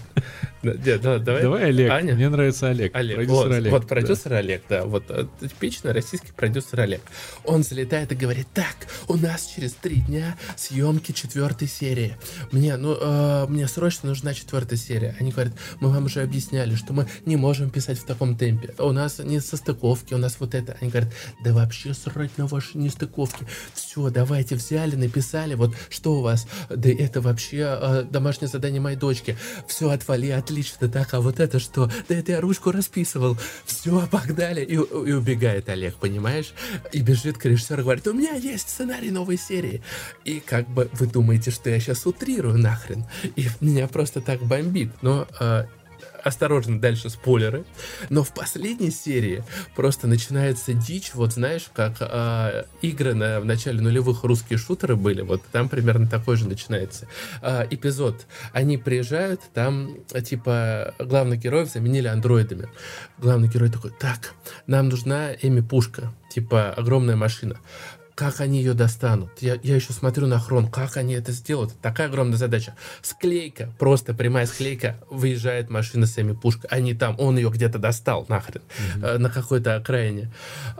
Да, 0.63 1.19
давай. 1.19 1.41
Давай 1.41 1.63
Олег. 1.65 1.91
Аня. 1.91 2.15
Мне 2.15 2.29
нравится 2.29 2.69
Олег. 2.69 2.95
Олег. 2.95 3.17
Продюсер 3.17 3.35
вот, 3.35 3.51
Олег. 3.51 3.71
Вот 3.71 3.87
продюсер 3.87 4.29
да. 4.29 4.37
Олег, 4.37 4.63
да. 4.69 4.85
Вот 4.85 5.03
э, 5.09 5.25
типичный 5.41 5.91
российский 5.91 6.31
продюсер 6.31 6.79
Олег. 6.79 7.01
Он 7.43 7.63
залетает 7.63 8.13
и 8.13 8.15
говорит: 8.15 8.47
так, 8.53 8.75
у 9.09 9.17
нас 9.17 9.51
через 9.53 9.73
три 9.73 9.97
дня 9.97 10.37
съемки 10.55 11.11
четвертой 11.11 11.67
серии. 11.67 12.15
Мне, 12.51 12.77
ну, 12.77 12.95
э, 12.99 13.45
мне 13.49 13.67
срочно 13.67 14.09
нужна 14.09 14.33
четвертая 14.33 14.79
серия. 14.79 15.17
Они 15.19 15.31
говорят: 15.31 15.53
мы 15.81 15.89
вам 15.89 16.05
уже 16.05 16.21
объясняли, 16.21 16.75
что 16.75 16.93
мы 16.93 17.07
не 17.25 17.35
можем 17.35 17.69
писать 17.69 17.99
в 17.99 18.05
таком 18.05 18.37
темпе. 18.37 18.73
У 18.79 18.93
нас 18.93 19.19
не 19.19 19.41
состыковки, 19.41 20.13
у 20.13 20.17
нас 20.17 20.37
вот 20.39 20.55
это. 20.55 20.77
Они 20.79 20.89
говорят: 20.89 21.11
да 21.43 21.53
вообще 21.53 21.93
срать 21.93 22.37
на 22.37 22.47
ваши 22.47 22.77
нестыковки. 22.77 23.45
Все, 23.73 24.09
давайте 24.09 24.55
взяли, 24.55 24.95
написали. 24.95 25.55
Вот 25.55 25.75
что 25.89 26.19
у 26.19 26.21
вас? 26.21 26.47
Да 26.69 26.89
это 26.89 27.19
вообще 27.19 27.77
э, 27.81 28.05
домашнее 28.09 28.47
задание 28.47 28.79
моей 28.79 28.97
дочки. 28.97 29.37
Все, 29.67 29.89
отвали, 29.89 30.29
отлично 30.29 30.52
отлично, 30.53 30.87
так, 30.87 31.13
а 31.15 31.21
вот 31.21 31.39
это 31.39 31.57
что? 31.57 31.89
Да 32.07 32.15
это 32.15 32.33
я 32.33 32.41
ручку 32.41 32.71
расписывал. 32.71 33.37
Все, 33.65 34.07
погнали. 34.07 34.61
И, 34.61 34.73
и 34.75 34.77
убегает 34.77 35.67
Олег, 35.69 35.95
понимаешь? 35.95 36.53
И 36.91 37.01
бежит 37.01 37.39
к 37.39 37.45
режиссеру 37.45 37.81
говорит, 37.81 38.07
у 38.07 38.13
меня 38.13 38.33
есть 38.33 38.69
сценарий 38.69 39.09
новой 39.09 39.37
серии. 39.37 39.81
И 40.25 40.39
как 40.39 40.69
бы 40.69 40.89
вы 40.93 41.07
думаете, 41.07 41.49
что 41.49 41.71
я 41.71 41.79
сейчас 41.79 42.05
утрирую 42.05 42.59
нахрен. 42.59 43.05
И 43.35 43.47
меня 43.61 43.87
просто 43.87 44.21
так 44.21 44.41
бомбит. 44.43 44.91
Но 45.01 45.27
э, 45.39 45.65
осторожно, 46.23 46.79
дальше 46.79 47.09
спойлеры. 47.09 47.65
Но 48.09 48.23
в 48.23 48.33
последней 48.33 48.91
серии 48.91 49.43
просто 49.75 50.07
начинается 50.07 50.73
дичь, 50.73 51.11
вот 51.13 51.33
знаешь, 51.33 51.69
как 51.73 51.97
э, 51.99 52.65
игры 52.81 53.13
на, 53.13 53.39
в 53.39 53.45
начале 53.45 53.81
нулевых 53.81 54.23
русские 54.23 54.57
шутеры 54.57 54.95
были, 54.95 55.21
вот 55.21 55.41
там 55.51 55.69
примерно 55.69 56.07
такой 56.07 56.37
же 56.37 56.47
начинается 56.47 57.07
э, 57.41 57.67
эпизод. 57.69 58.25
Они 58.51 58.77
приезжают, 58.77 59.41
там 59.53 59.97
типа 60.23 60.93
главных 60.99 61.39
героев 61.39 61.69
заменили 61.69 62.07
андроидами. 62.07 62.69
Главный 63.17 63.47
герой 63.47 63.69
такой, 63.69 63.91
так, 63.91 64.33
нам 64.67 64.89
нужна 64.89 65.33
Эми 65.33 65.61
Пушка, 65.61 66.13
типа 66.29 66.71
огромная 66.71 67.15
машина 67.15 67.59
как 68.15 68.41
они 68.41 68.59
ее 68.59 68.73
достанут. 68.73 69.29
Я, 69.41 69.57
я 69.63 69.75
еще 69.75 69.93
смотрю 69.93 70.27
на 70.27 70.39
хрон, 70.39 70.69
как 70.69 70.97
они 70.97 71.13
это 71.13 71.31
сделают. 71.31 71.73
Такая 71.81 72.07
огромная 72.07 72.37
задача. 72.37 72.75
Склейка, 73.01 73.71
просто 73.79 74.13
прямая 74.13 74.45
склейка, 74.45 74.97
выезжает 75.09 75.69
машина 75.69 76.05
с 76.05 76.17
Эми 76.19 76.33
Пушкой. 76.33 76.69
Они 76.69 76.93
там, 76.93 77.15
он 77.19 77.37
ее 77.37 77.49
где-то 77.49 77.79
достал 77.79 78.25
нахрен, 78.29 78.61
mm-hmm. 78.61 79.17
на 79.17 79.29
какой-то 79.29 79.75
окраине. 79.75 80.31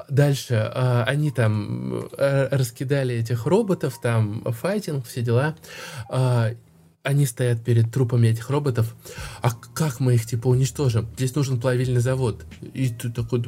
Дальше 0.09 0.71
э, 0.73 1.03
они 1.03 1.31
там 1.31 2.07
э, 2.17 2.47
раскидали 2.51 3.15
этих 3.15 3.45
роботов, 3.45 3.99
там 4.01 4.43
файтинг, 4.43 5.05
все 5.05 5.21
дела. 5.21 5.55
Они 7.04 7.26
стоят 7.26 7.64
перед 7.64 7.91
трупами 7.91 8.30
этих 8.30 8.49
роботов. 8.49 8.95
А 9.41 9.51
как 9.51 9.99
мы 9.99 10.16
их 10.16 10.26
типа 10.26 10.47
уничтожим? 10.47 11.08
Здесь 11.18 11.36
нужен 11.36 11.60
плавильный 11.60 11.99
завод. 11.99 12.45
И 12.74 12.89
тут 12.89 13.14
такой 13.14 13.43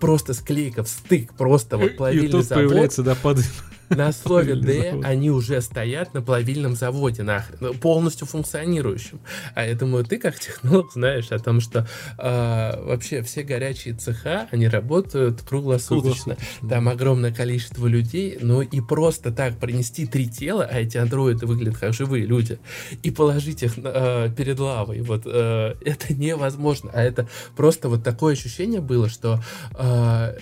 просто 0.00 0.34
склейка, 0.34 0.82
стык, 0.84 1.32
просто 1.34 1.78
вот 1.78 1.96
плавильный 1.96 2.28
и 2.28 2.32
тут 2.32 2.44
завод. 2.44 2.64
появляется, 2.64 3.02
да, 3.04 3.14
падает 3.14 3.46
на 3.90 4.12
слове 4.12 4.54
«Д» 4.54 5.00
они 5.04 5.30
уже 5.30 5.60
стоят 5.60 6.14
на 6.14 6.22
плавильном 6.22 6.76
заводе, 6.76 7.22
нахрен, 7.22 7.58
ну, 7.60 7.74
полностью 7.74 8.26
функционирующем. 8.26 9.20
А 9.54 9.66
я 9.66 9.74
думаю, 9.74 10.04
ты 10.04 10.18
как 10.18 10.38
технолог 10.38 10.92
знаешь 10.92 11.30
о 11.30 11.38
том, 11.38 11.60
что 11.60 11.86
э, 12.18 12.84
вообще 12.84 13.22
все 13.22 13.42
горячие 13.42 13.94
цеха, 13.94 14.48
они 14.50 14.68
работают 14.68 15.42
круглосуточно. 15.42 16.34
круглосуточно. 16.34 16.68
Там 16.68 16.88
огромное 16.88 17.32
количество 17.32 17.86
людей, 17.86 18.38
но 18.40 18.62
и 18.62 18.80
просто 18.80 19.32
так 19.32 19.58
принести 19.58 20.06
три 20.06 20.28
тела, 20.28 20.68
а 20.70 20.78
эти 20.78 20.96
андроиды 20.96 21.46
выглядят 21.46 21.78
как 21.78 21.92
живые 21.92 22.26
люди, 22.26 22.58
и 23.02 23.10
положить 23.10 23.62
их 23.62 23.74
э, 23.76 24.30
перед 24.36 24.58
лавой, 24.58 25.00
вот 25.02 25.22
э, 25.26 25.74
это 25.84 26.14
невозможно. 26.14 26.90
А 26.92 27.02
это 27.02 27.28
просто 27.56 27.88
вот 27.88 28.04
такое 28.04 28.34
ощущение 28.34 28.80
было, 28.80 29.08
что 29.08 29.42
э, 29.78 30.34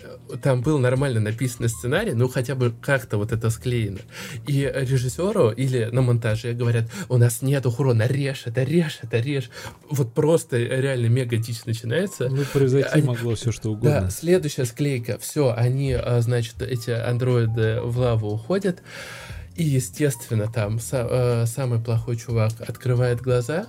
там 0.42 0.62
был 0.62 0.78
нормально 0.78 1.20
написанный 1.20 1.68
сценарий, 1.68 2.12
ну 2.12 2.28
хотя 2.28 2.54
бы 2.54 2.74
как-то 2.80 3.16
вот 3.16 3.32
это 3.32 3.37
склеено. 3.50 4.00
И 4.46 4.70
режиссеру 4.74 5.50
или 5.50 5.88
на 5.92 6.02
монтаже 6.02 6.52
говорят, 6.52 6.90
у 7.08 7.16
нас 7.16 7.42
нет 7.42 7.66
урона, 7.66 8.06
режь 8.06 8.42
это, 8.46 8.62
режь 8.62 8.98
это, 9.02 9.18
режь. 9.18 9.50
Вот 9.90 10.14
просто 10.14 10.58
реально 10.58 11.06
мега 11.06 11.36
дичь 11.36 11.64
начинается. 11.64 12.28
Ну, 12.28 12.44
произойти 12.52 12.88
они... 12.90 13.06
могло 13.06 13.34
все 13.34 13.52
что 13.52 13.70
угодно. 13.70 14.02
Да, 14.02 14.10
следующая 14.10 14.64
склейка, 14.64 15.18
все, 15.18 15.54
они, 15.56 15.92
а, 15.92 16.20
значит, 16.20 16.60
эти 16.62 16.90
андроиды 16.90 17.80
в 17.82 17.98
лаву 17.98 18.28
уходят. 18.32 18.82
И, 19.56 19.64
естественно, 19.64 20.50
там 20.50 20.76
са- 20.76 21.42
э, 21.42 21.46
самый 21.46 21.80
плохой 21.80 22.16
чувак 22.16 22.52
открывает 22.60 23.20
глаза, 23.20 23.66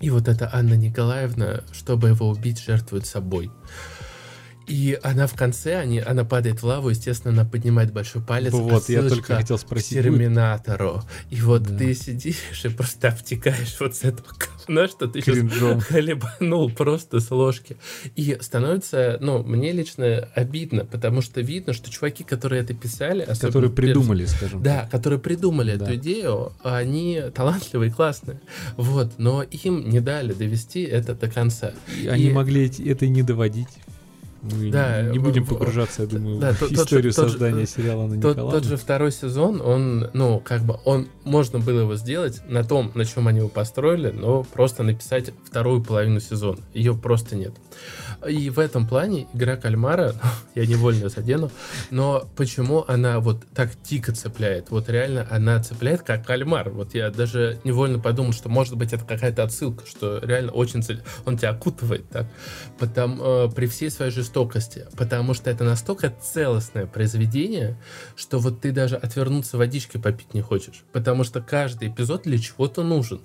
и 0.00 0.10
вот 0.10 0.28
эта 0.28 0.50
Анна 0.52 0.74
Николаевна, 0.74 1.62
чтобы 1.72 2.08
его 2.08 2.28
убить, 2.28 2.62
жертвует 2.62 3.06
собой. 3.06 3.50
И 4.66 4.98
она 5.02 5.26
в 5.26 5.34
конце, 5.34 5.76
они, 5.76 6.00
она 6.00 6.24
падает 6.24 6.62
в 6.62 6.66
лаву, 6.66 6.88
естественно, 6.88 7.32
она 7.32 7.48
поднимает 7.48 7.92
большой 7.92 8.22
палец. 8.22 8.52
Вот, 8.52 8.88
я 8.88 9.02
только 9.08 9.36
хотел 9.36 9.58
спросить. 9.58 10.02
Терминатору. 10.02 11.02
И 11.30 11.40
вот 11.40 11.62
да. 11.62 11.78
ты 11.78 11.94
сидишь 11.94 12.36
и 12.64 12.68
просто 12.68 13.08
обтекаешь 13.08 13.76
вот 13.78 13.94
с 13.94 14.04
этого 14.04 14.26
говна, 14.36 14.88
что 14.88 15.06
ты 15.06 15.20
Кринжом. 15.20 15.80
сейчас 15.80 15.84
хлебанул 15.84 16.70
просто 16.70 17.20
с 17.20 17.30
ложки. 17.30 17.76
И 18.16 18.36
становится, 18.40 19.18
ну, 19.20 19.42
мне 19.44 19.72
лично 19.72 20.28
обидно, 20.34 20.84
потому 20.84 21.22
что 21.22 21.40
видно, 21.40 21.72
что 21.72 21.90
чуваки, 21.90 22.24
которые 22.24 22.62
это 22.62 22.74
писали... 22.74 23.26
Которые 23.40 23.70
придумали, 23.70 24.22
перс... 24.22 24.32
скажем 24.32 24.62
Да, 24.62 24.80
так. 24.80 24.90
которые 24.90 25.20
придумали 25.20 25.76
да. 25.76 25.84
эту 25.84 25.94
идею, 25.96 26.52
они 26.64 27.22
талантливые, 27.34 27.92
классные. 27.92 28.40
Вот, 28.76 29.12
но 29.18 29.42
им 29.42 29.88
не 29.88 30.00
дали 30.00 30.32
довести 30.32 30.82
это 30.82 31.14
до 31.14 31.30
конца. 31.30 31.72
И, 31.96 32.04
и... 32.04 32.06
они 32.08 32.30
могли 32.30 32.66
это 32.66 33.04
и 33.04 33.08
не 33.08 33.22
доводить. 33.22 33.68
Мы 34.52 34.70
да, 34.70 35.02
не 35.02 35.18
будем 35.18 35.44
погружаться, 35.46 36.02
я 36.02 36.08
думаю, 36.08 36.38
да, 36.38 36.52
в 36.52 36.58
тот, 36.58 36.72
историю 36.72 37.12
тот, 37.12 37.30
создания 37.30 37.60
тот, 37.60 37.70
сериала 37.70 38.06
на 38.06 38.20
тот, 38.20 38.36
тот 38.36 38.64
же 38.64 38.76
второй 38.76 39.12
сезон, 39.12 39.60
он, 39.60 40.10
ну, 40.12 40.40
как 40.40 40.62
бы, 40.62 40.78
он, 40.84 41.08
можно 41.24 41.58
было 41.58 41.80
его 41.80 41.96
сделать 41.96 42.42
на 42.48 42.64
том, 42.64 42.92
на 42.94 43.04
чем 43.04 43.28
они 43.28 43.38
его 43.38 43.48
построили, 43.48 44.10
но 44.10 44.42
просто 44.42 44.82
написать 44.82 45.32
вторую 45.44 45.82
половину 45.82 46.20
сезона. 46.20 46.58
Ее 46.74 46.94
просто 46.94 47.36
нет. 47.36 47.54
И 48.28 48.50
в 48.50 48.58
этом 48.58 48.86
плане 48.86 49.26
игра 49.32 49.56
кальмара, 49.56 50.14
я 50.54 50.66
невольно 50.66 51.08
задену, 51.08 51.50
но 51.90 52.28
почему 52.36 52.84
она 52.86 53.20
вот 53.20 53.44
так 53.54 53.70
дико 53.82 54.12
цепляет? 54.12 54.70
Вот 54.70 54.88
реально 54.88 55.26
она 55.30 55.62
цепляет 55.62 56.02
как 56.02 56.26
кальмар. 56.26 56.70
Вот 56.70 56.94
я 56.94 57.10
даже 57.10 57.58
невольно 57.64 57.98
подумал, 57.98 58.32
что 58.32 58.48
может 58.48 58.76
быть 58.76 58.92
это 58.92 59.04
какая-то 59.04 59.42
отсылка, 59.42 59.86
что 59.86 60.18
реально 60.18 60.52
очень 60.52 60.82
цель... 60.82 61.02
он 61.24 61.36
тебя 61.38 61.50
окутывает 61.50 62.08
так. 62.08 62.26
Потому, 62.78 63.22
э, 63.22 63.48
при 63.54 63.66
всей 63.66 63.90
своей 63.90 64.10
жестокости. 64.10 64.86
Потому 64.96 65.34
что 65.34 65.50
это 65.50 65.64
настолько 65.64 66.10
целостное 66.10 66.86
произведение, 66.86 67.76
что 68.16 68.38
вот 68.38 68.60
ты 68.60 68.72
даже 68.72 68.96
отвернуться 68.96 69.58
водичкой 69.58 70.00
попить 70.00 70.34
не 70.34 70.40
хочешь. 70.40 70.84
Потому 70.92 71.24
что 71.24 71.40
каждый 71.40 71.88
эпизод 71.88 72.22
для 72.22 72.38
чего-то 72.38 72.82
нужен 72.82 73.20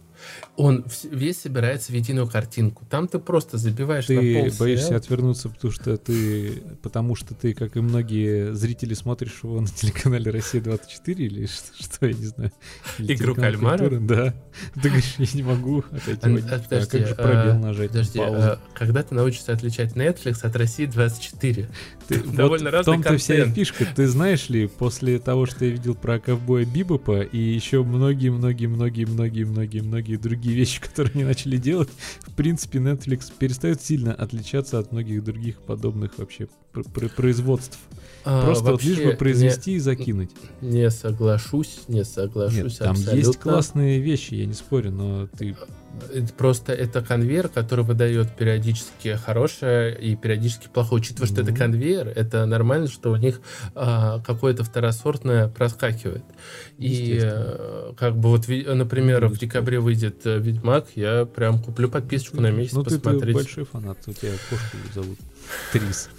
он 0.56 0.86
весь 1.10 1.42
собирается 1.42 1.92
в 1.92 1.96
единую 1.96 2.28
картинку. 2.28 2.86
Там 2.90 3.08
ты 3.08 3.20
просто 3.20 3.58
забиваешь 3.58 4.06
ты 4.06 4.16
на 4.16 4.42
пол 4.42 4.50
боишься 4.60 4.86
сериал. 4.86 5.00
отвернуться, 5.00 5.50
потому 5.50 5.72
что 5.72 5.98
ты, 5.98 6.64
потому 6.82 7.16
что 7.16 7.34
ты, 7.34 7.54
как 7.54 7.78
и 7.78 7.82
многие 7.82 8.54
зрители, 8.54 8.94
смотришь 8.94 9.40
его 9.44 9.62
на 9.62 9.68
телеканале 9.68 10.32
Россия 10.32 10.62
24 10.62 11.26
или 11.26 11.46
что, 11.46 11.84
что 11.84 12.08
я 12.08 12.14
не 12.14 12.26
знаю. 12.26 12.52
Игру 13.00 13.36
кальмара? 13.36 14.00
Да. 14.00 14.34
Ты 14.76 14.90
говоришь, 14.90 15.16
я 15.18 15.28
не 15.34 15.44
могу 15.44 15.84
отойти. 15.92 16.20
А, 16.22 16.56
а, 16.56 16.60
подожди, 16.60 16.76
а 16.76 16.86
как 16.86 17.08
же 17.08 17.16
пробел 17.16 17.52
а, 17.52 17.60
нажать? 17.60 17.90
Подожди, 17.90 18.20
а, 18.20 18.60
когда 18.74 19.04
ты 19.04 19.16
научишься 19.16 19.54
отличать 19.54 19.94
Netflix 19.94 20.44
от 20.44 20.56
России 20.56 20.86
24? 20.86 21.70
Ты, 22.08 22.20
Довольно 22.24 22.66
вот 22.66 22.74
разный 22.74 22.82
в 22.82 23.04
том-то 23.04 23.18
вся 23.18 23.46
фишка. 23.52 23.86
Ты 23.96 24.08
знаешь 24.08 24.50
ли, 24.50 24.68
после 24.68 25.20
того, 25.20 25.46
что 25.46 25.66
я 25.66 25.72
видел 25.72 25.96
про 25.96 26.20
ковбоя 26.20 26.66
Бибопа 26.66 27.22
и 27.22 27.38
еще 27.38 27.84
многие-многие-многие-многие-многие-многие 27.84 30.11
другие 30.18 30.56
вещи, 30.56 30.82
которые 30.82 31.14
они 31.14 31.24
начали 31.24 31.58
делать, 31.58 31.90
в 32.22 32.34
принципе, 32.34 32.80
Netflix 32.80 33.32
перестает 33.38 33.82
сильно 33.82 34.14
отличаться 34.14 34.80
от 34.80 34.92
многих 34.92 35.24
других 35.24 35.58
подобных 35.62 36.18
вообще 36.18 36.48
производств. 37.16 37.78
А, 38.24 38.46
Просто 38.46 38.72
вот 38.72 38.84
лишь 38.84 39.00
бы 39.00 39.14
произвести 39.14 39.72
не, 39.72 39.78
и 39.78 39.80
закинуть. 39.80 40.32
Не 40.62 40.90
соглашусь, 40.90 41.82
не 41.88 42.06
соглашусь. 42.06 42.64
Нет, 42.64 42.78
там 42.78 42.92
абсолютно. 42.92 43.18
есть 43.18 43.38
классные 43.40 44.00
вещи, 44.00 44.36
я 44.36 44.46
не 44.46 44.54
спорю, 44.54 44.92
но 44.92 45.28
ты 45.28 45.56
Просто 46.38 46.74
это 46.74 47.02
конвейер, 47.02 47.48
который 47.48 47.86
выдает 47.86 48.36
периодически 48.36 49.16
хорошее 49.16 49.98
и 49.98 50.16
периодически 50.16 50.68
плохое. 50.68 51.02
Учитывая, 51.02 51.28
mm-hmm. 51.28 51.34
что 51.34 51.42
это 51.42 51.54
конвейер, 51.54 52.08
это 52.08 52.46
нормально, 52.46 52.88
что 52.88 53.12
у 53.12 53.16
них 53.16 53.42
а, 53.76 54.20
какое-то 54.20 54.64
второсортное 54.64 55.48
проскакивает. 55.48 56.24
И 56.78 57.20
а, 57.24 57.94
как 57.98 58.18
бы 58.18 58.30
вот, 58.30 58.48
например, 58.48 59.28
в 59.28 59.38
декабре 59.38 59.80
выйдет 59.80 60.26
э, 60.26 60.40
Ведьмак, 60.40 60.88
я 60.96 61.26
прям 61.26 61.62
куплю 61.62 61.90
подписочку 61.90 62.42
на 62.42 62.52
месяц 62.52 62.74
ну, 62.74 62.84
посмотреть. 62.84 63.22
ты 63.22 63.34
большой 63.34 63.66
фанат, 63.66 63.98
у 64.08 64.14
тебя 64.14 64.32
кошку 64.50 64.78
зовут 64.94 65.20
Трис. 65.72 66.10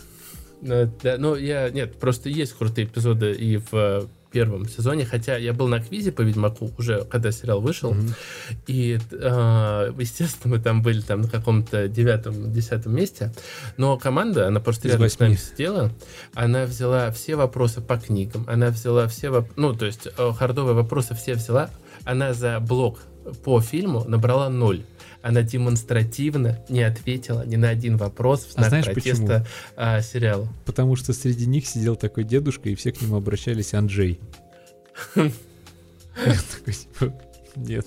Ну, 0.60 0.90
да, 1.02 1.16
ну, 1.18 1.34
я, 1.34 1.70
нет, 1.70 1.98
просто 1.98 2.28
есть 2.28 2.52
крутые 2.52 2.86
эпизоды 2.86 3.32
и 3.32 3.56
в 3.56 4.08
первом 4.33 4.68
сезоне, 4.68 5.05
хотя 5.05 5.37
я 5.37 5.53
был 5.53 5.68
на 5.68 5.80
квизе 5.80 6.11
по 6.12 6.22
Ведьмаку 6.22 6.72
уже, 6.78 7.05
когда 7.05 7.30
сериал 7.30 7.61
вышел, 7.61 7.93
mm-hmm. 7.93 8.57
и, 8.66 8.99
э, 9.11 9.93
естественно, 9.99 10.57
мы 10.57 10.62
там 10.62 10.83
были 10.83 11.01
там 11.01 11.22
на 11.22 11.28
каком-то 11.28 11.89
девятом-десятом 11.89 12.95
месте, 12.95 13.33
но 13.76 13.99
команда, 13.99 14.49
она 14.49 14.61
просто 14.61 14.89
рядом 14.89 15.09
с 15.09 15.18
нами 15.18 15.35
сидела, 15.35 15.93
она 16.35 16.64
взяла 16.64 17.11
все 17.11 17.37
вопросы 17.37 17.80
по 17.80 17.99
книгам, 17.99 18.45
она 18.49 18.68
взяла 18.68 19.07
все, 19.07 19.30
воп... 19.30 19.51
ну, 19.57 19.74
то 19.74 19.87
есть 19.87 20.09
э, 20.16 20.33
хардовые 20.37 20.74
вопросы 20.74 21.14
все 21.14 21.35
взяла, 21.35 21.70
она 22.05 22.33
за 22.33 22.59
блок 22.59 22.99
по 23.44 23.60
фильму 23.60 24.04
набрала 24.04 24.48
ноль 24.48 24.84
она 25.22 25.42
демонстративно 25.42 26.58
не 26.68 26.82
ответила 26.82 27.46
ни 27.46 27.56
на 27.56 27.68
один 27.68 27.96
вопрос 27.96 28.44
в 28.44 28.52
знак 28.52 28.66
а 28.66 28.68
знаешь 28.68 28.84
протеста 28.86 29.46
а, 29.76 30.02
сериала. 30.02 30.48
Потому 30.66 30.96
что 30.96 31.12
среди 31.12 31.46
них 31.46 31.66
сидел 31.66 31.96
такой 31.96 32.24
дедушка, 32.24 32.68
и 32.68 32.74
все 32.74 32.92
к 32.92 33.00
нему 33.00 33.16
обращались 33.16 33.72
Анджей. 33.72 34.20
Типа, 35.14 37.14
нет. 37.56 37.86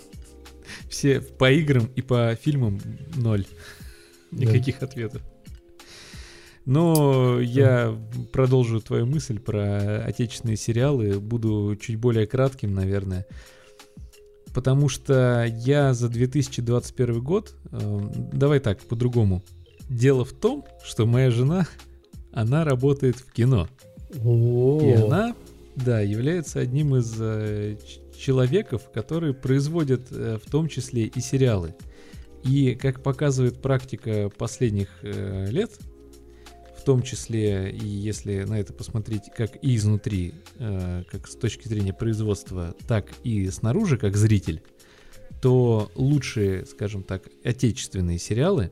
Все 0.89 1.21
по 1.21 1.51
играм 1.51 1.89
и 1.95 2.01
по 2.01 2.35
фильмам 2.41 2.81
ноль. 3.15 3.45
Никаких 4.31 4.81
ответов. 4.81 5.21
Но 6.65 7.39
я 7.39 7.95
продолжу 8.31 8.81
твою 8.81 9.05
мысль 9.05 9.39
про 9.39 10.03
отечественные 10.03 10.57
сериалы. 10.57 11.19
Буду 11.19 11.77
чуть 11.79 11.97
более 11.97 12.25
кратким, 12.25 12.73
наверное. 12.73 13.27
Потому 14.55 14.87
что 14.87 15.45
я 15.45 15.93
за 15.93 16.07
2021 16.07 17.21
год, 17.21 17.53
э, 17.71 18.01
давай 18.31 18.61
так, 18.61 18.79
по-другому. 18.79 19.43
Дело 19.89 20.23
в 20.23 20.31
том, 20.31 20.65
что 20.81 21.05
моя 21.05 21.29
жена, 21.29 21.67
она 22.31 22.63
работает 22.63 23.17
в 23.17 23.31
кино. 23.33 23.67
И 24.13 24.91
она, 24.93 25.35
да, 25.75 25.99
является 25.99 26.61
одним 26.61 26.95
из 26.95 27.13
э, 27.19 27.75
человеков, 28.17 28.89
которые 28.93 29.33
производят 29.33 30.07
э, 30.11 30.39
в 30.43 30.49
том 30.49 30.69
числе 30.69 31.03
и 31.03 31.19
сериалы. 31.19 31.75
И 32.45 32.75
как 32.75 33.03
показывает 33.03 33.61
практика 33.61 34.31
последних 34.37 34.87
э, 35.01 35.47
лет, 35.49 35.71
том 36.85 37.01
числе 37.01 37.71
и 37.71 37.85
если 37.85 38.43
на 38.43 38.59
это 38.59 38.71
посмотреть 38.71 39.31
как 39.35 39.61
и 39.63 39.75
изнутри, 39.75 40.35
э, 40.59 41.03
как 41.09 41.27
с 41.27 41.35
точки 41.35 41.67
зрения 41.67 41.93
производства, 41.93 42.75
так 42.87 43.11
и 43.23 43.49
снаружи, 43.49 43.97
как 43.97 44.15
зритель, 44.15 44.61
то 45.41 45.91
лучшие, 45.95 46.65
скажем 46.65 47.03
так, 47.03 47.23
отечественные 47.43 48.19
сериалы, 48.19 48.71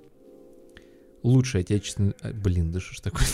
лучшие 1.23 1.61
отечественные... 1.61 2.13
а, 2.21 2.31
Блин, 2.31 2.71
да 2.71 2.79
что 2.79 2.93
ж 2.93 2.99
такое? 2.99 3.27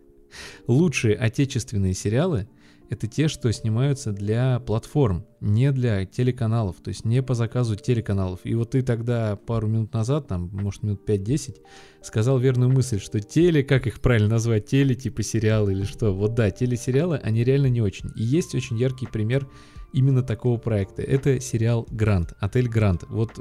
Лучшие 0.66 1.16
отечественные 1.16 1.94
сериалы 1.94 2.48
это 2.88 3.06
те, 3.06 3.28
что 3.28 3.52
снимаются 3.52 4.12
для 4.12 4.60
платформ, 4.60 5.26
не 5.40 5.72
для 5.72 6.04
телеканалов, 6.06 6.76
то 6.82 6.88
есть 6.88 7.04
не 7.04 7.22
по 7.22 7.34
заказу 7.34 7.76
телеканалов. 7.76 8.40
И 8.44 8.54
вот 8.54 8.70
ты 8.70 8.82
тогда 8.82 9.36
пару 9.36 9.66
минут 9.66 9.92
назад, 9.92 10.28
там, 10.28 10.50
может, 10.52 10.82
минут 10.82 11.08
5-10, 11.08 11.56
сказал 12.02 12.38
верную 12.38 12.70
мысль, 12.70 13.00
что 13.00 13.20
теле, 13.20 13.62
как 13.64 13.86
их 13.86 14.00
правильно 14.00 14.28
назвать, 14.28 14.66
теле 14.66 14.94
типа 14.94 15.22
сериалы 15.22 15.72
или 15.72 15.84
что. 15.84 16.12
Вот 16.12 16.34
да, 16.34 16.50
телесериалы, 16.50 17.18
они 17.18 17.44
реально 17.44 17.66
не 17.66 17.80
очень. 17.80 18.10
И 18.16 18.22
есть 18.22 18.54
очень 18.54 18.78
яркий 18.78 19.06
пример 19.06 19.48
именно 19.92 20.22
такого 20.22 20.58
проекта. 20.58 21.02
Это 21.02 21.40
сериал 21.40 21.86
«Грант», 21.90 22.34
«Отель 22.38 22.68
Грант». 22.68 23.04
Вот 23.08 23.38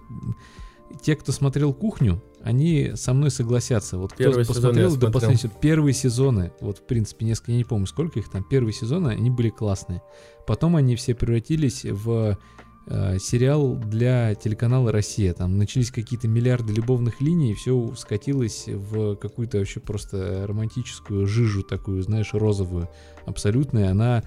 те, 1.04 1.16
кто 1.16 1.32
смотрел 1.32 1.74
«Кухню», 1.74 2.24
они 2.46 2.91
со 2.93 3.12
мной 3.16 3.32
согласятся. 3.32 3.98
Вот 3.98 4.14
кто 4.14 4.24
Первый 4.24 4.46
посмотрел 4.46 4.96
до 4.96 5.10
последнего 5.10 5.52
первые 5.60 5.93
сезоны, 5.96 6.52
вот 6.62 6.78
в 6.78 6.84
принципе 6.84 7.26
несколько, 7.26 7.52
я 7.52 7.58
не 7.58 7.64
помню 7.64 7.88
сколько 7.88 8.20
их 8.20 8.30
там, 8.30 8.43
первые 8.43 8.72
сезоны, 8.72 9.10
они 9.10 9.32
были 9.32 9.50
классные. 9.50 10.04
Потом 10.46 10.76
они 10.76 10.96
все 10.96 11.16
превратились 11.16 11.86
в 11.86 12.38
э, 12.86 13.18
сериал 13.18 13.76
для 13.76 14.36
телеканала 14.36 14.91
«Россия». 14.91 15.34
Там 15.34 15.58
начались 15.58 15.89
какие-то 15.89 16.28
миллиарды 16.28 16.72
любовных 16.72 17.20
линий, 17.20 17.54
и 17.54 17.56
все 17.56 17.91
скатилось 17.98 18.66
в 18.68 19.16
какую-то 19.16 19.58
вообще 19.58 19.80
просто 19.80 20.46
романтическую 20.46 21.26
жижу 21.26 21.64
такую, 21.64 22.04
знаешь, 22.04 22.30
розовую, 22.34 22.89
абсолютную. 23.26 23.89
Она 23.89 24.24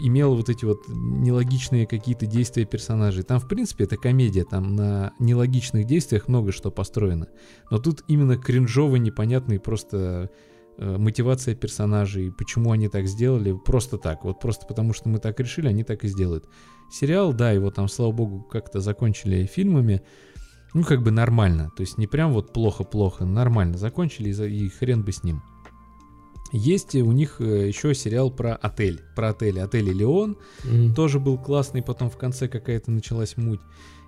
имела 0.00 0.34
вот 0.34 0.48
эти 0.48 0.64
вот 0.64 0.84
нелогичные 0.88 1.86
какие-то 1.86 2.26
действия 2.26 2.64
персонажей. 2.64 3.22
Там, 3.22 3.38
в 3.38 3.48
принципе, 3.48 3.84
это 3.84 3.96
комедия, 3.96 4.44
там 4.44 4.74
на 4.74 5.12
нелогичных 5.18 5.86
действиях 5.86 6.28
много 6.28 6.52
что 6.52 6.70
построено. 6.70 7.28
Но 7.70 7.78
тут 7.78 8.02
именно 8.08 8.36
кринжовый, 8.36 9.00
непонятный 9.00 9.60
просто 9.60 10.30
э, 10.78 10.96
мотивация 10.96 11.54
персонажей, 11.54 12.32
почему 12.32 12.72
они 12.72 12.88
так 12.88 13.06
сделали, 13.06 13.54
просто 13.64 13.98
так, 13.98 14.24
вот 14.24 14.40
просто 14.40 14.66
потому 14.66 14.94
что 14.94 15.08
мы 15.08 15.18
так 15.18 15.38
решили, 15.40 15.68
они 15.68 15.84
так 15.84 16.04
и 16.04 16.08
сделают. 16.08 16.48
Сериал, 16.90 17.32
да, 17.32 17.52
его 17.52 17.70
там, 17.70 17.88
слава 17.88 18.12
богу, 18.12 18.42
как-то 18.50 18.80
закончили 18.80 19.46
фильмами, 19.46 20.02
ну, 20.72 20.84
как 20.84 21.02
бы 21.02 21.10
нормально, 21.10 21.70
то 21.76 21.82
есть 21.82 21.98
не 21.98 22.06
прям 22.06 22.32
вот 22.32 22.52
плохо-плохо, 22.52 23.24
нормально 23.24 23.76
закончили, 23.76 24.30
и, 24.30 24.66
и 24.66 24.68
хрен 24.68 25.02
бы 25.02 25.12
с 25.12 25.22
ним. 25.22 25.42
Есть 26.52 26.94
у 26.94 27.12
них 27.12 27.40
э, 27.40 27.68
еще 27.68 27.94
сериал 27.94 28.30
про 28.30 28.54
отель, 28.54 29.00
про 29.14 29.30
отель, 29.30 29.60
отель 29.60 29.92
Леон, 29.92 30.36
м, 30.64 30.94
тоже 30.94 31.20
был 31.20 31.38
классный, 31.38 31.82
потом 31.82 32.10
в 32.10 32.16
конце 32.16 32.48
какая-то 32.48 32.90
началась 32.90 33.36
муть. 33.36 33.60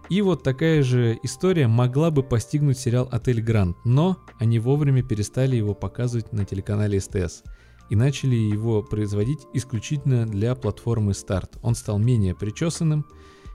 И 0.09 0.21
вот 0.21 0.43
такая 0.43 0.83
же 0.83 1.19
история 1.23 1.69
могла 1.69 2.11
бы 2.11 2.23
постигнуть 2.23 2.79
сериал 2.79 3.09
«Отель 3.11 3.41
Гранд», 3.41 3.77
но 3.85 4.19
они 4.39 4.59
вовремя 4.59 5.03
перестали 5.03 5.57
его 5.57 5.75
показывать 5.75 6.33
на 6.33 6.45
телеканале 6.45 7.01
СТС 7.01 7.43
и 7.89 7.97
начали 7.97 8.35
его 8.35 8.83
производить 8.83 9.41
исключительно 9.55 10.27
для 10.27 10.55
платформы 10.55 11.15
Старт. 11.15 11.57
Он 11.63 11.75
стал 11.75 11.99
менее 11.99 12.35
причесанным, 12.35 13.07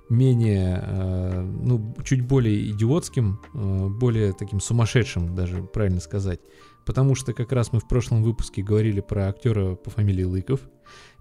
менее, 0.10 0.82
э, 0.84 1.42
ну, 1.42 1.96
чуть 2.04 2.22
более 2.26 2.72
идиотским, 2.72 3.40
э, 3.54 3.88
более 3.90 4.34
таким 4.34 4.60
сумасшедшим, 4.60 5.36
даже 5.36 5.64
правильно 5.64 6.00
сказать. 6.00 6.40
Потому 6.88 7.16
что 7.16 7.34
как 7.34 7.52
раз 7.52 7.74
мы 7.74 7.82
в 7.82 7.88
прошлом 7.88 8.24
выпуске 8.24 8.64
говорили 8.64 9.02
про 9.02 9.28
актера 9.28 9.76
по 9.76 9.90
фамилии 9.90 10.24
Лыков, 10.24 10.62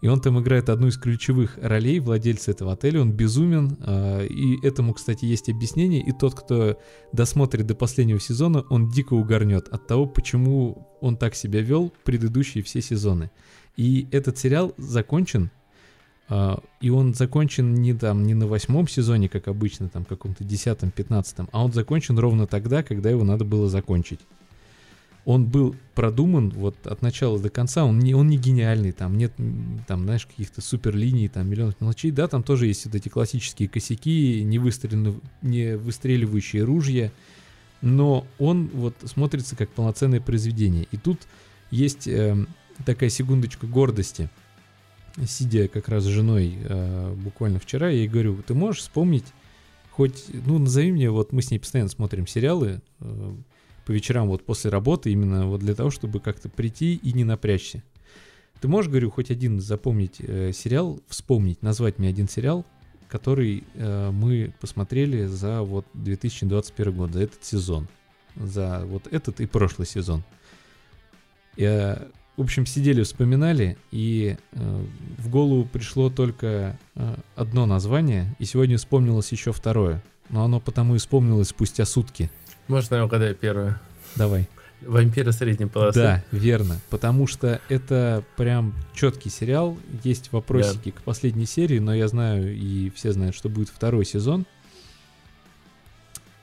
и 0.00 0.06
он 0.06 0.20
там 0.20 0.40
играет 0.40 0.68
одну 0.68 0.86
из 0.86 0.96
ключевых 0.96 1.58
ролей 1.60 1.98
владельца 1.98 2.52
этого 2.52 2.74
отеля. 2.74 3.00
Он 3.00 3.10
безумен, 3.10 3.76
э, 3.84 4.28
и 4.28 4.64
этому, 4.64 4.94
кстати, 4.94 5.24
есть 5.24 5.48
объяснение. 5.48 6.06
И 6.06 6.12
тот, 6.12 6.36
кто 6.36 6.78
досмотрит 7.12 7.66
до 7.66 7.74
последнего 7.74 8.20
сезона, 8.20 8.64
он 8.70 8.90
дико 8.90 9.14
угорнет 9.14 9.66
от 9.66 9.88
того, 9.88 10.06
почему 10.06 10.86
он 11.00 11.16
так 11.16 11.34
себя 11.34 11.62
вел 11.62 11.92
предыдущие 12.04 12.62
все 12.62 12.80
сезоны. 12.80 13.32
И 13.76 14.06
этот 14.12 14.38
сериал 14.38 14.72
закончен, 14.76 15.50
э, 16.28 16.54
и 16.80 16.90
он 16.90 17.12
закончен 17.12 17.74
не 17.74 17.92
там 17.92 18.22
не 18.22 18.34
на 18.34 18.46
восьмом 18.46 18.86
сезоне, 18.86 19.28
как 19.28 19.48
обычно, 19.48 19.88
там 19.88 20.04
каком-то 20.04 20.44
десятом, 20.44 20.92
пятнадцатом, 20.92 21.48
а 21.50 21.64
он 21.64 21.72
закончен 21.72 22.16
ровно 22.20 22.46
тогда, 22.46 22.84
когда 22.84 23.10
его 23.10 23.24
надо 23.24 23.44
было 23.44 23.68
закончить 23.68 24.20
он 25.26 25.44
был 25.44 25.74
продуман 25.94 26.50
вот 26.50 26.86
от 26.86 27.02
начала 27.02 27.38
до 27.38 27.50
конца, 27.50 27.84
он 27.84 27.98
не, 27.98 28.14
он 28.14 28.28
не 28.28 28.38
гениальный, 28.38 28.92
там 28.92 29.18
нет, 29.18 29.32
там, 29.88 30.04
знаешь, 30.04 30.24
каких-то 30.24 30.60
супер 30.60 30.94
линий, 30.94 31.28
там, 31.28 31.50
миллионов 31.50 31.78
мелочей, 31.80 32.12
да, 32.12 32.28
там 32.28 32.44
тоже 32.44 32.68
есть 32.68 32.86
вот 32.86 32.94
эти 32.94 33.08
классические 33.08 33.68
косяки, 33.68 34.44
не, 34.44 34.58
выстрелено- 34.58 35.20
не 35.42 35.76
выстреливающие 35.76 36.62
ружья, 36.62 37.10
но 37.82 38.24
он 38.38 38.68
вот 38.72 38.94
смотрится 39.04 39.56
как 39.56 39.68
полноценное 39.70 40.20
произведение. 40.20 40.86
И 40.92 40.96
тут 40.96 41.26
есть 41.72 42.06
эм, 42.06 42.48
такая 42.84 43.10
секундочка 43.10 43.66
гордости. 43.66 44.30
Сидя 45.26 45.66
как 45.66 45.88
раз 45.88 46.04
с 46.04 46.06
женой 46.06 46.56
э, 46.62 47.14
буквально 47.16 47.58
вчера, 47.58 47.88
я 47.88 47.98
ей 47.98 48.08
говорю, 48.08 48.40
ты 48.46 48.54
можешь 48.54 48.82
вспомнить 48.82 49.26
хоть, 49.90 50.26
ну, 50.46 50.58
назови 50.58 50.92
мне, 50.92 51.10
вот 51.10 51.32
мы 51.32 51.42
с 51.42 51.50
ней 51.50 51.58
постоянно 51.58 51.90
смотрим 51.90 52.28
сериалы, 52.28 52.80
э, 53.00 53.34
по 53.86 53.92
вечерам 53.92 54.26
вот 54.26 54.44
после 54.44 54.70
работы, 54.70 55.12
именно 55.12 55.46
вот 55.46 55.60
для 55.60 55.74
того, 55.74 55.90
чтобы 55.90 56.18
как-то 56.20 56.48
прийти 56.48 56.96
и 56.96 57.12
не 57.12 57.24
напрячься. 57.24 57.82
Ты 58.60 58.68
можешь, 58.68 58.90
говорю, 58.90 59.10
хоть 59.10 59.30
один 59.30 59.60
запомнить 59.60 60.16
э, 60.18 60.50
сериал, 60.52 61.00
вспомнить, 61.08 61.62
назвать 61.62 61.98
мне 61.98 62.08
один 62.08 62.28
сериал, 62.28 62.64
который 63.08 63.62
э, 63.74 64.10
мы 64.10 64.52
посмотрели 64.60 65.26
за 65.26 65.62
вот 65.62 65.86
2021 65.94 66.96
год, 66.96 67.12
за 67.12 67.20
этот 67.22 67.44
сезон, 67.44 67.86
за 68.34 68.82
вот 68.86 69.06
этот 69.12 69.40
и 69.40 69.46
прошлый 69.46 69.86
сезон. 69.86 70.24
Я, 71.56 72.08
в 72.36 72.42
общем, 72.42 72.66
сидели, 72.66 73.04
вспоминали, 73.04 73.78
и 73.92 74.36
э, 74.52 74.84
в 75.18 75.28
голову 75.28 75.64
пришло 75.64 76.10
только 76.10 76.76
э, 76.96 77.16
одно 77.36 77.66
название, 77.66 78.34
и 78.40 78.46
сегодня 78.46 78.78
вспомнилось 78.78 79.30
еще 79.30 79.52
второе. 79.52 80.02
Но 80.28 80.44
оно 80.44 80.58
потому 80.58 80.96
и 80.96 80.98
вспомнилось 80.98 81.48
спустя 81.48 81.84
сутки. 81.84 82.32
Можно 82.68 82.96
я 82.96 83.04
угадаю 83.04 83.34
первое? 83.34 83.80
Давай. 84.16 84.48
Вампиры 84.82 85.32
средней 85.32 85.66
полосы. 85.66 85.98
Да, 85.98 86.24
верно. 86.32 86.80
Потому 86.90 87.26
что 87.26 87.60
это 87.68 88.24
прям 88.36 88.74
четкий 88.94 89.30
сериал. 89.30 89.76
Есть 90.04 90.32
вопросики 90.32 90.90
к 90.90 91.00
последней 91.02 91.46
серии, 91.46 91.78
но 91.78 91.94
я 91.94 92.08
знаю, 92.08 92.54
и 92.54 92.90
все 92.90 93.12
знают, 93.12 93.34
что 93.34 93.48
будет 93.48 93.68
второй 93.68 94.04
сезон. 94.04 94.46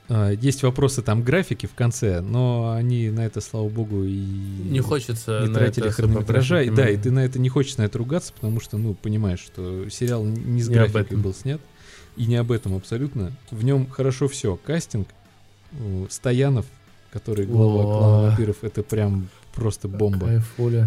А, 0.08 0.30
Есть 0.32 0.62
вопросы 0.62 1.00
там 1.00 1.22
графики 1.22 1.66
в 1.66 1.74
конце, 1.74 2.20
но 2.20 2.74
они 2.76 3.08
на 3.10 3.24
это, 3.24 3.40
слава 3.40 3.68
богу, 3.68 4.04
и 4.04 4.14
Не 4.14 4.80
хочется 4.80 5.44
не 5.46 5.54
тратили 5.54 5.88
хронометража. 5.88 6.62
И, 6.62 6.70
да, 6.70 6.88
и 6.90 6.96
ты 6.96 7.10
на 7.10 7.24
это 7.24 7.38
не 7.38 7.48
хочешь 7.48 7.76
на 7.76 7.82
это 7.82 7.98
ругаться, 7.98 8.32
потому 8.32 8.60
что, 8.60 8.76
ну, 8.76 8.94
понимаешь, 8.94 9.40
что 9.40 9.88
сериал 9.88 10.24
не 10.24 10.62
с 10.62 10.68
Не 10.68 10.74
графикой 10.74 11.16
был 11.16 11.32
снят. 11.32 11.60
И 12.16 12.26
не 12.26 12.36
об 12.36 12.52
этом 12.52 12.76
абсолютно. 12.76 13.32
В 13.50 13.64
нем 13.64 13.88
хорошо 13.88 14.28
все. 14.28 14.56
Кастинг, 14.56 15.08
э, 15.78 16.06
Стоянов, 16.10 16.66
который 17.12 17.46
глава 17.46 17.82
О. 17.82 17.98
клана 17.98 18.22
вампиров, 18.28 18.62
это 18.62 18.82
прям 18.82 19.28
просто 19.54 19.88
бомба. 19.88 20.42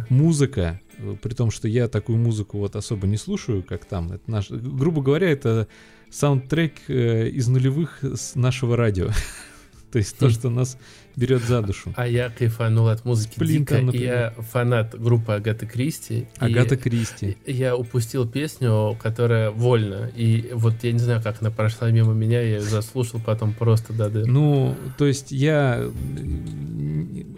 Музыка, 0.10 0.82
э, 0.98 1.16
при 1.22 1.34
том, 1.34 1.52
что 1.52 1.68
я 1.68 1.88
такую 1.88 2.18
музыку 2.18 2.58
вот 2.58 2.76
особо 2.76 3.08
не 3.08 3.18
слушаю, 3.18 3.64
как 3.64 3.86
там. 3.86 4.12
Это 4.12 4.30
наш, 4.30 4.50
грубо 4.50 5.02
говоря, 5.02 5.30
это 5.30 5.68
саундтрек 6.10 6.74
э, 6.88 7.30
из 7.30 7.48
нулевых 7.48 8.00
с 8.04 8.36
нашего 8.36 8.76
радио. 8.76 9.10
То 9.92 10.00
есть 10.00 10.18
то, 10.18 10.30
что 10.30 10.50
нас 10.50 10.78
берет 11.18 11.42
за 11.42 11.62
душу. 11.62 11.94
А 11.98 12.08
я 12.08 12.30
кайфанул 12.30 12.88
от 12.88 13.04
музыки 13.04 13.34
Сплинтер, 13.34 13.78
дико. 13.78 13.86
Например. 13.86 14.34
Я 14.38 14.44
фанат 14.44 14.98
группы 14.98 15.34
Агаты 15.34 15.66
Кристи. 15.66 16.28
Агата 16.38 16.78
Кристи. 16.78 17.38
Я 17.46 17.76
упустил 17.76 18.28
песню, 18.28 18.96
которая 19.02 19.50
вольна. 19.50 20.12
И 20.16 20.52
вот 20.54 20.76
я 20.84 20.92
не 20.94 21.00
знаю, 21.00 21.22
как 21.22 21.42
она 21.42 21.50
прошла 21.50 21.90
мимо 21.90 22.14
меня, 22.14 22.40
я 22.40 22.58
ее 22.58 22.62
заслушал 22.62 23.20
потом 23.20 23.54
просто 23.54 23.94
до 23.94 24.10
дыр. 24.10 24.28
Ну, 24.28 24.76
то 24.98 25.06
есть 25.06 25.32
я 25.32 25.90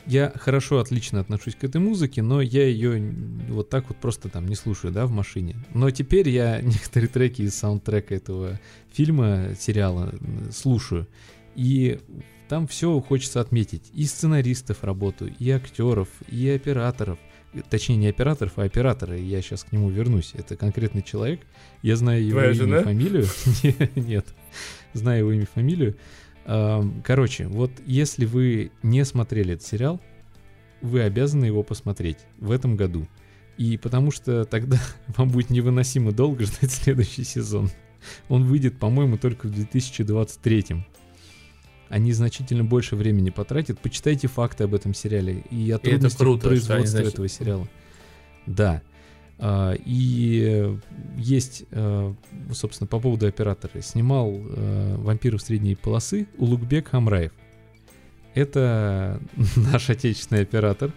я 0.06 0.34
хорошо, 0.36 0.80
отлично 0.80 1.22
отношусь 1.22 1.56
к 1.56 1.64
этой 1.64 1.80
музыке, 1.80 2.22
но 2.22 2.42
я 2.42 2.66
ее 2.66 3.14
вот 3.48 3.70
так 3.70 3.88
вот 3.90 3.98
просто 3.98 4.28
там 4.28 4.48
не 4.48 4.56
слушаю, 4.56 4.92
да, 4.92 5.06
в 5.06 5.12
машине. 5.12 5.56
Но 5.74 5.90
теперь 5.92 6.28
я 6.30 6.60
некоторые 6.62 7.08
треки 7.08 7.44
из 7.44 7.56
саундтрека 7.56 8.14
этого 8.14 8.60
фильма, 8.92 9.52
сериала 9.58 10.14
слушаю. 10.52 11.08
И 11.56 12.00
там 12.50 12.68
все 12.68 13.00
хочется 13.00 13.40
отметить. 13.40 13.92
И 13.94 14.06
сценаристов 14.06 14.84
работу, 14.84 15.28
и 15.28 15.50
актеров, 15.52 16.10
и 16.28 16.50
операторов. 16.50 17.20
Точнее, 17.70 17.96
не 17.96 18.08
операторов, 18.08 18.54
а 18.58 18.64
операторы. 18.64 19.20
Я 19.20 19.42
сейчас 19.42 19.64
к 19.64 19.72
нему 19.72 19.90
вернусь. 19.90 20.34
Это 20.34 20.58
конкретный 20.58 21.04
человек. 21.04 21.42
Я 21.84 21.96
знаю 21.96 22.26
его 22.26 22.40
Твоя 22.40 22.52
имя 22.52 22.56
жена? 22.56 22.80
и 22.80 22.84
фамилию. 22.84 23.28
Нет, 23.96 24.26
знаю 24.94 25.20
его 25.20 25.32
имя 25.32 25.44
и 25.44 25.46
фамилию. 25.46 25.96
Короче, 27.04 27.48
вот 27.48 27.72
если 27.86 28.26
вы 28.26 28.72
не 28.82 29.06
смотрели 29.06 29.54
этот 29.54 29.66
сериал, 29.68 30.02
вы 30.82 31.02
обязаны 31.02 31.46
его 31.46 31.62
посмотреть 31.62 32.18
в 32.40 32.50
этом 32.50 32.76
году. 32.76 33.08
И 33.58 33.78
потому 33.78 34.10
что 34.10 34.46
тогда 34.46 34.80
вам 35.08 35.30
будет 35.30 35.52
невыносимо 35.52 36.12
долго 36.12 36.46
ждать 36.46 36.72
следующий 36.72 37.24
сезон. 37.24 37.70
Он 38.28 38.46
выйдет, 38.46 38.80
по-моему, 38.80 39.18
только 39.18 39.48
в 39.48 39.52
2023 39.52 40.86
они 41.90 42.14
значительно 42.14 42.64
больше 42.64 42.96
времени 42.96 43.32
потратят. 43.32 43.80
Почитайте 43.80 44.28
факты 44.28 44.64
об 44.64 44.76
этом 44.76 44.94
сериале 44.94 45.44
и 45.50 45.72
о 45.72 45.80
трудностях 45.80 46.14
это 46.14 46.24
круто, 46.24 46.48
производства 46.48 47.00
этого 47.00 47.28
сериала. 47.28 47.68
Да. 48.46 48.82
А, 49.40 49.74
и 49.74 50.78
есть, 51.18 51.66
а, 51.72 52.14
собственно, 52.54 52.88
по 52.88 53.00
поводу 53.00 53.26
оператора. 53.26 53.82
Снимал 53.82 54.32
а, 54.36 54.98
«Вампиров 54.98 55.42
средней 55.42 55.76
полосы» 55.76 56.28
Улугбек 56.38 56.90
Хамраев. 56.90 57.32
Это 58.36 59.20
наш 59.56 59.90
отечественный 59.90 60.44
оператор. 60.44 60.94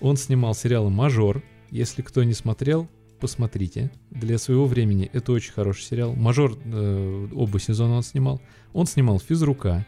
Он 0.00 0.16
снимал 0.16 0.54
сериалы 0.54 0.90
«Мажор». 0.90 1.42
Если 1.70 2.02
кто 2.02 2.24
не 2.24 2.32
смотрел, 2.32 2.88
посмотрите. 3.20 3.92
Для 4.10 4.38
своего 4.38 4.66
времени 4.66 5.08
это 5.12 5.30
очень 5.30 5.52
хороший 5.52 5.82
сериал. 5.82 6.14
«Мажор» 6.14 6.58
э, 6.64 7.28
оба 7.32 7.60
сезона 7.60 7.96
он 7.96 8.02
снимал. 8.02 8.40
Он 8.72 8.86
снимал 8.86 9.20
«Физрука», 9.20 9.86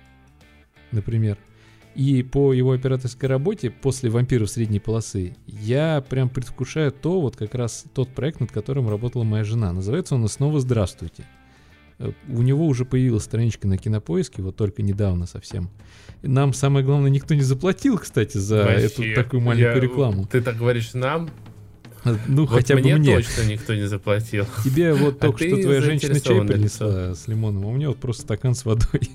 например. 0.92 1.38
И 1.94 2.22
по 2.22 2.52
его 2.52 2.72
операторской 2.72 3.28
работе 3.28 3.70
после 3.70 4.10
«Вампиров 4.10 4.48
средней 4.48 4.78
полосы» 4.78 5.36
я 5.46 6.04
прям 6.08 6.28
предвкушаю 6.28 6.92
то, 6.92 7.20
вот 7.20 7.36
как 7.36 7.54
раз 7.54 7.84
тот 7.94 8.10
проект, 8.10 8.40
над 8.40 8.52
которым 8.52 8.88
работала 8.88 9.24
моя 9.24 9.42
жена. 9.42 9.72
Называется 9.72 10.14
он 10.14 10.26
«Снова 10.28 10.60
здравствуйте». 10.60 11.26
Э, 11.98 12.12
у 12.28 12.42
него 12.42 12.66
уже 12.66 12.84
появилась 12.84 13.24
страничка 13.24 13.68
на 13.68 13.76
кинопоиске, 13.76 14.40
вот 14.42 14.56
только 14.56 14.82
недавно 14.82 15.26
совсем. 15.26 15.68
Нам 16.22 16.54
самое 16.54 16.84
главное, 16.84 17.10
никто 17.10 17.34
не 17.34 17.42
заплатил, 17.42 17.98
кстати, 17.98 18.38
за 18.38 18.64
Вообще, 18.64 18.86
эту 18.86 19.14
такую 19.14 19.40
маленькую 19.40 19.74
я, 19.74 19.80
рекламу. 19.80 20.26
Ты 20.26 20.40
так 20.40 20.56
говоришь 20.56 20.94
нам? 20.94 21.28
Э, 22.04 22.16
ну, 22.26 22.46
вот 22.46 22.50
хотя 22.50 22.74
мне 22.76 22.94
бы 22.94 23.00
мне. 23.00 23.16
точно 23.16 23.42
никто 23.50 23.74
не 23.74 23.86
заплатил. 23.86 24.46
Тебе 24.64 24.94
вот 24.94 25.16
а 25.18 25.26
только 25.26 25.46
что 25.46 25.62
твоя 25.62 25.80
женщина 25.82 26.20
чай 26.20 26.40
принесла 26.46 27.14
с 27.14 27.28
лимоном, 27.28 27.64
а 27.64 27.68
у 27.68 27.72
меня 27.72 27.88
вот 27.88 27.98
просто 27.98 28.22
стакан 28.22 28.54
с 28.54 28.64
водой. 28.64 29.00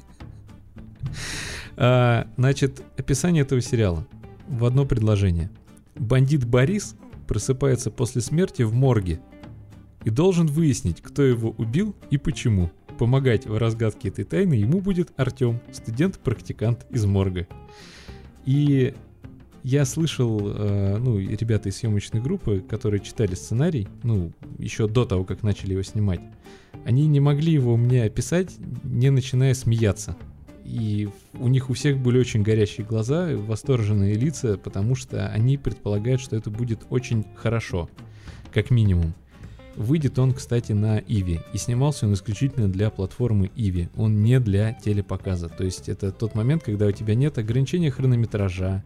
А, 1.77 2.27
значит, 2.37 2.83
описание 2.97 3.43
этого 3.43 3.61
сериала 3.61 4.07
в 4.47 4.65
одно 4.65 4.85
предложение. 4.85 5.49
Бандит 5.95 6.45
Борис 6.45 6.95
просыпается 7.27 7.91
после 7.91 8.21
смерти 8.21 8.61
в 8.63 8.73
морге 8.73 9.19
и 10.03 10.09
должен 10.09 10.47
выяснить, 10.47 11.01
кто 11.01 11.23
его 11.23 11.49
убил 11.57 11.95
и 12.11 12.17
почему. 12.17 12.71
Помогать 12.97 13.45
в 13.45 13.57
разгадке 13.57 14.09
этой 14.09 14.23
тайны 14.23 14.53
ему 14.53 14.79
будет 14.79 15.11
Артем, 15.17 15.59
студент-практикант 15.71 16.85
из 16.91 17.05
морга. 17.05 17.47
И 18.45 18.93
я 19.63 19.83
слышал, 19.83 20.39
э, 20.43 20.97
ну, 20.99 21.17
ребята 21.17 21.69
из 21.69 21.77
съемочной 21.77 22.21
группы, 22.21 22.63
которые 22.69 23.01
читали 23.01 23.33
сценарий, 23.33 23.87
ну, 24.03 24.31
еще 24.59 24.87
до 24.87 25.05
того, 25.05 25.25
как 25.25 25.41
начали 25.41 25.71
его 25.71 25.81
снимать, 25.81 26.21
они 26.85 27.07
не 27.07 27.19
могли 27.19 27.51
его 27.51 27.75
мне 27.75 28.03
описать, 28.03 28.55
не 28.83 29.09
начиная 29.09 29.55
смеяться. 29.55 30.15
И 30.65 31.07
у 31.33 31.47
них 31.47 31.69
у 31.69 31.73
всех 31.73 31.99
были 31.99 32.17
очень 32.17 32.41
горящие 32.41 32.85
глаза, 32.85 33.29
восторженные 33.35 34.15
лица, 34.15 34.57
потому 34.57 34.95
что 34.95 35.27
они 35.27 35.57
предполагают, 35.57 36.19
что 36.19 36.35
это 36.35 36.49
будет 36.49 36.81
очень 36.89 37.23
хорошо, 37.35 37.87
как 38.51 38.71
минимум. 38.71 39.13
Выйдет 39.75 40.17
он, 40.19 40.33
кстати, 40.33 40.71
на 40.71 40.99
Иви. 40.99 41.41
И 41.53 41.57
снимался 41.57 42.05
он 42.05 42.13
исключительно 42.13 42.69
для 42.69 42.89
платформы 42.89 43.51
Иви. 43.55 43.89
Он 43.97 44.23
не 44.23 44.39
для 44.39 44.73
телепоказа. 44.73 45.49
То 45.49 45.65
есть 45.65 45.89
это 45.89 46.11
тот 46.11 46.33
момент, 46.33 46.63
когда 46.63 46.85
у 46.87 46.91
тебя 46.91 47.13
нет 47.15 47.37
ограничения 47.37 47.91
хронометража, 47.91 48.83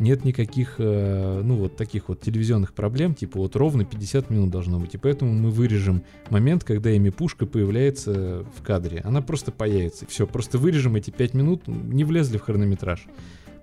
нет 0.00 0.24
никаких, 0.24 0.76
э, 0.78 1.42
ну 1.44 1.56
вот 1.56 1.76
таких 1.76 2.08
вот 2.08 2.20
телевизионных 2.20 2.72
проблем, 2.72 3.14
типа 3.14 3.38
вот 3.38 3.54
ровно 3.54 3.84
50 3.84 4.30
минут 4.30 4.50
должно 4.50 4.80
быть. 4.80 4.94
И 4.94 4.98
поэтому 4.98 5.32
мы 5.32 5.50
вырежем 5.50 6.02
момент, 6.28 6.64
когда 6.64 6.96
Эми 6.96 7.10
Пушка 7.10 7.46
появляется 7.46 8.44
в 8.56 8.62
кадре. 8.62 9.00
Она 9.04 9.22
просто 9.22 9.52
появится. 9.52 10.06
Все, 10.06 10.26
просто 10.26 10.58
вырежем 10.58 10.96
эти 10.96 11.10
5 11.10 11.34
минут, 11.34 11.68
не 11.68 12.02
влезли 12.02 12.38
в 12.38 12.42
хронометраж. 12.42 13.06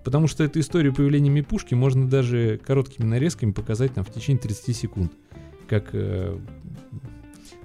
Потому 0.05 0.27
что 0.27 0.45
эту 0.45 0.61
историю 0.61 0.93
появления 0.93 1.29
Мипушки 1.29 1.73
можно 1.73 2.09
даже 2.09 2.59
короткими 2.65 3.05
нарезками 3.05 3.51
показать 3.51 3.93
там 3.93 4.05
в 4.05 4.13
течение 4.13 4.41
30 4.41 4.75
секунд 4.75 5.11
как... 5.69 5.89
Э, 5.93 6.37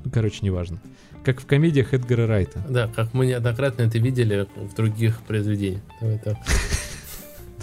ну, 0.04 0.10
короче, 0.12 0.38
неважно. 0.42 0.80
Как 1.24 1.40
в 1.40 1.46
комедиях 1.46 1.94
Эдгара 1.94 2.26
Райта. 2.26 2.62
Да, 2.68 2.88
как 2.94 3.14
мы 3.14 3.26
неоднократно 3.26 3.82
это 3.82 3.98
видели 3.98 4.46
в 4.56 4.74
других 4.74 5.22
произведениях. 5.22 5.82
Давай 6.00 6.18
так. 6.18 6.36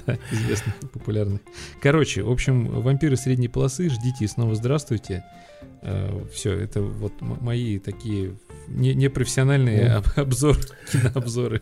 Да, 0.07 0.17
известных, 0.31 0.73
популярных. 0.91 1.41
Короче, 1.79 2.23
в 2.23 2.31
общем, 2.31 2.65
вампиры 2.81 3.15
средней 3.15 3.49
полосы, 3.49 3.87
ждите 3.87 4.25
и 4.25 4.27
снова 4.27 4.55
здравствуйте. 4.55 5.23
Э, 5.83 6.25
Все, 6.33 6.53
это 6.53 6.81
вот 6.81 7.13
мои 7.21 7.77
такие 7.77 8.33
непрофессиональные 8.67 10.01
обзор, 10.15 10.57
кинообзоры 10.91 11.61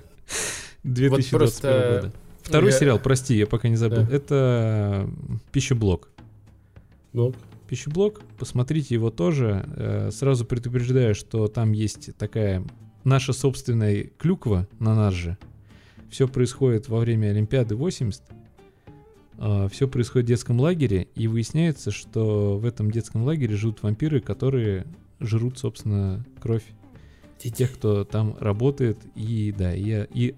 2021 0.83 1.95
года. 1.95 2.13
Второй 2.41 2.71
сериал, 2.71 2.97
прости, 2.97 3.35
я 3.35 3.45
пока 3.45 3.67
не 3.67 3.75
забыл, 3.75 4.03
это 4.09 5.09
пищеблок. 5.51 6.07
Блок 7.11 7.35
пищеблок, 7.69 8.21
посмотрите 8.37 8.95
его 8.95 9.11
тоже. 9.11 9.63
Э, 9.75 10.09
сразу 10.11 10.45
предупреждаю, 10.45 11.13
что 11.13 11.47
там 11.47 11.71
есть 11.71 12.15
такая 12.17 12.63
наша 13.03 13.31
собственная 13.31 14.09
клюква 14.17 14.67
на 14.79 14.95
нас 14.95 15.13
же. 15.13 15.37
Все 16.09 16.27
происходит 16.27 16.89
во 16.89 16.99
время 16.99 17.27
Олимпиады 17.27 17.75
80. 17.75 18.23
Э, 19.37 19.67
Все 19.71 19.87
происходит 19.87 20.25
в 20.25 20.29
детском 20.29 20.59
лагере, 20.59 21.07
и 21.15 21.27
выясняется, 21.27 21.91
что 21.91 22.57
в 22.57 22.65
этом 22.65 22.89
детском 22.89 23.23
лагере 23.23 23.55
живут 23.55 23.83
вампиры, 23.83 24.19
которые 24.19 24.85
жрут, 25.19 25.59
собственно, 25.59 26.25
кровь 26.41 26.63
тех, 27.37 27.73
кто 27.73 28.03
там 28.03 28.35
работает, 28.39 28.97
и 29.15 29.53
да, 29.57 29.73
и, 29.73 30.07
и 30.13 30.35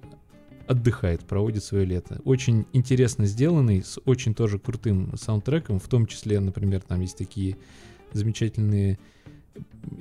отдыхает, 0.68 1.22
проводит 1.22 1.64
свое 1.64 1.86
лето. 1.86 2.20
Очень 2.26 2.66
интересно 2.74 3.26
сделанный, 3.26 3.84
с 3.84 3.99
очень 4.05 4.34
тоже 4.34 4.59
крутым 4.59 5.16
саундтреком, 5.18 5.80
в 5.80 5.88
том 5.88 6.05
числе, 6.05 6.39
например, 6.39 6.82
там 6.82 7.01
есть 7.01 7.18
такие 7.18 7.57
замечательные 8.14 8.99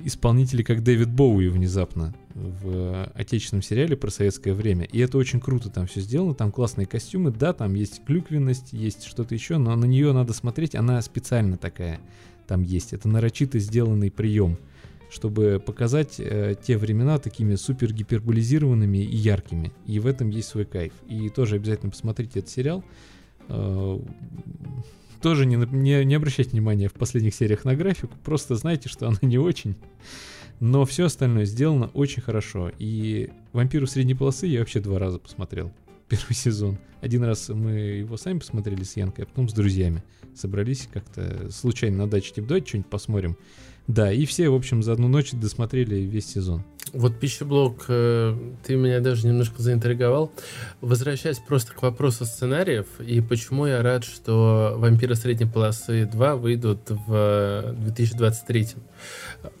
исполнители, 0.05 0.63
как 0.63 0.83
Дэвид 0.83 1.09
Боуи 1.09 1.47
внезапно 1.47 2.13
в 2.33 3.05
отечественном 3.13 3.61
сериале 3.61 3.97
про 3.97 4.09
советское 4.09 4.53
время. 4.53 4.85
И 4.85 4.99
это 4.99 5.17
очень 5.17 5.39
круто 5.39 5.69
там 5.69 5.87
все 5.87 6.01
сделано, 6.01 6.33
там 6.33 6.51
классные 6.51 6.87
костюмы, 6.87 7.31
да, 7.31 7.53
там 7.53 7.73
есть 7.73 8.03
клюквенность, 8.05 8.73
есть 8.73 9.03
что-то 9.03 9.33
еще, 9.33 9.57
но 9.57 9.75
на 9.75 9.85
нее 9.85 10.13
надо 10.13 10.33
смотреть, 10.33 10.75
она 10.75 11.01
специально 11.01 11.57
такая 11.57 11.99
там 12.47 12.63
есть. 12.63 12.93
Это 12.93 13.07
нарочито 13.07 13.59
сделанный 13.59 14.11
прием 14.11 14.57
чтобы 15.11 15.61
показать 15.63 16.15
э, 16.19 16.55
те 16.61 16.77
времена 16.77 17.19
такими 17.19 17.55
супер 17.55 17.93
гиперболизированными 17.93 18.99
и 18.99 19.15
яркими. 19.15 19.73
И 19.85 19.99
в 19.99 20.07
этом 20.07 20.29
есть 20.29 20.47
свой 20.47 20.65
кайф. 20.65 20.93
И 21.07 21.29
тоже 21.29 21.57
обязательно 21.57 21.91
посмотрите 21.91 22.39
этот 22.39 22.49
сериал. 22.49 22.83
Э, 23.49 23.99
тоже 25.21 25.45
не, 25.45 25.57
не, 25.57 26.05
не 26.05 26.15
обращайте 26.15 26.51
внимания 26.51 26.87
в 26.87 26.93
последних 26.93 27.35
сериях 27.35 27.65
на 27.65 27.75
графику, 27.75 28.15
просто 28.23 28.55
знайте, 28.55 28.89
что 28.89 29.07
она 29.07 29.17
не 29.21 29.37
очень. 29.37 29.75
Но 30.61 30.85
все 30.85 31.05
остальное 31.05 31.45
сделано 31.45 31.87
очень 31.93 32.21
хорошо. 32.21 32.71
И 32.79 33.31
«Вампиру 33.51 33.87
средней 33.87 34.15
полосы» 34.15 34.47
я 34.47 34.59
вообще 34.59 34.79
два 34.79 34.97
раза 34.97 35.19
посмотрел. 35.19 35.71
Первый 36.07 36.33
сезон. 36.33 36.77
Один 37.01 37.23
раз 37.23 37.49
мы 37.49 37.71
его 37.71 38.15
сами 38.15 38.39
посмотрели 38.39 38.83
с 38.83 38.95
Янкой, 38.95 39.25
а 39.25 39.27
потом 39.27 39.49
с 39.49 39.53
друзьями. 39.53 40.03
Собрались 40.35 40.87
как-то 40.91 41.51
случайно 41.51 41.97
на 41.97 42.07
даче, 42.09 42.31
типа, 42.33 42.47
давайте 42.47 42.67
что-нибудь 42.67 42.89
посмотрим. 42.89 43.37
Да, 43.87 44.11
и 44.11 44.25
все, 44.25 44.49
в 44.49 44.55
общем, 44.55 44.83
за 44.83 44.93
одну 44.93 45.07
ночь 45.07 45.31
досмотрели 45.31 45.95
весь 45.95 46.27
сезон. 46.27 46.63
Вот 46.93 47.19
пищеблок, 47.19 47.85
э, 47.87 48.35
ты 48.65 48.75
меня 48.75 48.99
даже 48.99 49.25
немножко 49.25 49.61
заинтриговал. 49.61 50.31
Возвращаясь 50.81 51.39
просто 51.39 51.73
к 51.73 51.81
вопросу 51.81 52.25
сценариев, 52.25 52.85
и 52.99 53.21
почему 53.21 53.65
я 53.65 53.81
рад, 53.81 54.03
что 54.03 54.73
«Вампиры 54.77 55.15
средней 55.15 55.45
полосы 55.45 56.03
2» 56.03 56.35
выйдут 56.35 56.89
в 56.89 57.73
2023. 57.77 58.67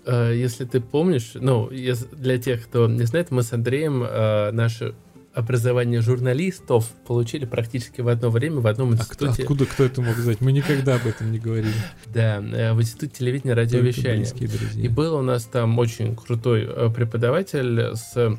Э, 0.05 0.33
если 0.35 0.65
ты 0.65 0.81
помнишь, 0.81 1.31
ну, 1.35 1.69
для 2.11 2.37
тех, 2.37 2.63
кто 2.65 2.87
не 2.87 3.03
знает, 3.03 3.31
мы 3.31 3.43
с 3.43 3.53
Андреем 3.53 4.03
э, 4.03 4.51
наши 4.51 4.93
образование 5.33 6.01
журналистов 6.01 6.91
получили 7.07 7.45
практически 7.45 8.01
в 8.01 8.07
одно 8.07 8.29
время 8.29 8.59
в 8.59 8.67
одном 8.67 8.93
институте. 8.93 9.29
А 9.29 9.33
кто, 9.33 9.41
откуда 9.41 9.65
кто 9.65 9.83
это 9.85 10.01
мог 10.01 10.15
знать? 10.17 10.41
Мы 10.41 10.51
никогда 10.51 10.95
об 10.95 11.07
этом 11.07 11.31
не 11.31 11.39
говорили. 11.39 11.73
Да, 12.07 12.37
э, 12.37 12.73
в 12.73 12.81
институте 12.81 13.19
телевидения 13.19 13.53
радиовещания. 13.53 14.25
И 14.75 14.87
был 14.87 15.15
у 15.15 15.21
нас 15.21 15.45
там 15.45 15.77
очень 15.79 16.15
крутой 16.15 16.65
э, 16.67 16.89
преподаватель 16.93 17.95
с 17.95 18.37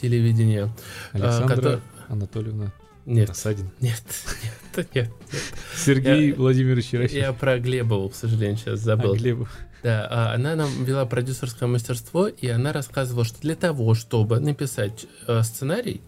телевидения. 0.00 0.70
Э, 1.12 1.18
Александра 1.18 1.54
который... 1.56 1.80
Анатольевна 2.08 2.72
нет. 3.06 3.30
Осадин? 3.30 3.70
Нет, 3.80 4.02
нет, 4.42 4.88
нет. 4.94 5.10
нет. 5.32 5.42
Сергей 5.76 6.30
я, 6.30 6.34
Владимирович 6.34 6.88
Ярофеев. 6.88 7.22
Я 7.22 7.32
про 7.32 7.58
Глебову, 7.58 8.08
к 8.08 8.14
сожалению, 8.16 8.56
сейчас 8.56 8.80
забыл. 8.80 9.12
А, 9.12 9.16
Глебов. 9.16 9.48
Да, 9.86 10.04
а 10.10 10.34
она 10.34 10.56
нам 10.56 10.82
вела 10.82 11.06
продюсерское 11.06 11.68
мастерство, 11.68 12.26
и 12.26 12.48
она 12.48 12.72
рассказывала, 12.72 13.24
что 13.24 13.40
для 13.40 13.54
того, 13.54 13.94
чтобы 13.94 14.40
написать 14.40 15.06
э, 15.28 15.40
сценарий, 15.44 16.00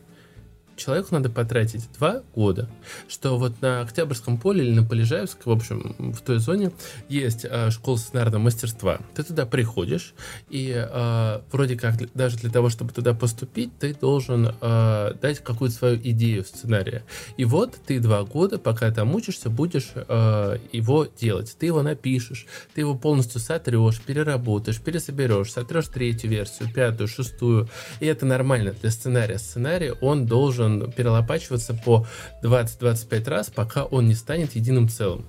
человеку 0.78 1.08
надо 1.12 1.28
потратить 1.28 1.88
два 1.98 2.22
года. 2.34 2.68
Что 3.08 3.36
вот 3.38 3.60
на 3.60 3.82
Октябрьском 3.82 4.38
поле 4.38 4.64
или 4.64 4.74
на 4.74 4.84
Полежаевск, 4.84 5.46
в 5.46 5.50
общем, 5.50 5.94
в 5.98 6.20
той 6.20 6.38
зоне 6.38 6.72
есть 7.08 7.44
э, 7.44 7.70
школа 7.70 7.96
сценарного 7.96 8.42
мастерства. 8.42 9.00
Ты 9.14 9.22
туда 9.24 9.44
приходишь, 9.44 10.14
и 10.48 10.72
э, 10.74 11.40
вроде 11.52 11.76
как 11.76 11.94
даже 12.14 12.38
для 12.38 12.50
того, 12.50 12.70
чтобы 12.70 12.92
туда 12.92 13.14
поступить, 13.14 13.76
ты 13.78 13.94
должен 13.94 14.54
э, 14.60 15.12
дать 15.20 15.40
какую-то 15.40 15.76
свою 15.76 15.96
идею 15.96 16.44
сценария. 16.44 17.02
И 17.36 17.44
вот 17.44 17.76
ты 17.86 17.98
два 18.00 18.22
года, 18.22 18.58
пока 18.58 18.90
там 18.90 19.14
учишься, 19.14 19.50
будешь 19.50 19.90
э, 19.94 20.58
его 20.72 21.06
делать. 21.20 21.56
Ты 21.58 21.66
его 21.66 21.82
напишешь, 21.82 22.46
ты 22.74 22.82
его 22.82 22.94
полностью 22.94 23.40
сотрешь, 23.40 24.00
переработаешь, 24.00 24.80
пересоберешь, 24.80 25.52
сотрешь 25.52 25.88
третью 25.88 26.30
версию, 26.30 26.72
пятую, 26.72 27.08
шестую. 27.08 27.68
И 28.00 28.06
это 28.06 28.26
нормально 28.26 28.74
для 28.80 28.90
сценария. 28.90 29.38
Сценарий, 29.38 29.92
он 30.00 30.26
должен 30.26 30.67
должен 30.68 30.92
перелопачиваться 30.92 31.74
по 31.74 32.06
20-25 32.42 33.28
раз, 33.28 33.50
пока 33.50 33.84
он 33.84 34.08
не 34.08 34.14
станет 34.14 34.54
единым 34.54 34.88
целым. 34.88 35.24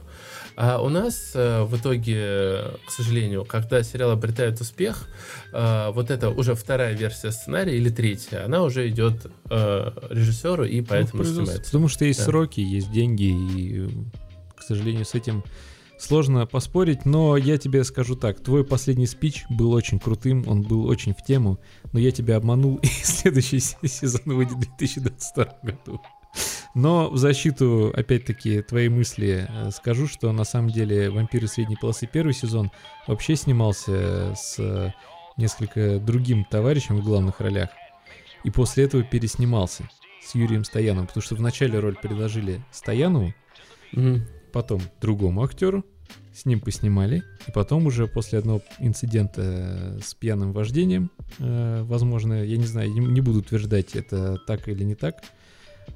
А 0.55 0.81
у 0.81 0.89
нас 0.89 1.31
э, 1.35 1.63
в 1.63 1.77
итоге, 1.77 2.63
к 2.85 2.91
сожалению, 2.91 3.45
когда 3.45 3.81
сериал 3.81 4.11
обретает 4.11 4.59
успех, 4.59 5.07
э, 5.53 5.91
вот 5.91 6.11
это 6.11 6.29
уже 6.29 6.53
вторая 6.53 6.93
версия 6.93 7.31
сценария 7.31 7.77
или 7.77 7.89
третья, 7.89 8.43
она 8.43 8.63
уже 8.63 8.89
идет 8.89 9.27
э, 9.49 9.91
режиссеру 10.09 10.65
и 10.65 10.81
поэтому 10.81 11.23
ну, 11.23 11.29
снимается. 11.29 11.63
Потому 11.63 11.87
что 11.87 12.03
есть 12.03 12.19
да. 12.19 12.25
сроки, 12.25 12.59
есть 12.59 12.91
деньги, 12.91 13.23
и, 13.23 13.89
к 14.57 14.61
сожалению, 14.63 15.05
с 15.05 15.15
этим 15.15 15.45
сложно 15.99 16.47
поспорить, 16.47 17.05
но 17.05 17.37
я 17.37 17.57
тебе 17.57 17.83
скажу 17.83 18.15
так, 18.15 18.39
твой 18.39 18.63
последний 18.63 19.05
спич 19.05 19.45
был 19.49 19.73
очень 19.73 19.99
крутым, 19.99 20.45
он 20.47 20.61
был 20.61 20.87
очень 20.87 21.13
в 21.13 21.23
тему, 21.23 21.59
но 21.91 21.99
я 21.99 22.11
тебя 22.11 22.37
обманул, 22.37 22.77
и 22.81 22.87
следующий 22.87 23.59
сезон 23.59 24.21
выйдет 24.25 24.53
в 24.53 24.59
2022 24.59 25.45
году. 25.61 26.01
Но 26.75 27.09
в 27.09 27.17
защиту, 27.17 27.91
опять-таки, 27.95 28.61
твоей 28.61 28.89
мысли 28.89 29.47
э, 29.49 29.71
скажу, 29.71 30.07
что 30.07 30.31
на 30.31 30.43
самом 30.43 30.69
деле 30.69 31.09
«Вампиры 31.09 31.47
средней 31.47 31.75
полосы» 31.75 32.07
первый 32.07 32.33
сезон 32.33 32.71
вообще 33.07 33.35
снимался 33.35 34.35
с 34.35 34.93
несколько 35.35 35.99
другим 35.99 36.45
товарищем 36.45 36.97
в 36.97 37.03
главных 37.03 37.41
ролях. 37.41 37.69
И 38.43 38.51
после 38.51 38.85
этого 38.85 39.03
переснимался 39.03 39.89
с 40.23 40.35
Юрием 40.35 40.63
Стояновым, 40.63 41.07
потому 41.07 41.23
что 41.23 41.35
вначале 41.35 41.79
роль 41.79 41.95
предложили 41.95 42.63
Стоянову, 42.71 43.33
mm-hmm 43.93 44.38
потом 44.51 44.81
другому 45.01 45.43
актеру, 45.43 45.85
с 46.33 46.45
ним 46.45 46.59
поснимали, 46.59 47.23
и 47.47 47.51
потом 47.51 47.85
уже 47.85 48.07
после 48.07 48.39
одного 48.39 48.61
инцидента 48.79 49.99
с 50.01 50.13
пьяным 50.13 50.53
вождением, 50.53 51.11
э, 51.39 51.83
возможно, 51.83 52.43
я 52.43 52.57
не 52.57 52.65
знаю, 52.65 52.91
не 52.91 53.21
буду 53.21 53.39
утверждать, 53.39 53.95
это 53.95 54.37
так 54.47 54.67
или 54.67 54.83
не 54.83 54.95
так, 54.95 55.23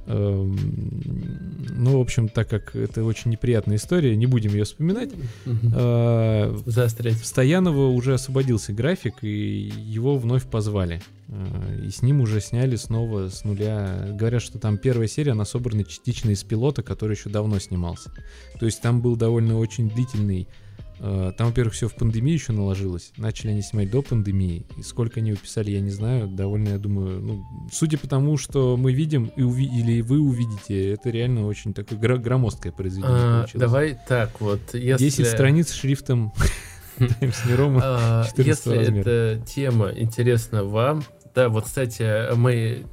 ну, 0.05 1.97
в 1.97 2.01
общем, 2.01 2.29
так 2.29 2.49
как 2.49 2.75
это 2.75 3.03
очень 3.03 3.31
неприятная 3.31 3.77
история, 3.77 4.15
не 4.15 4.25
будем 4.25 4.51
ее 4.51 4.63
вспоминать. 4.63 5.11
Э, 5.45 6.55
Заострять. 6.65 7.17
Стоянова 7.23 7.87
уже 7.87 8.13
освободился 8.13 8.73
график, 8.73 9.23
и 9.23 9.71
его 9.77 10.17
вновь 10.17 10.45
позвали. 10.45 11.01
Э, 11.27 11.85
и 11.85 11.89
с 11.89 12.01
ним 12.01 12.21
уже 12.21 12.41
сняли 12.41 12.75
снова 12.75 13.29
с 13.29 13.43
нуля. 13.43 14.07
Говорят, 14.11 14.41
что 14.41 14.59
там 14.59 14.77
первая 14.77 15.07
серия, 15.07 15.31
она 15.31 15.45
собрана 15.45 15.83
частично 15.83 16.31
из 16.31 16.43
пилота, 16.43 16.83
который 16.83 17.15
еще 17.15 17.29
давно 17.29 17.59
снимался. 17.59 18.11
То 18.59 18.65
есть 18.65 18.81
там 18.81 19.01
был 19.01 19.15
довольно 19.15 19.57
очень 19.57 19.89
длительный 19.89 20.47
там, 21.03 21.47
во-первых, 21.47 21.73
все 21.73 21.89
в 21.89 21.95
пандемии 21.95 22.33
еще 22.33 22.53
наложилось. 22.53 23.11
Начали 23.17 23.51
они 23.51 23.61
снимать 23.61 23.91
до 23.91 24.01
пандемии. 24.01 24.65
И 24.77 24.83
сколько 24.83 25.19
они 25.19 25.33
уписали, 25.33 25.71
я 25.71 25.81
не 25.81 25.89
знаю. 25.89 26.27
Довольно, 26.27 26.69
я 26.69 26.77
думаю, 26.77 27.21
ну, 27.21 27.43
судя 27.71 27.97
по 27.97 28.07
тому, 28.07 28.37
что 28.37 28.77
мы 28.77 28.93
видим 28.93 29.25
и 29.35 29.41
уви- 29.41 29.67
или 29.67 30.01
вы 30.01 30.19
увидите, 30.19 30.91
это 30.91 31.09
реально 31.09 31.45
очень 31.45 31.73
такое 31.73 31.99
гр- 31.99 32.19
громоздкое 32.19 32.71
произведение 32.71 33.17
а, 33.17 33.39
получилось. 33.39 33.61
Давай 33.61 33.99
так 34.07 34.39
вот. 34.39 34.61
Если... 34.73 35.03
10 35.03 35.27
страниц 35.27 35.73
шрифтом 35.73 36.31
Times 36.97 37.45
New 37.47 37.57
Roman 37.57 37.81
а, 37.83 38.25
Если 38.37 38.99
эта 38.99 39.41
тема 39.45 39.91
интересна 39.95 40.63
вам, 40.63 41.03
да, 41.35 41.49
вот, 41.49 41.65
кстати, 41.65 42.33
мы 42.35 42.85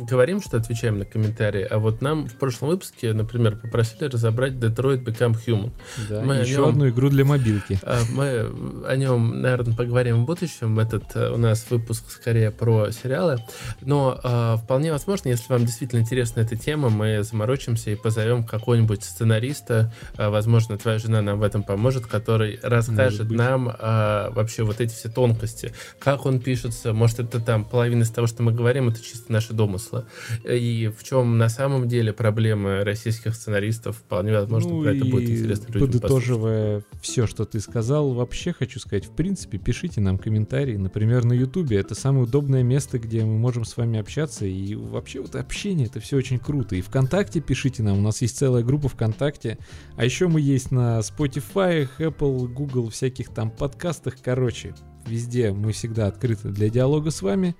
говорим, 0.00 0.42
что 0.42 0.58
отвечаем 0.58 0.98
на 0.98 1.06
комментарии, 1.06 1.62
а 1.62 1.78
вот 1.78 2.02
нам 2.02 2.28
в 2.28 2.34
прошлом 2.34 2.68
выпуске, 2.68 3.14
например, 3.14 3.56
попросили 3.56 4.04
разобрать 4.04 4.52
Detroit 4.52 5.02
Become 5.02 5.36
Human. 5.46 5.72
Да, 6.10 6.20
мы 6.20 6.34
еще 6.36 6.56
нем, 6.56 6.68
одну 6.68 6.88
игру 6.90 7.08
для 7.08 7.24
мобилки. 7.24 7.78
А, 7.82 8.00
мы 8.12 8.50
о 8.86 8.96
нем, 8.96 9.40
наверное, 9.40 9.74
поговорим 9.74 10.22
в 10.22 10.26
будущем. 10.26 10.78
Этот 10.78 11.16
э, 11.16 11.30
у 11.30 11.38
нас 11.38 11.64
выпуск 11.70 12.10
скорее 12.10 12.50
про 12.50 12.90
сериалы. 12.90 13.38
Но 13.80 14.20
э, 14.22 14.56
вполне 14.62 14.92
возможно, 14.92 15.30
если 15.30 15.50
вам 15.50 15.64
действительно 15.64 16.00
интересна 16.00 16.40
эта 16.40 16.56
тема, 16.56 16.90
мы 16.90 17.22
заморочимся 17.22 17.90
и 17.90 17.94
позовем 17.94 18.44
какого-нибудь 18.44 19.02
сценариста. 19.02 19.92
Э, 20.18 20.28
возможно, 20.28 20.76
твоя 20.76 20.98
жена 20.98 21.22
нам 21.22 21.38
в 21.38 21.42
этом 21.42 21.62
поможет, 21.62 22.06
который 22.06 22.58
расскажет 22.62 23.30
нам 23.30 23.68
э, 23.70 24.30
вообще 24.30 24.64
вот 24.64 24.82
эти 24.82 24.92
все 24.92 25.08
тонкости. 25.08 25.72
Как 25.98 26.26
он 26.26 26.40
пишется, 26.40 26.92
может, 26.92 27.20
это 27.20 27.40
там 27.40 27.53
там 27.54 27.64
половина 27.64 28.02
из 28.02 28.10
того, 28.10 28.26
что 28.26 28.42
мы 28.42 28.50
говорим, 28.50 28.88
это 28.88 29.00
чисто 29.00 29.32
наши 29.32 29.52
домыслы. 29.52 30.06
И 30.44 30.90
в 30.98 31.04
чем 31.04 31.38
на 31.38 31.48
самом 31.48 31.86
деле 31.86 32.12
проблемы 32.12 32.82
российских 32.82 33.32
сценаристов, 33.36 33.98
вполне 33.98 34.32
возможно, 34.32 34.72
ну 34.72 34.82
про 34.82 34.92
это 34.92 35.04
будет 35.04 35.30
интересно 35.30 35.66
людям 35.68 35.86
Подытоживая 35.86 36.82
все, 37.00 37.28
что 37.28 37.44
ты 37.44 37.60
сказал, 37.60 38.12
вообще 38.12 38.52
хочу 38.52 38.80
сказать, 38.80 39.04
в 39.04 39.14
принципе, 39.14 39.58
пишите 39.58 40.00
нам 40.00 40.18
комментарии, 40.18 40.76
например, 40.76 41.24
на 41.24 41.32
Ютубе. 41.32 41.78
Это 41.78 41.94
самое 41.94 42.24
удобное 42.24 42.64
место, 42.64 42.98
где 42.98 43.24
мы 43.24 43.38
можем 43.38 43.64
с 43.64 43.76
вами 43.76 44.00
общаться. 44.00 44.46
И 44.46 44.74
вообще 44.74 45.20
вот 45.20 45.36
общение, 45.36 45.86
это 45.86 46.00
все 46.00 46.16
очень 46.16 46.40
круто. 46.40 46.74
И 46.74 46.80
ВКонтакте 46.80 47.40
пишите 47.40 47.84
нам, 47.84 47.98
у 47.98 48.02
нас 48.02 48.20
есть 48.20 48.36
целая 48.36 48.64
группа 48.64 48.88
ВКонтакте. 48.88 49.58
А 49.96 50.04
еще 50.04 50.26
мы 50.26 50.40
есть 50.40 50.72
на 50.72 50.98
Spotify, 50.98 51.88
Apple, 52.00 52.48
Google, 52.48 52.90
всяких 52.90 53.32
там 53.32 53.52
подкастах. 53.52 54.16
Короче, 54.20 54.74
Везде 55.06 55.52
мы 55.52 55.72
всегда 55.72 56.06
открыты 56.06 56.48
для 56.48 56.68
диалога 56.68 57.10
с 57.10 57.22
вами. 57.22 57.56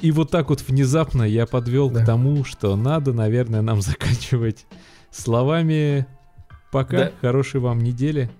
И 0.00 0.12
вот 0.12 0.30
так 0.30 0.48
вот 0.48 0.62
внезапно 0.62 1.22
я 1.22 1.46
подвел 1.46 1.90
да. 1.90 2.02
к 2.02 2.06
тому, 2.06 2.44
что 2.44 2.74
надо, 2.76 3.12
наверное, 3.12 3.62
нам 3.62 3.82
заканчивать 3.82 4.66
словами 5.10 6.06
«Пока, 6.72 6.96
да. 6.96 7.12
хорошей 7.20 7.60
вам 7.60 7.80
недели». 7.80 8.30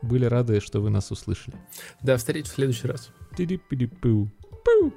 Были 0.00 0.26
рады, 0.26 0.60
что 0.60 0.80
вы 0.80 0.90
нас 0.90 1.10
услышали. 1.10 1.56
До 2.02 2.16
встречи 2.16 2.46
в 2.48 2.52
следующий 2.52 2.86
раз. 2.86 3.10
Пу. 4.64 4.92